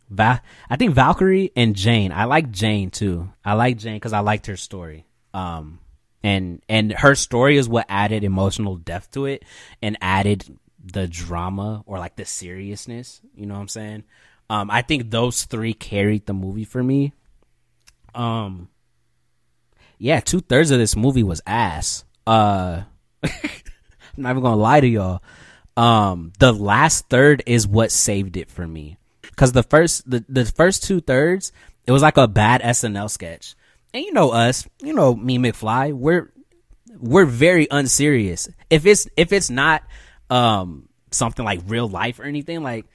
[0.09, 2.13] Va- I think Valkyrie and Jane.
[2.13, 3.31] I like Jane too.
[3.45, 5.07] I like Jane because I liked her story.
[5.35, 5.81] Um,
[6.23, 9.45] and and her story is what added emotional depth to it
[9.83, 10.57] and added
[10.93, 13.21] the drama or like the seriousness.
[13.35, 14.05] You know what I'm saying?
[14.49, 17.13] Um, I think those three carried the movie for me.
[18.15, 18.69] Um,
[19.99, 22.05] yeah, two thirds of this movie was ass.
[22.27, 22.83] Uh,
[23.25, 23.31] I'm
[24.17, 25.23] not even gonna lie to y'all.
[25.77, 28.97] Um, the last third is what saved it for me.
[29.37, 31.53] Cause the first, the, the first two thirds,
[31.87, 33.55] it was like a bad SNL sketch.
[33.93, 36.33] And you know us, you know me, McFly, we're,
[36.99, 38.49] we're very unserious.
[38.71, 39.83] If it's, if it's not,
[40.31, 42.87] um, something like real life or anything, like,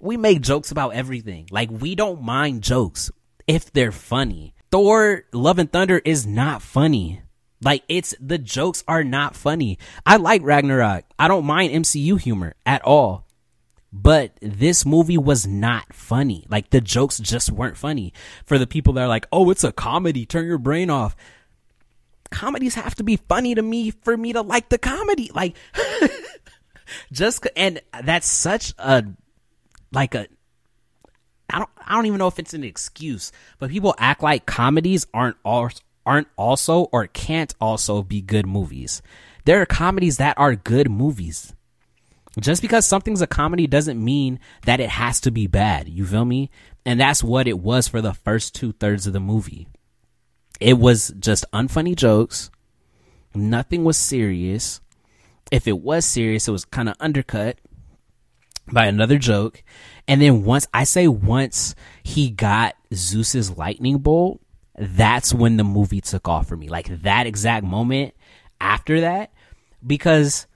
[0.00, 1.48] we make jokes about everything.
[1.50, 3.10] Like, we don't mind jokes
[3.46, 4.54] if they're funny.
[4.70, 7.22] Thor Love and Thunder is not funny.
[7.62, 9.78] Like it's the jokes are not funny.
[10.04, 11.04] I like Ragnarok.
[11.18, 13.26] I don't mind MCU humor at all.
[13.92, 16.44] But this movie was not funny.
[16.50, 18.12] Like the jokes just weren't funny.
[18.44, 20.26] For the people that are like, "Oh, it's a comedy.
[20.26, 21.16] Turn your brain off."
[22.30, 25.30] Comedies have to be funny to me for me to like the comedy.
[25.34, 25.56] Like
[27.12, 29.04] just and that's such a
[29.92, 30.26] like a
[31.50, 35.06] I don't I don't even know if it's an excuse, but people act like comedies
[35.14, 35.70] aren't all
[36.04, 39.02] aren't also or can't also be good movies.
[39.44, 41.52] There are comedies that are good movies.
[42.38, 45.88] Just because something's a comedy doesn't mean that it has to be bad.
[45.88, 46.50] You feel me?
[46.84, 49.66] And that's what it was for the first two thirds of the movie.
[50.60, 52.50] It was just unfunny jokes.
[53.34, 54.80] Nothing was serious.
[55.50, 57.58] If it was serious, it was kind of undercut
[58.72, 59.62] by another joke.
[60.08, 64.40] And then once I say once he got Zeus's lightning bolt,
[64.78, 66.68] that's when the movie took off for me.
[66.68, 68.14] Like that exact moment
[68.60, 69.32] after that,
[69.86, 70.46] because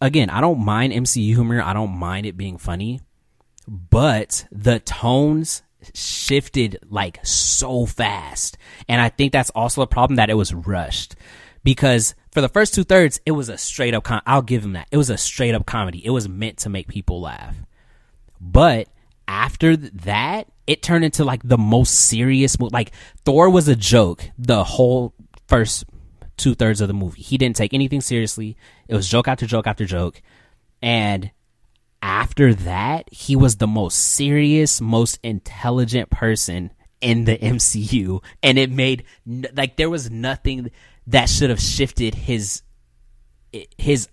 [0.00, 1.62] again, I don't mind MCU humor.
[1.62, 3.00] I don't mind it being funny,
[3.66, 5.62] but the tones
[5.94, 8.58] shifted like so fast.
[8.88, 11.16] And I think that's also a problem that it was rushed
[11.64, 14.72] because for the first two thirds, it was a straight up, com- I'll give him
[14.72, 14.88] that.
[14.90, 16.04] It was a straight up comedy.
[16.04, 17.56] It was meant to make people laugh.
[18.40, 18.88] But
[19.28, 22.92] after that, it turned into like the most serious, like
[23.24, 25.14] Thor was a joke the whole
[25.46, 25.84] first
[26.36, 27.22] two thirds of the movie.
[27.22, 28.56] He didn't take anything seriously.
[28.88, 30.22] It was joke after joke after joke.
[30.80, 31.30] And
[32.02, 38.22] after that, he was the most serious, most intelligent person in the MCU.
[38.42, 39.04] And it made,
[39.54, 40.70] like, there was nothing
[41.06, 42.62] that should have shifted his,
[43.78, 44.08] his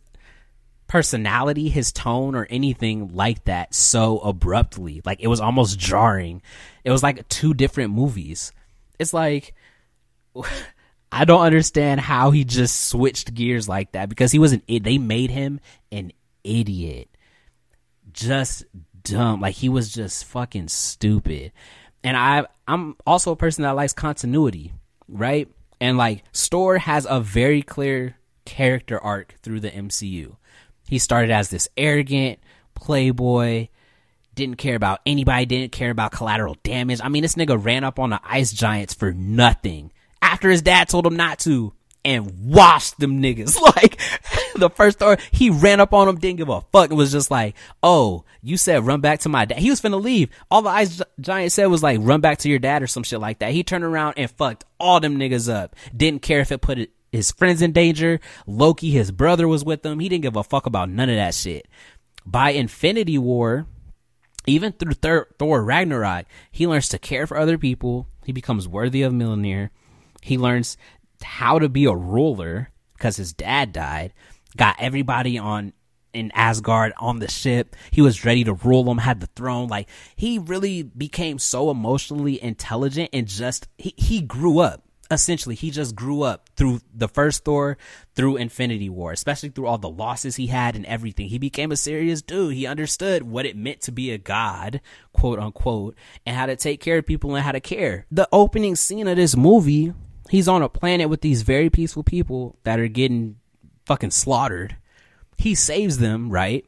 [0.88, 5.02] personality, his tone, or anything like that so abruptly.
[5.06, 6.42] Like, it was almost jarring.
[6.84, 8.52] It was like two different movies.
[8.98, 9.54] It's like,
[11.12, 14.98] I don't understand how he just switched gears like that because he was an they
[14.98, 15.60] made him
[15.92, 16.12] an
[16.44, 17.10] idiot.
[18.12, 18.66] Just
[19.04, 19.42] dumb.
[19.42, 21.52] Like he was just fucking stupid.
[22.04, 24.72] And I I'm also a person that likes continuity,
[25.08, 25.50] right?
[25.82, 30.36] And like Thor has a very clear character arc through the MCU.
[30.88, 32.40] He started as this arrogant
[32.76, 33.68] playboy,
[34.36, 37.00] didn't care about anybody, didn't care about collateral damage.
[37.04, 39.92] I mean, this nigga ran up on the ice giants for nothing
[40.22, 41.74] after his dad told him not to
[42.10, 43.56] and washed them niggas.
[43.80, 44.02] Like
[44.56, 46.92] the first Thor, he ran up on him, didn't give a fuck.
[46.92, 49.60] It was just like, oh, you said run back to my dad.
[49.60, 50.30] He was finna leave.
[50.50, 53.20] All the ice giant said was like, run back to your dad or some shit
[53.20, 53.52] like that.
[53.52, 55.76] He turned around and fucked all them niggas up.
[55.96, 58.20] Didn't care if it put his friends in danger.
[58.48, 60.00] Loki, his brother was with him.
[60.00, 61.68] He didn't give a fuck about none of that shit.
[62.26, 63.68] By Infinity War,
[64.48, 68.08] even through Thor, Thor Ragnarok, he learns to care for other people.
[68.26, 69.70] He becomes worthy of Mjolnir.
[70.22, 70.78] He learns
[71.24, 74.14] how to be a ruler because his dad died.
[74.58, 75.74] Got everybody on
[76.14, 77.76] in Asgard on the ship.
[77.92, 79.68] He was ready to rule them, had the throne.
[79.68, 84.84] Like he really became so emotionally intelligent and just he, he grew up.
[85.12, 87.80] Essentially, he just grew up through the first Thor,
[88.14, 91.30] through Infinity War, especially through all the losses he had and everything.
[91.30, 92.54] He became a serious dude.
[92.54, 94.82] He understood what it meant to be a god,
[95.12, 95.96] quote unquote,
[96.28, 98.06] and how to take care of people and how to care.
[98.12, 99.94] The opening scene of this movie
[100.30, 103.38] He's on a planet with these very peaceful people that are getting
[103.86, 104.78] fucking slaughtered.
[105.38, 106.66] He saves them, right?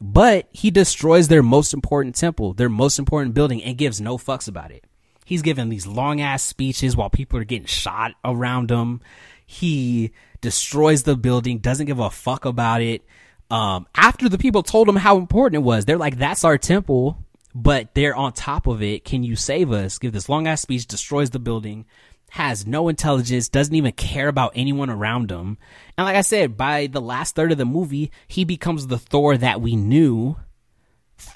[0.00, 4.48] But he destroys their most important temple, their most important building, and gives no fucks
[4.48, 4.84] about it.
[5.24, 9.00] He's giving these long ass speeches while people are getting shot around him.
[9.44, 13.04] He destroys the building, doesn't give a fuck about it.
[13.50, 17.18] Um, after the people told him how important it was, they're like, that's our temple,
[17.54, 19.04] but they're on top of it.
[19.04, 19.98] Can you save us?
[19.98, 21.84] Give this long ass speech, destroys the building,
[22.30, 25.58] has no intelligence, doesn't even care about anyone around him.
[25.98, 29.36] And like I said, by the last third of the movie, he becomes the Thor
[29.36, 30.36] that we knew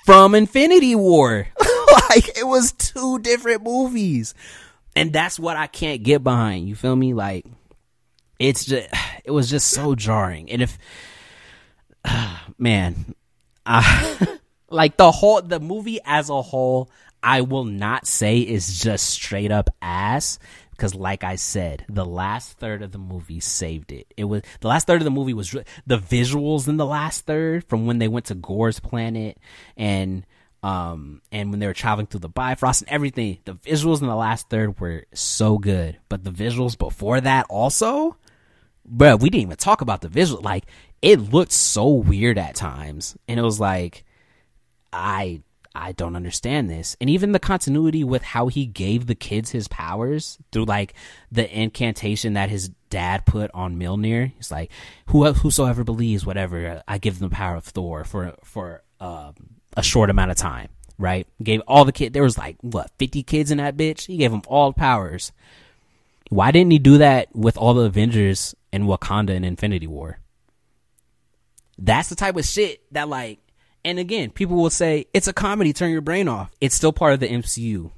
[0.04, 1.48] from Infinity War.
[2.10, 4.34] like it was two different movies.
[4.96, 6.68] And that's what I can't get behind.
[6.68, 7.12] You feel me?
[7.12, 7.44] Like
[8.38, 8.88] it's just
[9.24, 10.50] it was just so jarring.
[10.50, 10.78] And if
[12.58, 13.14] man,
[13.66, 14.38] I
[14.70, 16.90] like the whole the movie as a whole,
[17.22, 20.38] I will not say is just straight up ass
[20.76, 24.12] because like I said, the last third of the movie saved it.
[24.16, 27.64] It was the last third of the movie was the visuals in the last third
[27.64, 29.38] from when they went to Gorr's planet
[29.76, 30.26] and
[30.62, 33.38] um and when they were traveling through the Bifrost and everything.
[33.44, 38.16] The visuals in the last third were so good, but the visuals before that also,
[38.84, 40.42] bro, we didn't even talk about the visual.
[40.42, 40.64] Like
[41.02, 44.04] it looked so weird at times, and it was like
[44.92, 45.42] I
[45.74, 46.96] I don't understand this.
[47.00, 50.94] And even the continuity with how he gave the kids his powers through like
[51.32, 54.32] the incantation that his dad put on Mjolnir.
[54.36, 54.70] He's like,
[55.06, 59.34] Who, whosoever believes, whatever, I give them the power of Thor for for um,
[59.76, 60.68] a short amount of time.
[60.96, 61.26] Right?
[61.42, 62.12] Gave all the kids.
[62.12, 64.06] There was like what fifty kids in that bitch.
[64.06, 65.32] He gave them all powers.
[66.30, 70.20] Why didn't he do that with all the Avengers in Wakanda in Infinity War?
[71.78, 73.40] That's the type of shit that like
[73.84, 76.50] and again, people will say it's a comedy, turn your brain off.
[76.60, 77.90] It's still part of the MCU,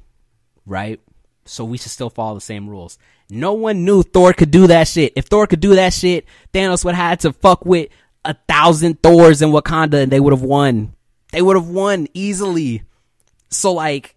[0.66, 1.00] right?
[1.44, 2.98] So we should still follow the same rules.
[3.30, 5.12] No one knew Thor could do that shit.
[5.14, 7.88] If Thor could do that shit, Thanos would have had to fuck with
[8.24, 10.94] a thousand Thors in Wakanda and they would have won.
[11.32, 12.82] They would have won easily.
[13.50, 14.16] So like,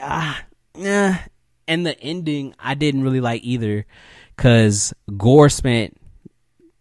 [0.00, 0.40] ah,
[0.76, 1.24] yeah.
[1.66, 3.84] And the ending, I didn't really like either,
[4.36, 5.96] cause Gorr spent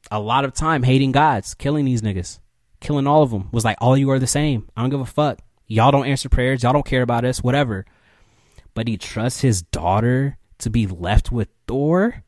[0.10, 2.40] a lot of time hating gods, killing these niggas
[2.88, 3.50] killing all of them.
[3.52, 4.70] Was like, all you are the same.
[4.76, 5.40] I don't give a fuck.
[5.68, 6.64] Y'all don't answer prayers.
[6.64, 7.44] Y'all don't care about us.
[7.44, 7.86] Whatever.
[8.74, 12.24] But he trusts his daughter to be left with Thor.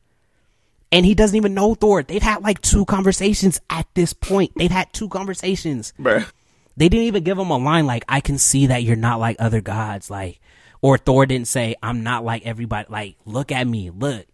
[0.92, 2.02] And he doesn't even know Thor.
[2.02, 4.52] They've had like two conversations at this point.
[4.56, 5.94] They've had two conversations.
[5.98, 6.30] Bruh.
[6.76, 9.36] They didn't even give him a line like, I can see that you're not like
[9.38, 10.10] other gods.
[10.10, 10.40] Like,
[10.82, 12.86] or Thor didn't say, I'm not like everybody.
[12.90, 13.90] Like, look at me.
[13.90, 14.26] Look.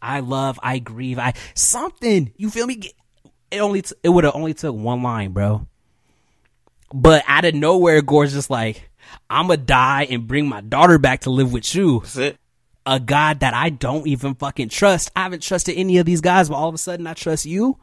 [0.00, 2.32] I love, I grieve, I, something.
[2.36, 2.92] You feel me?
[3.50, 5.66] It only t- it would have only took one line, bro.
[6.92, 8.90] But out of nowhere, Gorr's just like,
[9.28, 12.38] "I'ma die and bring my daughter back to live with you." That's it.
[12.84, 15.10] A god that I don't even fucking trust.
[15.16, 17.78] I haven't trusted any of these guys, but all of a sudden I trust you.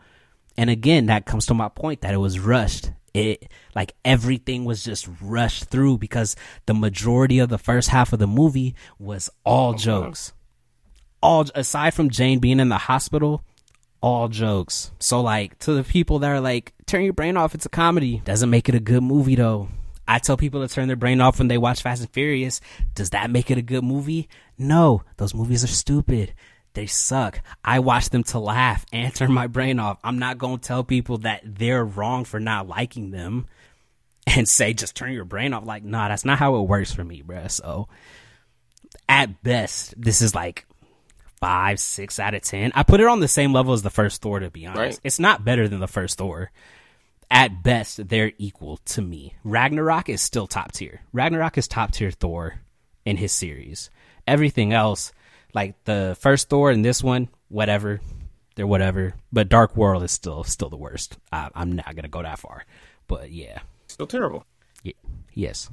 [0.55, 2.91] And again, that comes to my point that it was rushed.
[3.13, 6.35] It like everything was just rushed through because
[6.65, 10.33] the majority of the first half of the movie was all oh, jokes.
[11.21, 13.43] All aside from Jane being in the hospital,
[14.03, 14.91] all jokes.
[14.99, 18.21] So like to the people that are like, turn your brain off, it's a comedy.
[18.25, 19.69] Doesn't make it a good movie though.
[20.05, 22.59] I tell people to turn their brain off when they watch Fast and Furious.
[22.93, 24.27] Does that make it a good movie?
[24.57, 26.33] No, those movies are stupid.
[26.73, 27.39] They suck.
[27.63, 29.99] I watch them to laugh and turn my brain off.
[30.03, 33.45] I'm not going to tell people that they're wrong for not liking them
[34.27, 35.65] and say just turn your brain off.
[35.65, 37.49] Like, nah, that's not how it works for me, bruh.
[37.49, 37.87] So,
[39.07, 40.65] at best, this is like
[41.43, 42.71] five, six out of ten.
[42.73, 44.79] I put it on the same level as the first Thor, to be honest.
[44.79, 44.99] Right.
[45.03, 46.51] It's not better than the first Thor.
[47.29, 49.35] At best, they're equal to me.
[49.43, 51.01] Ragnarok is still top tier.
[51.11, 52.61] Ragnarok is top tier Thor
[53.03, 53.89] in his series.
[54.25, 55.11] Everything else,
[55.53, 57.99] like the first Thor and this one, whatever,
[58.55, 59.13] they're whatever.
[59.33, 61.17] But Dark World is still still the worst.
[61.29, 62.63] I, I'm not gonna go that far,
[63.07, 64.45] but yeah, Still terrible.
[64.85, 64.93] Y-
[65.33, 65.69] yes,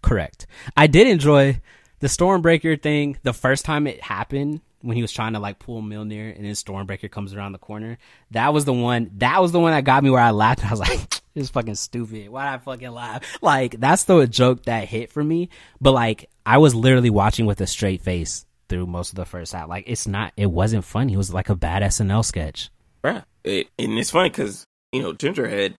[0.00, 0.46] correct.
[0.78, 1.60] I did enjoy
[2.00, 5.82] the Stormbreaker thing the first time it happened when he was trying to like pull
[5.82, 7.98] Mjolnir and then Stormbreaker comes around the corner.
[8.32, 9.10] That was the one.
[9.16, 10.64] That was the one that got me where I laughed.
[10.66, 12.28] I was like, "This is fucking stupid.
[12.28, 15.48] Why did I fucking laugh?" Like that's the joke that hit for me.
[15.80, 19.52] But like I was literally watching with a straight face through most of the first
[19.52, 19.68] half.
[19.68, 20.32] Like it's not.
[20.36, 21.14] It wasn't funny.
[21.14, 22.70] It was like a bad SNL sketch.
[23.02, 23.24] Bruh.
[23.44, 25.74] It, and it's funny because, you know, Gingerhead,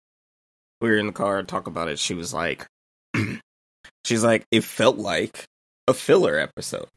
[0.82, 1.98] we were in the car and talk about it.
[1.98, 2.68] She was like,
[4.06, 5.46] she's like, it felt like
[5.88, 6.88] a filler episode.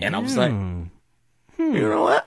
[0.00, 0.52] And I was like,
[1.56, 1.74] Hmm.
[1.74, 2.26] you know what?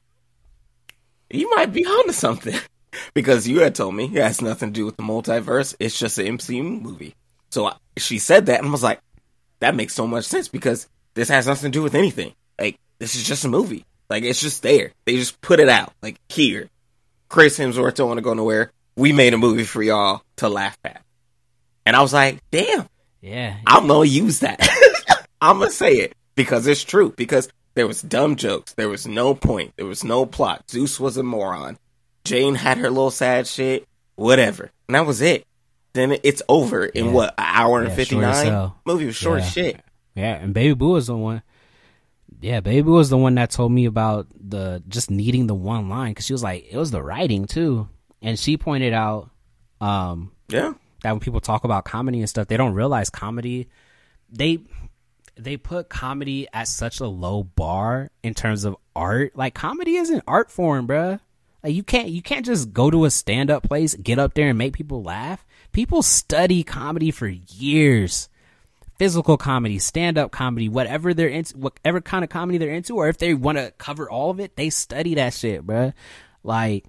[1.30, 2.56] You might be onto something.
[3.14, 5.76] because you had told me it has nothing to do with the multiverse.
[5.80, 7.16] It's just an MCU movie.
[7.50, 9.00] So I, she said that and I was like,
[9.60, 12.34] that makes so much sense because this has nothing to do with anything.
[12.60, 13.86] Like, this is just a movie.
[14.10, 14.92] Like it's just there.
[15.06, 15.92] They just put it out.
[16.02, 16.70] Like here,
[17.30, 18.72] Chris Hemsworth don't want to go nowhere.
[18.96, 21.02] We made a movie for y'all to laugh at.
[21.86, 22.88] And I was like, damn,
[23.22, 23.58] Yeah.
[23.66, 24.60] I'm gonna use that.
[25.42, 27.14] I'm gonna say it because it's true.
[27.18, 28.74] Because there was dumb jokes.
[28.74, 29.74] There was no point.
[29.78, 30.70] There was no plot.
[30.70, 31.78] Zeus was a moron.
[32.24, 33.86] Jane had her little sad shit.
[34.16, 34.72] Whatever.
[34.88, 35.46] And that was it.
[35.94, 37.12] Then it's over in Yeah.
[37.12, 38.52] what an hour and Yeah, fifty short as nine.
[38.52, 38.78] hell.
[38.86, 39.64] Movie was short as Yeah.
[39.64, 39.82] shit.
[40.16, 41.42] Yeah, and Baby Boo was the one.
[42.42, 45.90] Yeah, Baby Boo was the one that told me about the just needing the one
[45.90, 47.88] line because she was like, it was the writing too,
[48.22, 49.30] and she pointed out
[49.82, 50.74] um, Yeah.
[51.04, 53.68] that when people talk about comedy and stuff, they don't realize comedy.
[54.32, 54.60] They
[55.38, 59.36] they put comedy at such a low bar in terms of art.
[59.36, 61.20] Like comedy is an art form, bruh.
[61.64, 64.50] Like you can't you can't just go to a stand up place, get up there
[64.50, 65.46] and make people laugh.
[65.72, 68.30] People study comedy for years.
[68.98, 73.10] Physical comedy, stand up comedy, whatever they're into, whatever kind of comedy they're into, or
[73.10, 75.94] if they want to cover all of it, they study that shit, bruh.
[76.44, 76.86] Like,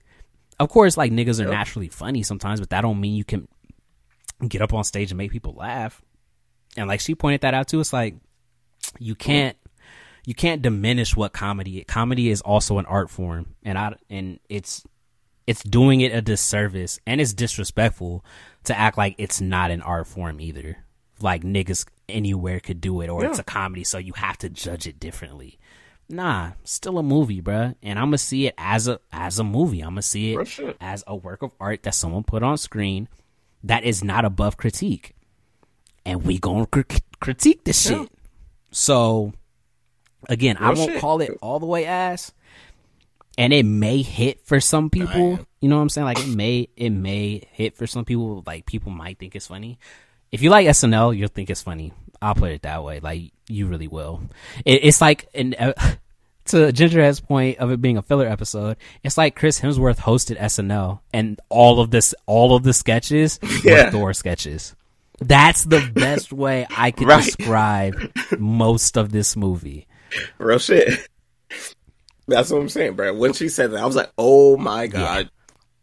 [0.60, 3.48] of course, like niggas are naturally funny sometimes, but that don't mean you can
[4.46, 6.00] get up on stage and make people laugh.
[6.76, 8.14] And like she pointed that out too, it's like
[8.98, 9.56] you can't
[10.24, 14.84] you can't diminish what comedy comedy is also an art form and I and it's
[15.46, 18.24] it's doing it a disservice and it's disrespectful
[18.64, 20.78] to act like it's not an art form either.
[21.20, 24.86] Like niggas anywhere could do it or it's a comedy so you have to judge
[24.86, 25.58] it differently.
[26.08, 27.74] Nah, still a movie, bruh.
[27.82, 29.80] And I'm gonna see it as a as a movie.
[29.80, 33.08] I'm gonna see it as a work of art that someone put on screen
[33.64, 35.14] that is not above critique.
[36.04, 36.82] And we gonna cr-
[37.20, 38.02] critique this Yeah.
[38.02, 38.12] shit.
[38.76, 39.32] So
[40.28, 41.00] again, I won't shit.
[41.00, 42.30] call it all the way ass.
[43.38, 45.34] And it may hit for some people.
[45.38, 45.46] am.
[45.60, 46.04] You know what I'm saying?
[46.04, 48.42] Like it may it may hit for some people.
[48.46, 49.78] Like people might think it's funny.
[50.30, 51.92] If you like SNL, you'll think it's funny.
[52.20, 53.00] I'll put it that way.
[53.00, 54.22] Like you really will.
[54.64, 55.72] It, it's like an uh,
[56.46, 58.76] to Gingerhead's point of it being a filler episode.
[59.02, 63.86] It's like Chris Hemsworth hosted SNL, and all of this, all of the sketches Yeah.
[63.86, 64.74] were Thor sketches.
[65.20, 67.24] That's the best way I could Right.
[67.24, 69.86] describe most of this movie.
[70.38, 71.08] Real shit.
[72.28, 73.14] That's what I'm saying, bro.
[73.14, 75.30] When she said that, I was like, "Oh my god,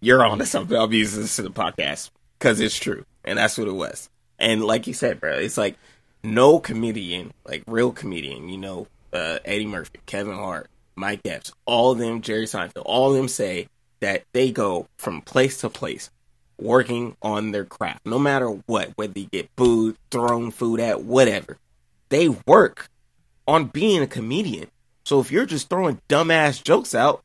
[0.01, 3.37] you're on to something." I'll be using this to the podcast because it's true, and
[3.37, 4.09] that's what it was.
[4.39, 5.77] And like you said, bro, it's like
[6.23, 11.91] no comedian, like real comedian, you know, uh, Eddie Murphy, Kevin Hart, Mike Epps, all
[11.91, 13.67] of them, Jerry Seinfeld, all of them say
[14.01, 16.09] that they go from place to place
[16.59, 21.57] working on their craft, no matter what, whether you get booed, thrown food at, whatever.
[22.09, 22.89] They work
[23.47, 24.69] on being a comedian.
[25.05, 27.23] So if you're just throwing dumbass jokes out,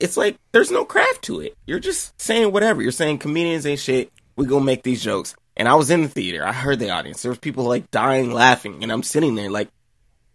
[0.00, 1.56] it's like there's no craft to it.
[1.66, 2.82] You're just saying whatever.
[2.82, 4.12] You're saying comedians ain't shit.
[4.36, 5.34] We gonna make these jokes.
[5.56, 6.44] And I was in the theater.
[6.44, 7.22] I heard the audience.
[7.22, 9.68] There was people like dying laughing, and I'm sitting there like,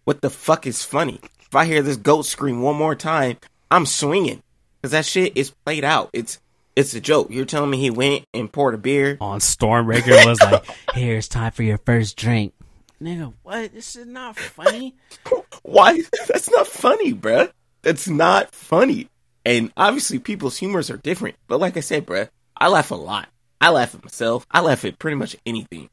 [0.04, 1.20] what the fuck is funny?
[1.40, 3.38] If I hear this goat scream one more time,
[3.70, 4.42] I'm swinging
[4.76, 6.10] because that shit is played out.
[6.12, 6.38] It's
[6.76, 7.28] it's a joke.
[7.30, 9.16] You're telling me he went and poured a beer?
[9.20, 10.64] On Stormbreaker was like,
[10.94, 12.54] "Here, it's time for your first drink."
[13.00, 13.72] Nigga, what?
[13.74, 14.94] This is not funny.
[15.62, 16.00] Why?
[16.28, 17.50] That's not funny, bruh.
[17.82, 19.08] That's not funny.
[19.44, 21.36] And obviously, people's humors are different.
[21.46, 23.28] But like I said, bruh, I laugh a lot.
[23.60, 24.46] I laugh at myself.
[24.50, 25.90] I laugh at pretty much anything.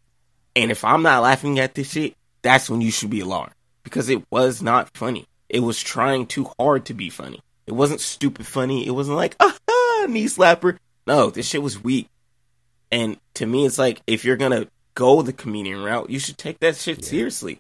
[0.56, 3.54] And if I'm not laughing at this shit, that's when you should be alarmed.
[3.84, 5.26] Because it was not funny.
[5.50, 7.42] It was trying too hard to be funny.
[7.68, 8.86] It wasn't stupid funny.
[8.86, 9.56] It wasn't like, ah,
[10.08, 10.78] knee slapper.
[11.08, 12.08] No, this shit was weak.
[12.92, 16.60] And to me, it's like, if you're gonna go the comedian route, you should take
[16.60, 17.60] that shit seriously.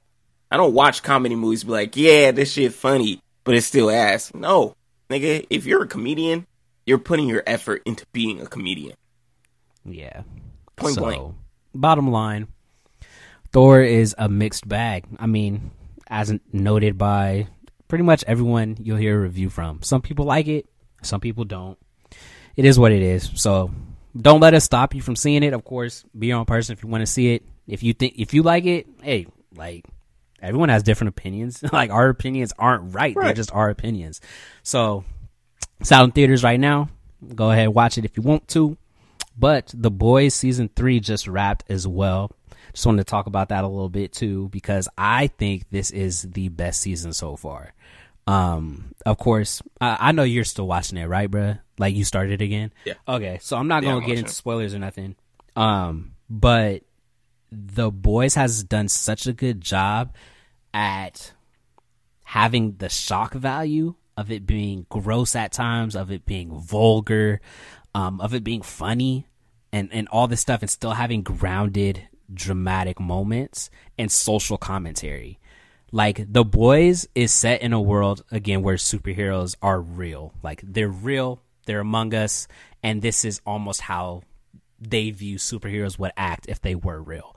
[0.51, 4.34] I don't watch comedy movies be like, yeah, this shit funny, but it's still ass.
[4.34, 4.76] No,
[5.09, 6.45] nigga, if you're a comedian,
[6.85, 8.95] you're putting your effort into being a comedian.
[9.85, 10.23] Yeah.
[10.76, 11.35] Point so, blank.
[11.73, 12.47] bottom line,
[13.51, 15.05] Thor is a mixed bag.
[15.18, 15.72] I mean,
[16.07, 17.47] as noted by
[17.88, 19.81] pretty much everyone you'll hear a review from.
[19.84, 20.68] Some people like it,
[21.01, 21.77] some people don't.
[22.56, 23.30] It is what it is.
[23.36, 23.72] So
[24.19, 25.53] don't let us stop you from seeing it.
[25.53, 27.44] Of course, be your own person if you want to see it.
[27.68, 29.86] If you think if you like it, hey, like
[30.41, 31.64] everyone has different opinions.
[31.73, 33.15] like our opinions aren't right.
[33.15, 34.22] They're just our opinions.
[34.64, 35.06] So
[35.80, 36.90] it's out in theaters right now.
[37.36, 38.78] Go ahead, watch it if you want to.
[39.38, 42.32] But The Boys season three just wrapped as well.
[42.73, 46.23] Just wanted to talk about that a little bit too because I think this is
[46.23, 47.73] the best season so far.
[48.31, 51.59] Um, of course, I, I know you're still watching it, right, bruh?
[51.77, 52.71] Like you started again.
[52.85, 52.93] Yeah.
[53.07, 54.33] Okay, so I'm not Yeah, gonna I'm get into it.
[54.33, 55.15] spoilers or nothing.
[55.55, 56.83] Um, but
[57.51, 60.15] The Boys has done such a good job
[60.73, 61.33] at
[62.23, 67.41] having the shock value of it being gross at times, of it being vulgar,
[67.95, 69.25] um, of it being funny,
[69.73, 75.39] and and all this stuff, and still having grounded, dramatic moments and social commentary.
[75.91, 80.34] Like the boys is set in a world again where superheroes are real.
[80.41, 82.47] Like they're real, they're among us,
[82.81, 84.23] and this is almost how
[84.80, 87.35] they view superheroes would act if they were real.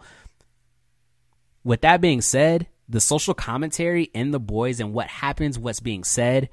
[1.64, 6.04] With that being said, the social commentary in the boys and what happens, what's being
[6.04, 6.48] said,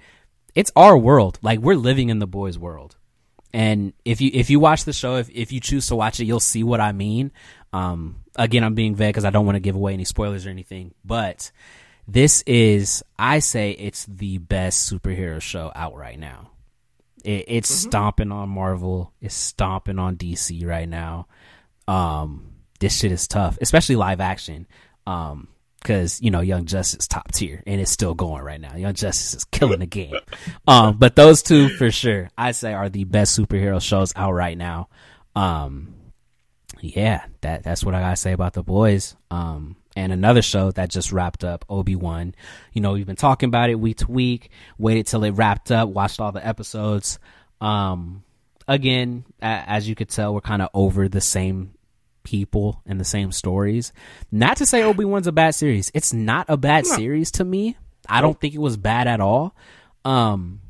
[0.56, 1.38] it's our world.
[1.42, 2.98] Like we're living in the boys' world.
[3.54, 6.26] And if you if you watch the show, if if you choose to watch it,
[6.26, 7.32] you'll see what I mean.
[7.74, 10.50] Um, again, I'm being vague because I don't want to give away any spoilers or
[10.50, 10.94] anything.
[11.04, 11.52] But
[12.12, 16.52] this is, I say, it's the best superhero show out right now.
[17.24, 17.90] It, it's mm-hmm.
[17.90, 19.14] stomping on Marvel.
[19.22, 21.28] It's stomping on DC right now.
[21.88, 24.68] Um, this shit is tough, especially live action.
[25.08, 25.48] Um,
[25.82, 28.76] because you know Young Justice top tier and it's still going right now.
[28.76, 30.14] Young Justice is killing the game.
[30.68, 34.58] Um, but those two for sure, I say are the best superhero shows out right
[34.58, 34.90] now.
[35.36, 35.96] Um,
[36.82, 39.16] yeah, that that's what I gotta say about the boys.
[39.32, 42.34] Um, and another show that just wrapped up, Obi Wan.
[42.74, 44.50] You know, we've been talking about it week to week.
[44.78, 47.20] Waited till it wrapped up, watched all the episodes.
[47.60, 48.24] Um,
[48.68, 51.74] again, as you could tell, we're kind of over the same
[52.24, 53.92] people and the same stories.
[54.32, 55.92] Not to say Obi Wan's a bad series.
[55.94, 56.96] It's not a bad no.
[56.96, 57.78] series to me.
[58.08, 59.56] I don't think it was bad at all.
[60.04, 60.62] Um,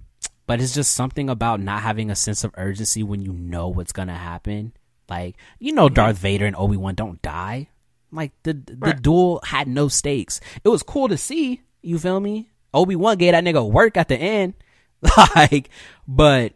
[0.47, 3.93] but it's just something about not having a sense of urgency when you know what's
[3.93, 4.73] gonna happen.
[5.09, 7.69] Like you know, Darth Vader and Obi Wan don't die.
[8.11, 9.01] Like the the right.
[9.01, 10.39] duel had no stakes.
[10.63, 11.61] It was cool to see.
[11.81, 12.49] You feel me?
[12.73, 14.53] Obi Wan gave that nigga work at the end.
[15.35, 15.69] like,
[16.07, 16.53] but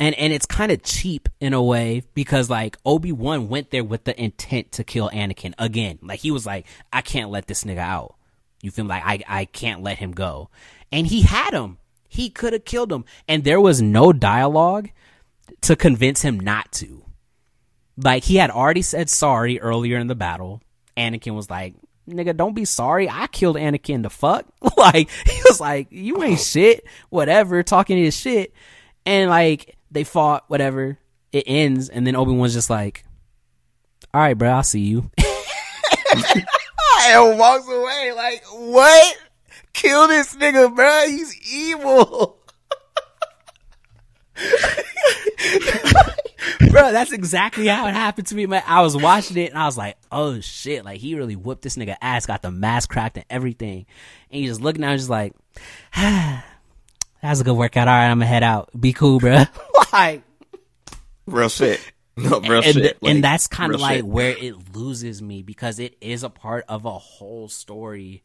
[0.00, 3.84] and and it's kind of cheap in a way because like Obi Wan went there
[3.84, 5.98] with the intent to kill Anakin again.
[6.02, 8.16] Like he was like, I can't let this nigga out.
[8.62, 10.50] You feel like I I can't let him go,
[10.90, 11.78] and he had him.
[12.08, 14.90] He could have killed him, and there was no dialogue
[15.62, 17.04] to convince him not to.
[17.96, 20.62] Like he had already said sorry earlier in the battle.
[21.00, 21.74] Anakin was like,
[22.08, 23.08] nigga, don't be sorry.
[23.08, 24.46] I killed Anakin the fuck.
[24.76, 28.52] like, he was like, you ain't shit, whatever, talking his shit.
[29.06, 30.98] And like, they fought, whatever.
[31.32, 33.04] It ends, and then Obi Wan's just like,
[34.12, 35.10] all right, bro, I'll see you.
[37.02, 39.16] and walks away like, what?
[39.72, 41.04] Kill this nigga, bro.
[41.06, 42.36] He's evil.
[46.70, 48.62] Bro, that's exactly how it happened to me, man.
[48.66, 51.76] I was watching it and I was like, oh shit, like he really whooped this
[51.76, 53.86] nigga ass, got the mask cracked and everything.
[54.30, 55.34] And he's just looking at him, just like,
[55.94, 56.44] ah,
[57.22, 57.88] that's a good workout.
[57.88, 58.70] All right, I'm gonna head out.
[58.78, 59.44] Be cool, bro.
[59.92, 60.22] like,
[61.26, 61.80] real shit.
[62.16, 63.02] No, real and, shit.
[63.02, 64.06] Like, and that's kind of like shit.
[64.06, 68.22] where it loses me because it is a part of a whole story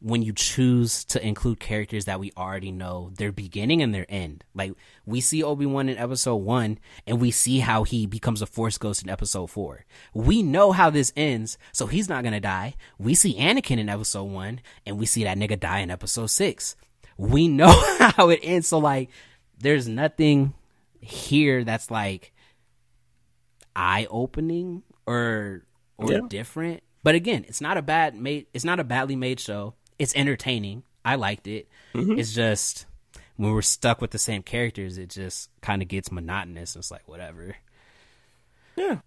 [0.00, 4.44] when you choose to include characters that we already know their beginning and their end.
[4.54, 4.72] Like
[5.04, 9.02] we see Obi-Wan in episode 1 and we see how he becomes a force ghost
[9.02, 9.84] in episode 4.
[10.14, 12.74] We know how this ends, so he's not going to die.
[12.98, 16.76] We see Anakin in episode 1 and we see that nigga die in episode 6.
[17.16, 19.10] We know how it ends, so like
[19.58, 20.54] there's nothing
[21.00, 22.32] here that's like
[23.74, 25.64] eye-opening or
[25.96, 26.20] or yeah.
[26.28, 26.84] different.
[27.02, 30.82] But again, it's not a bad made it's not a badly made show it's entertaining.
[31.04, 31.68] I liked it.
[31.94, 32.18] Mm-hmm.
[32.18, 32.86] It's just
[33.36, 36.76] when we're stuck with the same characters, it just kind of gets monotonous.
[36.76, 37.56] It's like whatever.
[38.76, 38.98] Yeah,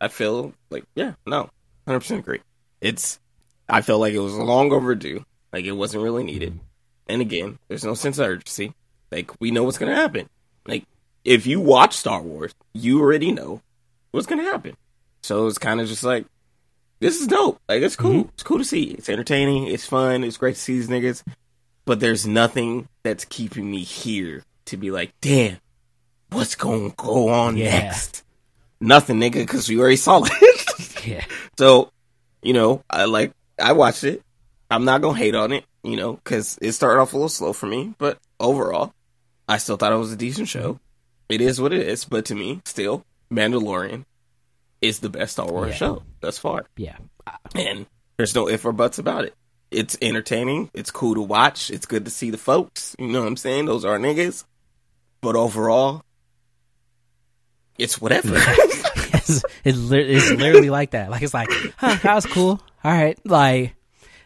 [0.00, 1.48] I feel like yeah, no,
[1.86, 2.40] hundred percent agree.
[2.80, 3.20] It's
[3.68, 5.24] I felt like it was long overdue.
[5.52, 6.54] Like it wasn't really needed.
[6.54, 6.64] Mm-hmm.
[7.08, 8.74] And again, there's no sense of urgency.
[9.12, 10.28] Like we know what's gonna happen.
[10.66, 10.84] Like
[11.24, 13.60] if you watch Star Wars, you already know
[14.10, 14.76] what's gonna happen.
[15.22, 16.26] So it's kind of just like
[17.00, 17.60] this is dope.
[17.68, 18.24] Like it's cool.
[18.24, 18.28] Mm-hmm.
[18.34, 18.84] It's cool to see.
[18.84, 19.66] It's entertaining.
[19.66, 20.24] It's fun.
[20.24, 21.22] It's great to see these niggas.
[21.84, 25.58] But there's nothing that's keeping me here to be like, damn,
[26.30, 27.78] what's going to go on yeah.
[27.78, 28.22] next?
[28.80, 31.06] Nothing, nigga, because we already saw it.
[31.06, 31.24] yeah.
[31.58, 31.90] So,
[32.42, 34.22] you know, I like I watched it.
[34.70, 37.52] I'm not gonna hate on it, you know, because it started off a little slow
[37.52, 38.92] for me, but overall,
[39.48, 40.74] I still thought it was a decent show.
[40.74, 40.78] Mm-hmm.
[41.28, 44.04] It is what it is, but to me, still, Mandalorian
[44.84, 45.76] is the best Star Wars yeah.
[45.76, 46.66] show thus far.
[46.76, 46.96] Yeah.
[47.54, 47.86] And
[48.16, 49.34] there's no if or buts about it.
[49.70, 50.70] It's entertaining.
[50.74, 51.70] It's cool to watch.
[51.70, 52.94] It's good to see the folks.
[52.98, 53.64] You know what I'm saying?
[53.64, 54.44] Those are niggas.
[55.20, 56.02] But overall,
[57.78, 58.34] it's whatever.
[58.36, 61.10] it's, it's, it's literally like that.
[61.10, 62.60] Like, it's like, huh, that was cool.
[62.84, 63.18] All right.
[63.24, 63.74] Like,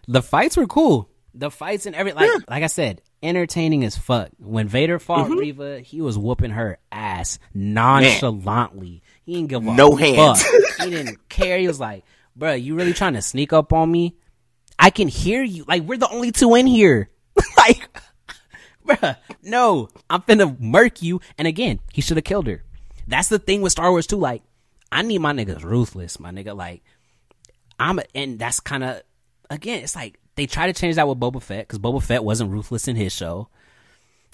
[0.08, 1.08] the fights were cool.
[1.34, 2.38] The fights and every, like, yeah.
[2.48, 4.30] like I said, entertaining as fuck.
[4.38, 5.38] When Vader fought mm-hmm.
[5.38, 8.90] Reva, he was whooping her ass nonchalantly.
[8.90, 9.00] Man.
[9.28, 10.42] He didn't give no hands.
[10.80, 11.58] he didn't care.
[11.58, 12.02] He was like,
[12.34, 14.16] "Bro, you really trying to sneak up on me?
[14.78, 15.66] I can hear you.
[15.68, 17.10] Like we're the only two in here.
[17.58, 17.90] like,
[18.86, 22.64] bro, no, I'm finna murk you." And again, he should have killed her.
[23.06, 24.16] That's the thing with Star Wars too.
[24.16, 24.44] Like,
[24.90, 26.56] I need my niggas ruthless, my nigga.
[26.56, 26.82] Like,
[27.78, 29.02] I'm, a, and that's kind of
[29.50, 32.50] again, it's like they try to change that with Boba Fett because Boba Fett wasn't
[32.50, 33.50] ruthless in his show.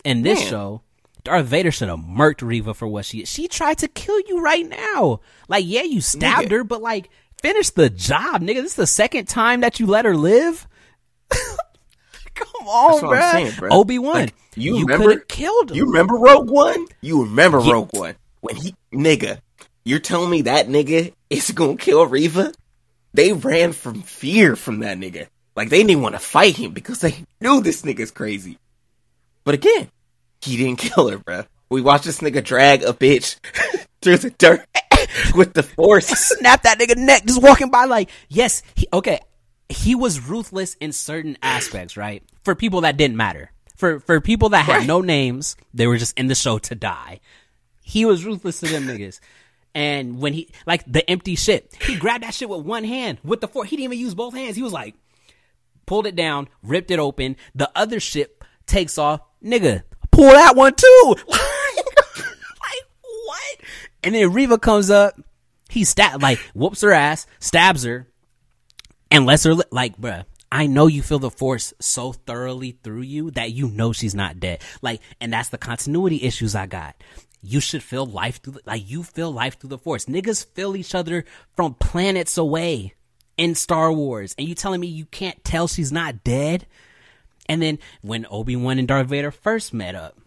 [0.04, 0.48] In this Man.
[0.50, 0.82] show,
[1.24, 3.28] Darth Vader should have murked Reva for what she is.
[3.30, 5.20] She tried to kill you right now.
[5.48, 6.58] Like, yeah, you stabbed Nigga.
[6.58, 7.08] her, but like,
[7.40, 8.56] finish the job, nigga.
[8.56, 10.68] This is the second time that you let her live.
[12.34, 13.32] Come on, bruh.
[13.32, 13.52] saying.
[13.72, 15.76] Obi Wan, Like, you you remember- could have killed him.
[15.76, 16.86] You remember Rogue One?
[17.00, 17.72] You remember Yeah.
[17.72, 19.40] Rogue One when he nigga?
[19.84, 22.52] You're telling me that nigga is gonna kill Reva?
[23.12, 25.28] They ran from fear from that nigga.
[25.54, 28.58] Like they didn't want to fight him because they knew this nigga's crazy.
[29.44, 29.90] But again,
[30.44, 31.46] he didn't kill her, bruh.
[31.70, 33.36] We watched this nigga drag a bitch
[34.02, 34.64] through the dirt
[35.34, 36.06] with the force.
[36.38, 39.20] snap that nigga neck just walking by like yes he, okay.
[39.70, 42.22] He was ruthless in certain aspects right?
[42.44, 43.50] For people that didn't matter.
[43.76, 44.86] For for people that had Right.
[44.86, 47.20] no names they were just in the show to die.
[47.82, 49.20] He was ruthless to them niggas.
[49.74, 51.74] And when he like the empty shit.
[51.80, 54.34] He grabbed that shit with one hand with the fork he didn't even use both
[54.34, 54.54] hands.
[54.54, 54.94] He was like
[55.86, 57.36] pulled it down ripped it open.
[57.54, 59.20] The other ship takes off.
[59.42, 59.82] Nigga
[60.14, 63.56] pull that one too like what
[64.02, 65.18] and then Reva comes up
[65.74, 68.06] he stab like whoops her ass, stabs her,
[69.10, 70.24] and lets her li- like, bruh.
[70.52, 74.38] I know you feel the force so thoroughly through you that you know she's not
[74.38, 74.62] dead.
[74.82, 76.94] Like, and that's the continuity issues I got.
[77.42, 80.04] You should feel life through, the, like you feel life through the force.
[80.04, 81.24] Niggas feel each other
[81.56, 82.94] from planets away
[83.36, 86.66] in Star Wars, and you telling me you can't tell she's not dead?
[87.46, 90.18] And then when Obi Wan and Darth Vader first met up,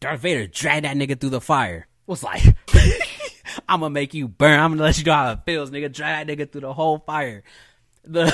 [0.00, 1.86] Darth Vader dragged that nigga through the fire.
[2.06, 2.42] Was like,
[3.68, 4.60] I'm gonna make you burn.
[4.60, 5.92] I'm gonna let you know how it feels, nigga.
[5.92, 7.42] Drag that nigga through the whole fire.
[8.04, 8.32] The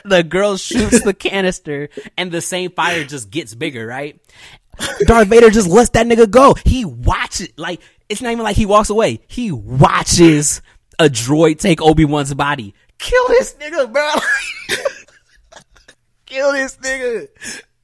[0.04, 4.20] the girl shoots the canister, and the same fire just gets bigger, right?
[5.00, 6.54] Darth Vader just lets that nigga go.
[6.64, 9.20] He watches, like it's not even like he walks away.
[9.28, 10.62] He watches
[10.98, 12.74] a droid take Obi Wan's body.
[12.98, 14.10] Kill this nigga, bro.
[16.30, 17.28] Kill this nigga.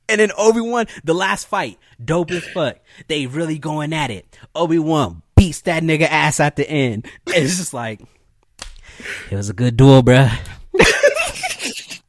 [0.09, 2.77] And then Obi Wan, the last fight, dope as fuck.
[3.09, 4.39] They really going at it.
[4.55, 7.07] Obi Wan beats that nigga ass at the end.
[7.27, 8.01] It's just like,
[9.31, 10.33] it was a good duel, bruh.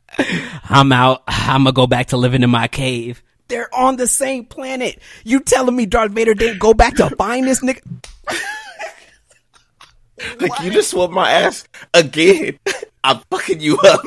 [0.69, 1.23] I'm out.
[1.27, 3.23] I'm gonna go back to living in my cave.
[3.47, 4.99] They're on the same planet.
[5.23, 7.81] You telling me Darth Vader didn't go back to find this nigga?
[10.39, 12.59] Like you just whooped my ass again.
[13.03, 14.01] I'm fucking you up.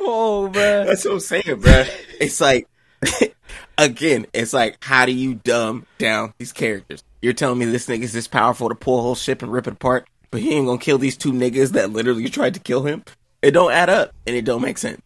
[0.00, 0.86] Oh, bruh.
[0.86, 1.84] That's what I'm saying, bro.
[2.20, 2.66] It's like,
[3.78, 7.02] again, it's like, how do you dumb down these characters?
[7.22, 9.74] You're telling me this nigga's this powerful to pull a whole ship and rip it
[9.74, 13.04] apart, but he ain't gonna kill these two niggas that literally tried to kill him?
[13.42, 15.00] It don't add up, and it don't make sense.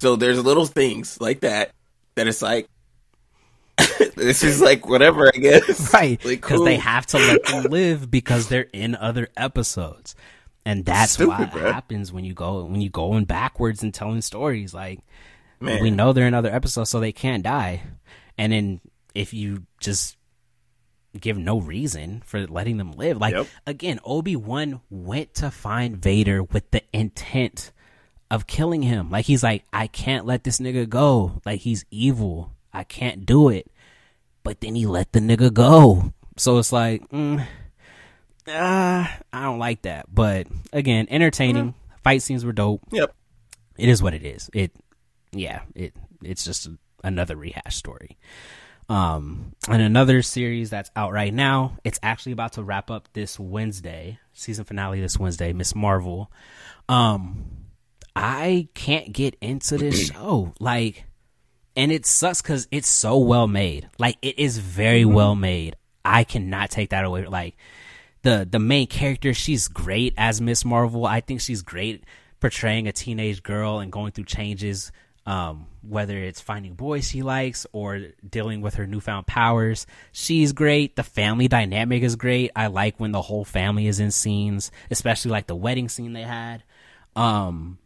[0.00, 1.72] So there's little things like that
[2.16, 2.68] that it's like,
[4.16, 5.92] this is like whatever, I guess.
[5.94, 6.22] Right.
[6.24, 10.14] Like, Because they have to let them live because they're in other episodes.
[10.64, 11.72] And that's why Stupid, it bruh.
[11.72, 14.72] happens when you go when you going backwards and telling stories.
[14.72, 15.00] Like
[15.60, 15.82] Man.
[15.82, 17.82] we know they're in other episodes so they can't die.
[18.38, 18.80] And then
[19.14, 20.16] if you just
[21.20, 23.18] give no reason for letting them live.
[23.18, 23.46] Like Yep.
[23.66, 27.72] again, Obi Wan went to find Vader with the intent
[28.30, 29.10] of killing him.
[29.10, 31.42] Like he's like, I can't let this nigga go.
[31.44, 32.52] Like he's evil.
[32.72, 33.70] I can't do it.
[34.42, 36.14] But then he let the nigga go.
[36.38, 37.44] So it's like, mm,
[38.48, 40.06] uh, I don't like that.
[40.12, 41.74] But again, entertaining.
[42.02, 42.82] Fight scenes were dope.
[42.90, 43.14] Yep.
[43.78, 44.50] It is what it is.
[44.52, 44.72] It,
[45.32, 46.68] yeah, it it's just
[47.04, 48.18] another rehash story.
[48.88, 51.78] Um, and another series that's out right now.
[51.84, 54.18] It's actually about to wrap up this Wednesday.
[54.32, 55.52] Season finale this Wednesday.
[55.52, 55.74] Ms.
[55.74, 56.30] Marvel.
[56.88, 57.46] Um,
[58.14, 60.52] I can't get into this show.
[60.60, 61.04] Like,
[61.76, 63.88] and it sucks because it's so well made.
[63.98, 65.76] Like, it is very well made.
[66.04, 67.26] I cannot take that away.
[67.26, 67.56] Like,
[68.22, 70.64] the the main character, she's great as Ms.
[70.64, 71.06] Marvel.
[71.06, 72.04] I think she's great
[72.40, 74.92] portraying a teenage girl and going through changes.
[75.24, 80.96] Um, whether it's finding boys she likes or dealing with her newfound powers, she's great.
[80.96, 82.50] The family dynamic is great.
[82.56, 86.22] I like when the whole family is in scenes, especially like the wedding scene they
[86.22, 86.64] had.
[87.14, 87.78] Um,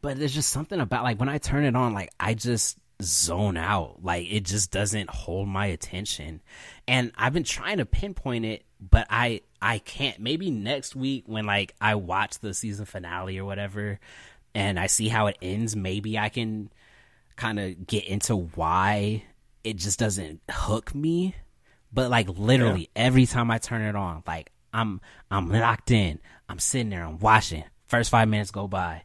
[0.00, 3.56] but there's just something about like when I turn it on, like I just zone
[3.56, 4.02] out.
[4.02, 6.40] Like it just doesn't hold my attention.
[6.88, 10.18] And I've been trying to pinpoint it, but I I can't.
[10.18, 14.00] Maybe next week when like I watch the season finale or whatever
[14.54, 16.70] and I see how it ends, maybe I can
[17.36, 19.24] kind of get into why
[19.64, 21.34] it just doesn't hook me.
[21.92, 25.00] But like literally every time I turn it on, like I'm
[25.30, 26.18] I'm locked in.
[26.48, 27.64] I'm sitting there, I'm watching.
[27.86, 29.04] First five minutes go by.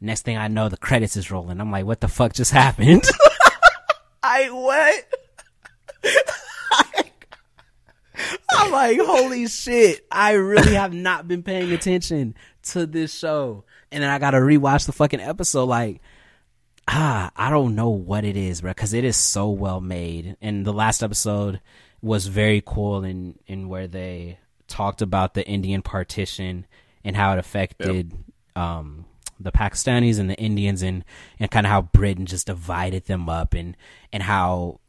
[0.00, 1.60] Next thing I know, the credits is rolling.
[1.60, 3.04] I'm like, what the fuck just happened?
[4.22, 5.04] I what?
[8.56, 10.06] I'm like, holy shit!
[10.10, 12.34] I really have not been paying attention
[12.64, 15.66] to this show, and then I gotta rewatch the fucking episode.
[15.66, 16.00] Like,
[16.88, 20.36] ah, I don't know what it is, bro, because it is so well made.
[20.40, 21.60] And the last episode
[22.00, 26.66] was very cool in in where they talked about the Indian partition
[27.04, 28.12] and how it affected
[28.56, 29.04] um,
[29.38, 31.04] the Pakistanis and the Indians, and
[31.38, 33.76] and kind of how Britain just divided them up, and
[34.12, 34.80] and how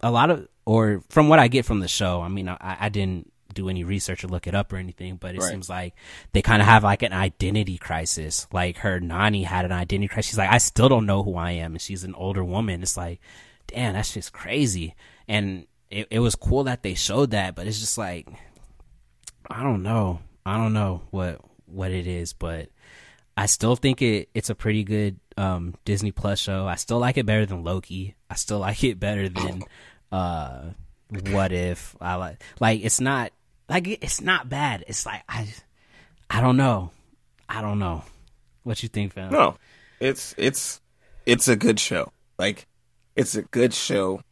[0.00, 2.88] a lot of or from what I get from the show, I mean, I, I
[2.88, 5.50] didn't do any research or look it up or anything, but it Right.
[5.50, 5.94] seems like
[6.32, 8.48] they kind of have like an identity crisis.
[8.52, 10.30] Like her Nani had an identity crisis.
[10.30, 12.82] She's like, I still don't know who I am, and she's an older woman.
[12.82, 13.20] It's like,
[13.68, 14.94] damn, that's just crazy.
[15.28, 18.26] And it, it was cool that they showed that, but it's just like,
[19.50, 22.70] I don't know, I don't know what what it is, but
[23.36, 26.66] I still think it it's a pretty good um, Disney Plus show.
[26.66, 28.14] I still like it better than Loki.
[28.30, 29.62] I still like it better than
[30.12, 30.70] uh,
[31.30, 31.96] What If.
[32.00, 33.32] I like like it's not
[33.68, 34.84] like it's not bad.
[34.86, 35.48] It's like I
[36.30, 36.90] I don't know.
[37.48, 38.02] I don't know.
[38.62, 39.30] What you think, fam?
[39.32, 39.56] No,
[40.00, 40.80] it's it's
[41.26, 42.12] it's a good show.
[42.38, 42.66] Like
[43.16, 44.22] it's a good show,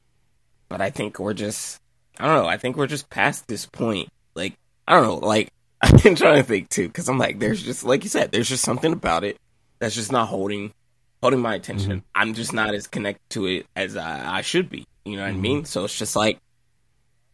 [0.68, 1.80] but I think we're just
[2.18, 2.48] I don't know.
[2.48, 4.08] I think we're just past this point.
[4.34, 4.54] Like
[4.88, 5.26] I don't know.
[5.26, 5.50] Like
[5.82, 8.48] I've been trying to think too because I'm like, there's just like you said, there's
[8.48, 9.36] just something about it
[9.78, 10.72] that's just not holding
[11.20, 12.02] holding my attention.
[12.14, 14.86] I'm just not as connected to it as I, I should be.
[15.04, 15.40] You know what I mm-hmm.
[15.40, 15.64] mean?
[15.64, 16.38] So it's just like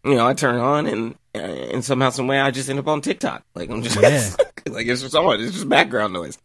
[0.05, 2.89] you know, I turn on and uh, and somehow, some way, I just end up
[2.89, 3.43] on TikTok.
[3.55, 4.31] Like I'm just Yeah.
[4.73, 5.41] like it's just on.
[5.41, 6.39] It's just background noise,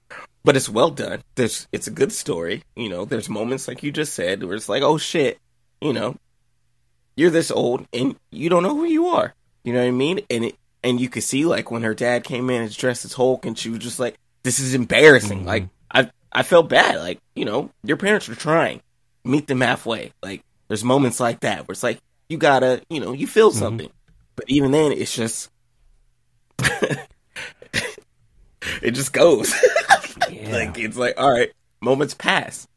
[0.43, 1.21] but it's well done.
[1.35, 2.63] There's it's a good story.
[2.75, 5.39] You know, there's moments like you just said where it's like, oh shit,
[5.81, 6.15] you know,
[7.15, 9.33] you're this old and you don't know who you are.
[9.63, 10.21] You know what I mean?
[10.29, 13.13] And it and you could see like when her dad came in and dressed as
[13.13, 15.39] Hulk, and she was just like, this is embarrassing.
[15.39, 15.47] Mm-hmm.
[15.47, 16.97] Like I I felt bad.
[16.97, 18.81] Like you know, your parents are trying.
[19.23, 20.11] Meet them halfway.
[20.21, 20.43] Like
[20.73, 23.91] there's moments like that where it's like you gotta, you know, you feel something.
[24.35, 25.51] But even then, it's just
[28.81, 29.53] it just goes.
[30.31, 30.51] Yeah.
[30.51, 31.51] like it's like all right,
[31.81, 32.67] moments pass.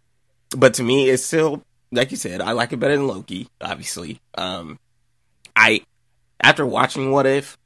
[0.57, 1.63] But to me, it's still
[1.93, 2.41] like you said.
[2.41, 3.49] I like it better than Loki.
[3.61, 4.79] Obviously, um,
[5.55, 5.83] I
[6.43, 7.57] after watching What If,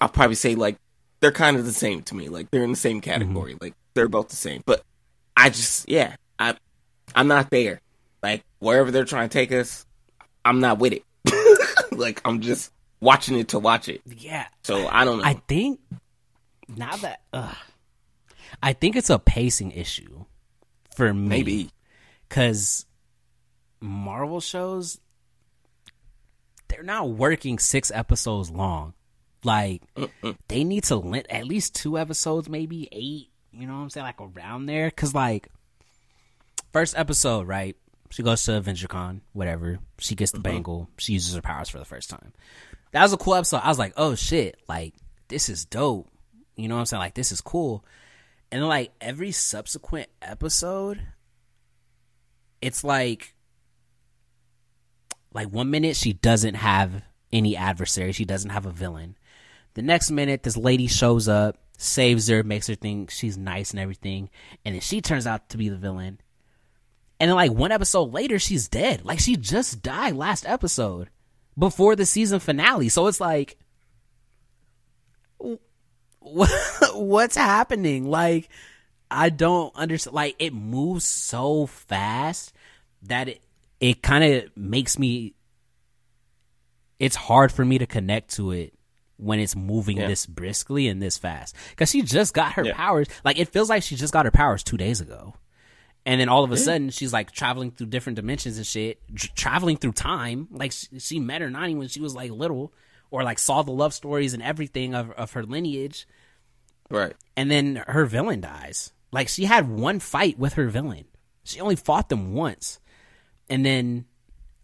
[0.00, 0.76] I'll probably say like
[1.20, 2.28] they're kind of the same to me.
[2.28, 3.56] Like they're in the same category.
[3.60, 4.62] Like they're both the same.
[4.64, 4.82] But
[5.36, 6.54] I just yeah, I
[7.14, 7.80] I'm not there.
[8.64, 9.84] Wherever they're trying to take us,
[10.44, 11.04] I'm not with it.
[11.92, 14.00] like I'm just watching it to watch it.
[14.06, 14.46] yeah.
[14.62, 15.24] So I don't know.
[15.24, 15.80] I think
[16.68, 17.54] now that ugh,
[18.62, 20.24] I think it's a pacing issue
[20.96, 21.28] for me.
[21.28, 21.70] Maybe
[22.28, 22.86] because
[23.80, 24.98] Marvel shows
[26.68, 28.94] they're not working six episodes long.
[29.44, 29.82] Like
[30.48, 33.28] they need to lent at least two episodes, maybe eight.
[33.52, 34.06] You know what I'm saying?
[34.06, 35.48] Like around there, because like
[36.72, 37.76] first episode, right?
[38.14, 39.80] She goes to AvengerCon, whatever.
[39.98, 40.42] She gets the mm-hmm.
[40.42, 40.88] bangle.
[40.98, 42.32] She uses her powers for the first time.
[42.92, 43.62] That was a cool episode.
[43.64, 44.94] I was like, oh shit, like
[45.26, 46.08] this is dope.
[46.54, 47.00] You know what I'm saying?
[47.00, 47.84] Like this is cool.
[48.52, 51.00] And then like every subsequent episode,
[52.62, 53.34] it's like
[55.32, 59.16] like one minute she doesn't have any adversary she doesn't have a villain
[59.74, 63.80] the next minute this lady shows up saves her makes her think she's nice and
[63.80, 64.30] everything
[64.64, 66.20] and then she turns out to be the villain
[67.24, 69.02] and then like one episode later she's dead.
[69.02, 71.08] Like she just died last episode
[71.58, 72.90] before the season finale.
[72.90, 73.56] So it's like
[76.20, 78.10] what's happening?
[78.10, 78.50] Like
[79.10, 82.52] i don't understand like it moves so fast
[83.02, 83.42] that it
[83.80, 85.34] it kind of makes me
[86.98, 88.72] it's hard for me to connect to it
[89.16, 90.08] when it's moving Yeah.
[90.08, 91.54] this briskly and this fast.
[91.70, 92.74] Because she just got her Yeah.
[92.74, 93.08] powers.
[93.24, 95.34] Like it feels like she just got her powers two days ago
[96.06, 99.28] and then all of a sudden she's like traveling through different dimensions and shit tr-
[99.34, 102.72] traveling through time like she, she met her nanny when she was like little
[103.10, 106.06] or like saw the love stories and everything of, of her lineage
[106.90, 107.14] right.
[107.36, 108.92] and then her villain dies.
[109.12, 111.04] Like she had one fight with her villain.
[111.44, 112.80] She only fought them once.
[113.48, 114.06] And then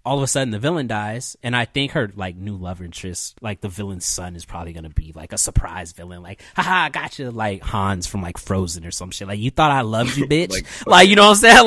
[0.04, 3.36] all of a sudden the villain dies and I think her like new love interest,
[3.42, 6.88] like the villain's son is probably gonna be like a surprise villain, like, haha, I
[6.88, 9.28] got you like Hans from like Frozen or some shit.
[9.28, 10.52] Like you thought I loved you, bitch.
[10.52, 11.66] like, Like, you know what I'm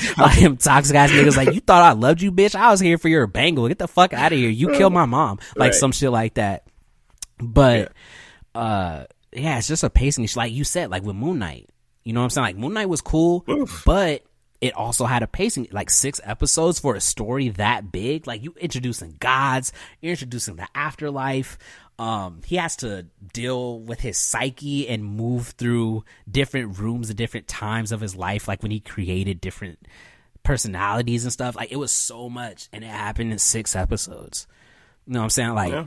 [0.16, 2.54] Like like him toxic ass niggas like you thought I loved you, bitch.
[2.54, 3.66] I was here for your bangle.
[3.68, 4.50] Get the fuck out of here.
[4.50, 5.38] You killed my mom.
[5.56, 5.74] Like Right.
[5.74, 6.64] some shit like that.
[7.38, 7.92] But
[8.54, 10.38] uh yeah, it's just a pacing issue.
[10.38, 11.68] Like you said, like with Moon Knight.
[12.02, 12.44] You know what I'm saying?
[12.44, 13.44] Like Moon Knight was cool,
[13.86, 14.22] but
[14.60, 18.26] it also had a pacing like six episodes for a story that big.
[18.26, 21.56] Like you introducing gods, you're introducing the afterlife.
[21.98, 27.46] Um, he has to deal with his psyche and move through different rooms at different
[27.46, 29.78] times of his life, like when he created different
[30.42, 31.56] personalities and stuff.
[31.56, 34.46] Like it was so much, and it happened in six episodes.
[35.06, 35.54] You know what I'm saying?
[35.54, 35.86] Like Yeah.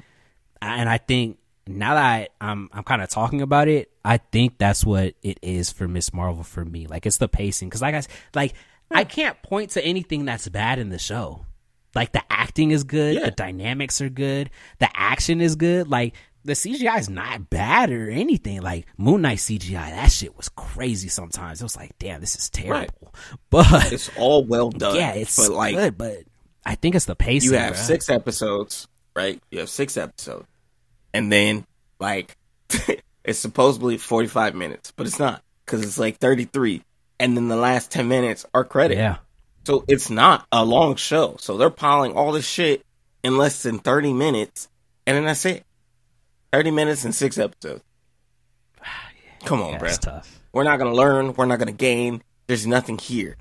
[0.62, 1.38] and I think
[1.68, 5.40] now that I, I'm I'm kind of talking about it, I think that's what it
[5.42, 6.14] is for Ms.
[6.14, 6.88] Marvel for me.
[6.88, 8.04] Like it's the pacing because like I
[8.34, 8.54] like
[8.92, 9.10] I hmm.
[9.10, 11.46] can't point to anything that's bad in the show.
[11.96, 13.26] Like the acting is good, Yeah.
[13.26, 14.50] the dynamics are good,
[14.80, 15.90] the action is good.
[15.90, 18.62] Like the CGI is not bad or anything.
[18.62, 21.08] Like Moon Knight CGI, that shit was crazy.
[21.08, 23.14] Sometimes it was like, damn, this is terrible.
[23.50, 24.96] But It's all well done.
[24.96, 25.98] yeah, it's but like good.
[25.98, 26.18] But
[26.66, 27.52] I think it's the pacing.
[27.52, 27.86] you have bruh.
[27.86, 29.42] six episodes, right?
[29.52, 30.48] You have six episodes,
[31.14, 31.66] and then
[32.00, 32.36] like
[33.24, 36.84] it's supposedly forty five minutes, but it's not because it's like thirty three,
[37.20, 38.98] and then the last ten minutes are credit.
[38.98, 39.18] Yeah.
[39.66, 41.38] So it's not a long show.
[41.40, 42.86] So they're piling all this shit
[43.24, 44.68] in less than 30 minutes,
[45.08, 45.64] and then that's it.
[46.52, 47.82] 30 minutes and six episodes.
[49.46, 49.90] Come on, Yeah, bro.
[49.94, 50.42] tough.
[50.52, 51.34] We're not going to learn.
[51.34, 52.22] We're not going to gain.
[52.48, 53.38] There's nothing here.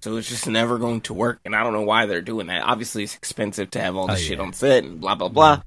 [0.00, 1.40] So it's just never going to work.
[1.44, 2.62] And I don't know why they're doing that.
[2.62, 4.44] Obviously, it's expensive to have all this Oh, shit yeah.
[4.44, 5.62] on set and blah, blah, blah.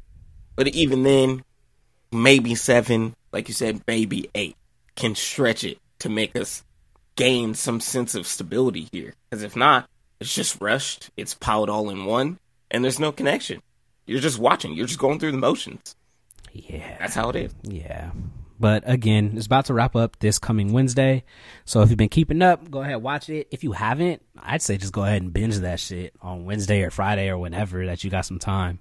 [0.55, 1.43] But even then,
[2.13, 4.55] maybe seven, like you said, maybe eight
[4.95, 6.63] can stretch it to make us
[7.15, 9.13] gain some sense of stability here.
[9.29, 9.87] Because if not,
[10.19, 12.39] it's just rushed, it's piled all in one,
[12.71, 13.61] and there's no connection.
[14.07, 15.95] You're just watching, you're just going through the motions.
[16.51, 16.97] Yeah.
[16.97, 17.53] That's how it is.
[17.61, 18.09] Yeah.
[18.59, 21.23] But again, it's about to wrap up this coming Wednesday.
[21.63, 23.49] So if you've been keeping up, go ahead watch it.
[23.51, 26.89] If you haven't, I'd say just go ahead and binge that shit on Wednesday or
[26.89, 28.79] Friday or whenever that you got some time.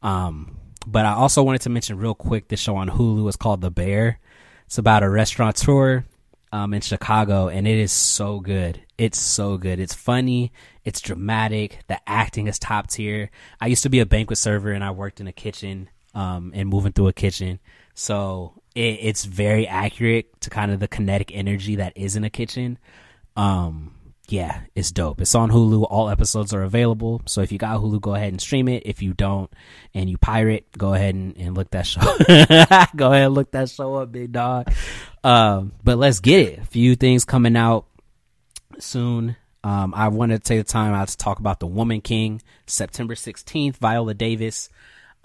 [0.00, 3.60] Um, but I also wanted to mention real quick this show on Hulu is called
[3.60, 4.18] The Bear.
[4.66, 6.04] It's about a restaurateur
[6.52, 8.80] um, in Chicago, and it is so good.
[8.96, 9.80] It's so good.
[9.80, 10.52] It's funny.
[10.84, 11.80] It's dramatic.
[11.88, 13.30] The acting is top tier.
[13.60, 16.68] I used to be a banquet server, and I worked in a kitchen um, and
[16.68, 17.58] moving through a kitchen.
[17.94, 22.30] So it, it's very accurate to kind of the kinetic energy that is in a
[22.30, 22.78] kitchen.
[23.36, 23.95] Um,
[24.28, 25.20] yeah, it's dope.
[25.20, 25.86] It's on Hulu.
[25.88, 27.22] All episodes are available.
[27.26, 28.82] So if you got Hulu, go ahead and stream it.
[28.86, 29.50] If you don't
[29.94, 32.00] and you pirate, go ahead and, and look that show.
[32.96, 34.72] go ahead and look that show up, big dog.
[35.22, 36.58] Um, but let's get it.
[36.58, 37.86] A few things coming out
[38.78, 39.36] soon.
[39.62, 43.14] Um, I want to take the time out to talk about The Woman King, September
[43.14, 44.68] 16th, Viola Davis.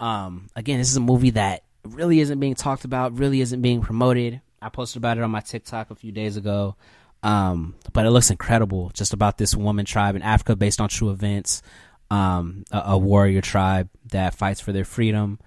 [0.00, 3.82] Um, again, this is a movie that really isn't being talked about, really isn't being
[3.82, 4.40] promoted.
[4.60, 6.76] I posted about it on my TikTok a few days ago.
[7.22, 11.10] Um, but it looks incredible just about this woman tribe in Africa based on true
[11.10, 11.62] events.
[12.10, 15.38] Um, a, a warrior tribe that fights for their freedom.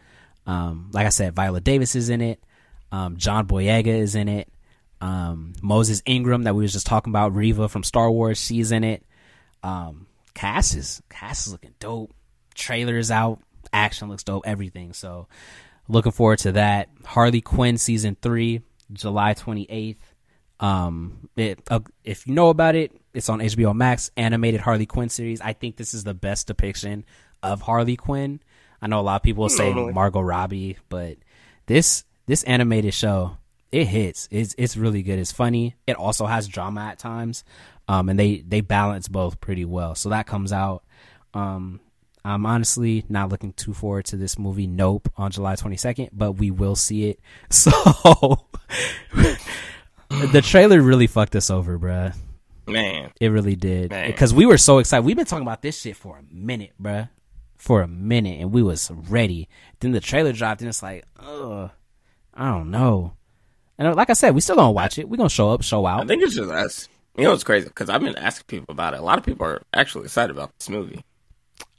[0.48, 2.42] Um, like I said, Viola Davis is in it.
[2.92, 4.52] Um, John Boyega is in it.
[5.02, 8.84] Um, Moses Ingram that we was just talking about, Reva from Star Wars, she's in
[8.84, 9.04] it.
[9.62, 12.14] Um, Cass is Cass is looking dope.
[12.54, 13.40] Trailer is out.
[13.74, 14.48] Action looks dope.
[14.48, 14.94] Everything.
[14.94, 15.28] So
[15.88, 16.90] looking forward to that.
[17.04, 18.62] Harley Quinn season three,
[18.94, 20.15] July twenty eighth.
[20.60, 24.12] Um, it, uh, if you know about it, it's on HBO Max.
[24.18, 25.42] Animated Harley Quinn series.
[25.42, 27.06] I think this is the best depiction
[27.44, 28.40] of Harley Quinn.
[28.82, 29.74] I know a lot of people say.
[29.74, 31.18] Margot Robbie, but
[31.66, 33.38] this this animated show
[33.72, 34.28] it hits.
[34.32, 35.20] It's it's really good.
[35.20, 35.76] It's funny.
[35.86, 37.44] It also has drama at times,
[37.88, 39.96] um, and they they balance both pretty well.
[39.96, 40.84] So that comes out.
[41.34, 41.82] Um,
[42.24, 46.50] I'm honestly not looking too forward to this movie, Nope, on July 22nd, but we
[46.50, 47.20] will see it.
[47.52, 48.48] So
[50.32, 52.16] the trailer really fucked us over, bruh.
[52.68, 53.12] Man.
[53.20, 53.90] It really did.
[53.90, 55.06] Because we were so excited.
[55.06, 57.10] We've been talking about this shit for a minute, bruh.
[57.58, 59.48] For a minute, and we was ready.
[59.80, 61.72] Then the trailer dropped, and it's like, ugh,
[62.34, 63.14] I don't know.
[63.78, 65.08] And uh, like I said, we still gonna watch it.
[65.10, 66.04] We gonna show up, show out.
[66.04, 66.90] I think it's just us.
[67.18, 67.68] You know what's crazy?
[67.68, 69.00] Because I've been asking people about it.
[69.00, 71.04] A lot of people are actually excited about this movie.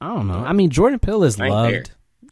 [0.01, 0.39] I don't know.
[0.45, 1.73] I mean, Jordan Peele is loved.
[1.73, 1.85] there.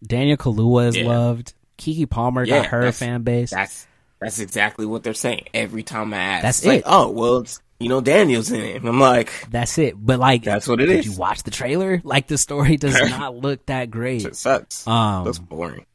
[0.06, 1.06] Daniel Kaluuya is Yeah.
[1.06, 1.54] loved.
[1.78, 3.50] Keke Palmer Yeah, got her fan base.
[3.50, 3.86] That's
[4.24, 6.42] that's exactly what they're saying every time I ask.
[6.42, 6.84] That's It's like, it.
[6.86, 8.76] oh well, it's, you know Daniel's in it.
[8.76, 9.94] And I'm like, That's it.
[9.98, 11.06] But like, That's what it did is.
[11.06, 12.00] you watch the trailer?
[12.04, 14.24] Like, the story does not look that great.
[14.24, 14.86] it sucks.
[14.86, 15.86] Um, Looks boring.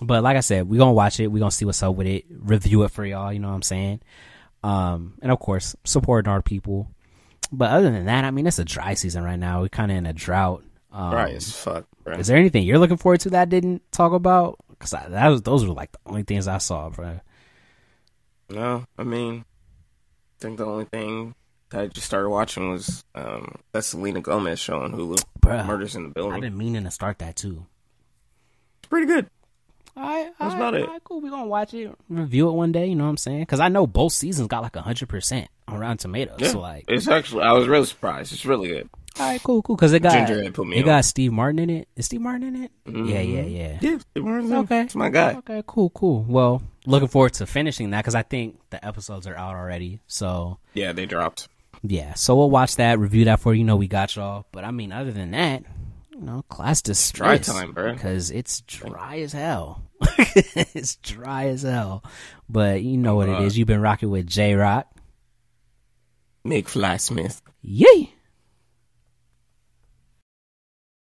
[0.00, 1.28] But like I said, we're gonna watch it.
[1.28, 2.24] We're gonna see what's up with it.
[2.30, 3.32] Review it for y'all.
[3.32, 4.00] You know what I'm saying?
[4.64, 6.88] Um, and of course, supporting our people.
[7.50, 9.60] But other than that, I mean, it's a dry season right now.
[9.62, 10.64] We're kind of in a drought.
[10.92, 12.16] Um, Right as fuck, bro.
[12.16, 14.58] Is there anything you're looking forward to that I didn't talk about?
[14.70, 17.20] Because that was those were like the only things I saw, bro.
[18.52, 21.34] No, I mean, I think the only thing
[21.70, 25.66] that I just started watching was um, that Selena Gomez show on Hulu, Bruh.
[25.66, 26.34] Murders in the Building.
[26.34, 27.66] I've been meaning to start that too.
[28.80, 29.28] It's pretty good.
[29.96, 30.88] All right, That's all about right, it.
[30.88, 31.20] right, cool.
[31.20, 32.86] We're gonna watch it, review it one day.
[32.86, 33.40] You know what I'm saying?
[33.40, 36.36] Because I know both seasons got like hundred percent on Rotten Tomatoes.
[36.38, 38.32] Yeah, So like, it's actually I was really surprised.
[38.32, 38.88] It's really good.
[39.20, 39.76] all right, cool, cool.
[39.76, 40.86] Because it got Ginger put me it on.
[40.86, 41.88] got Steve Martin in it.
[41.94, 42.70] Is Steve Martin in it?
[42.86, 43.78] Yeah, yeah, yeah.
[43.82, 44.56] Yeah, Steve Martin's in.
[44.58, 44.80] Okay.
[44.80, 45.34] it's my guy.
[45.34, 46.24] Okay, cool, cool.
[46.26, 50.00] Well, looking forward to finishing that because I think the episodes are out already.
[50.06, 51.48] So yeah, they dropped.
[51.82, 53.64] Yeah, so we'll watch that, review that for you.
[53.64, 55.64] Know we got y'all, but I mean, other than that,
[56.12, 57.46] you know, class distress.
[57.46, 57.92] Dry time, bro.
[57.92, 59.82] Because it's dry as hell.
[60.18, 62.04] it's dry as hell.
[62.48, 63.58] But you know what uh, it is.
[63.58, 64.86] You've been rocking with J Rock,
[66.44, 67.42] Mick Fly Smith.
[67.62, 68.12] Yay.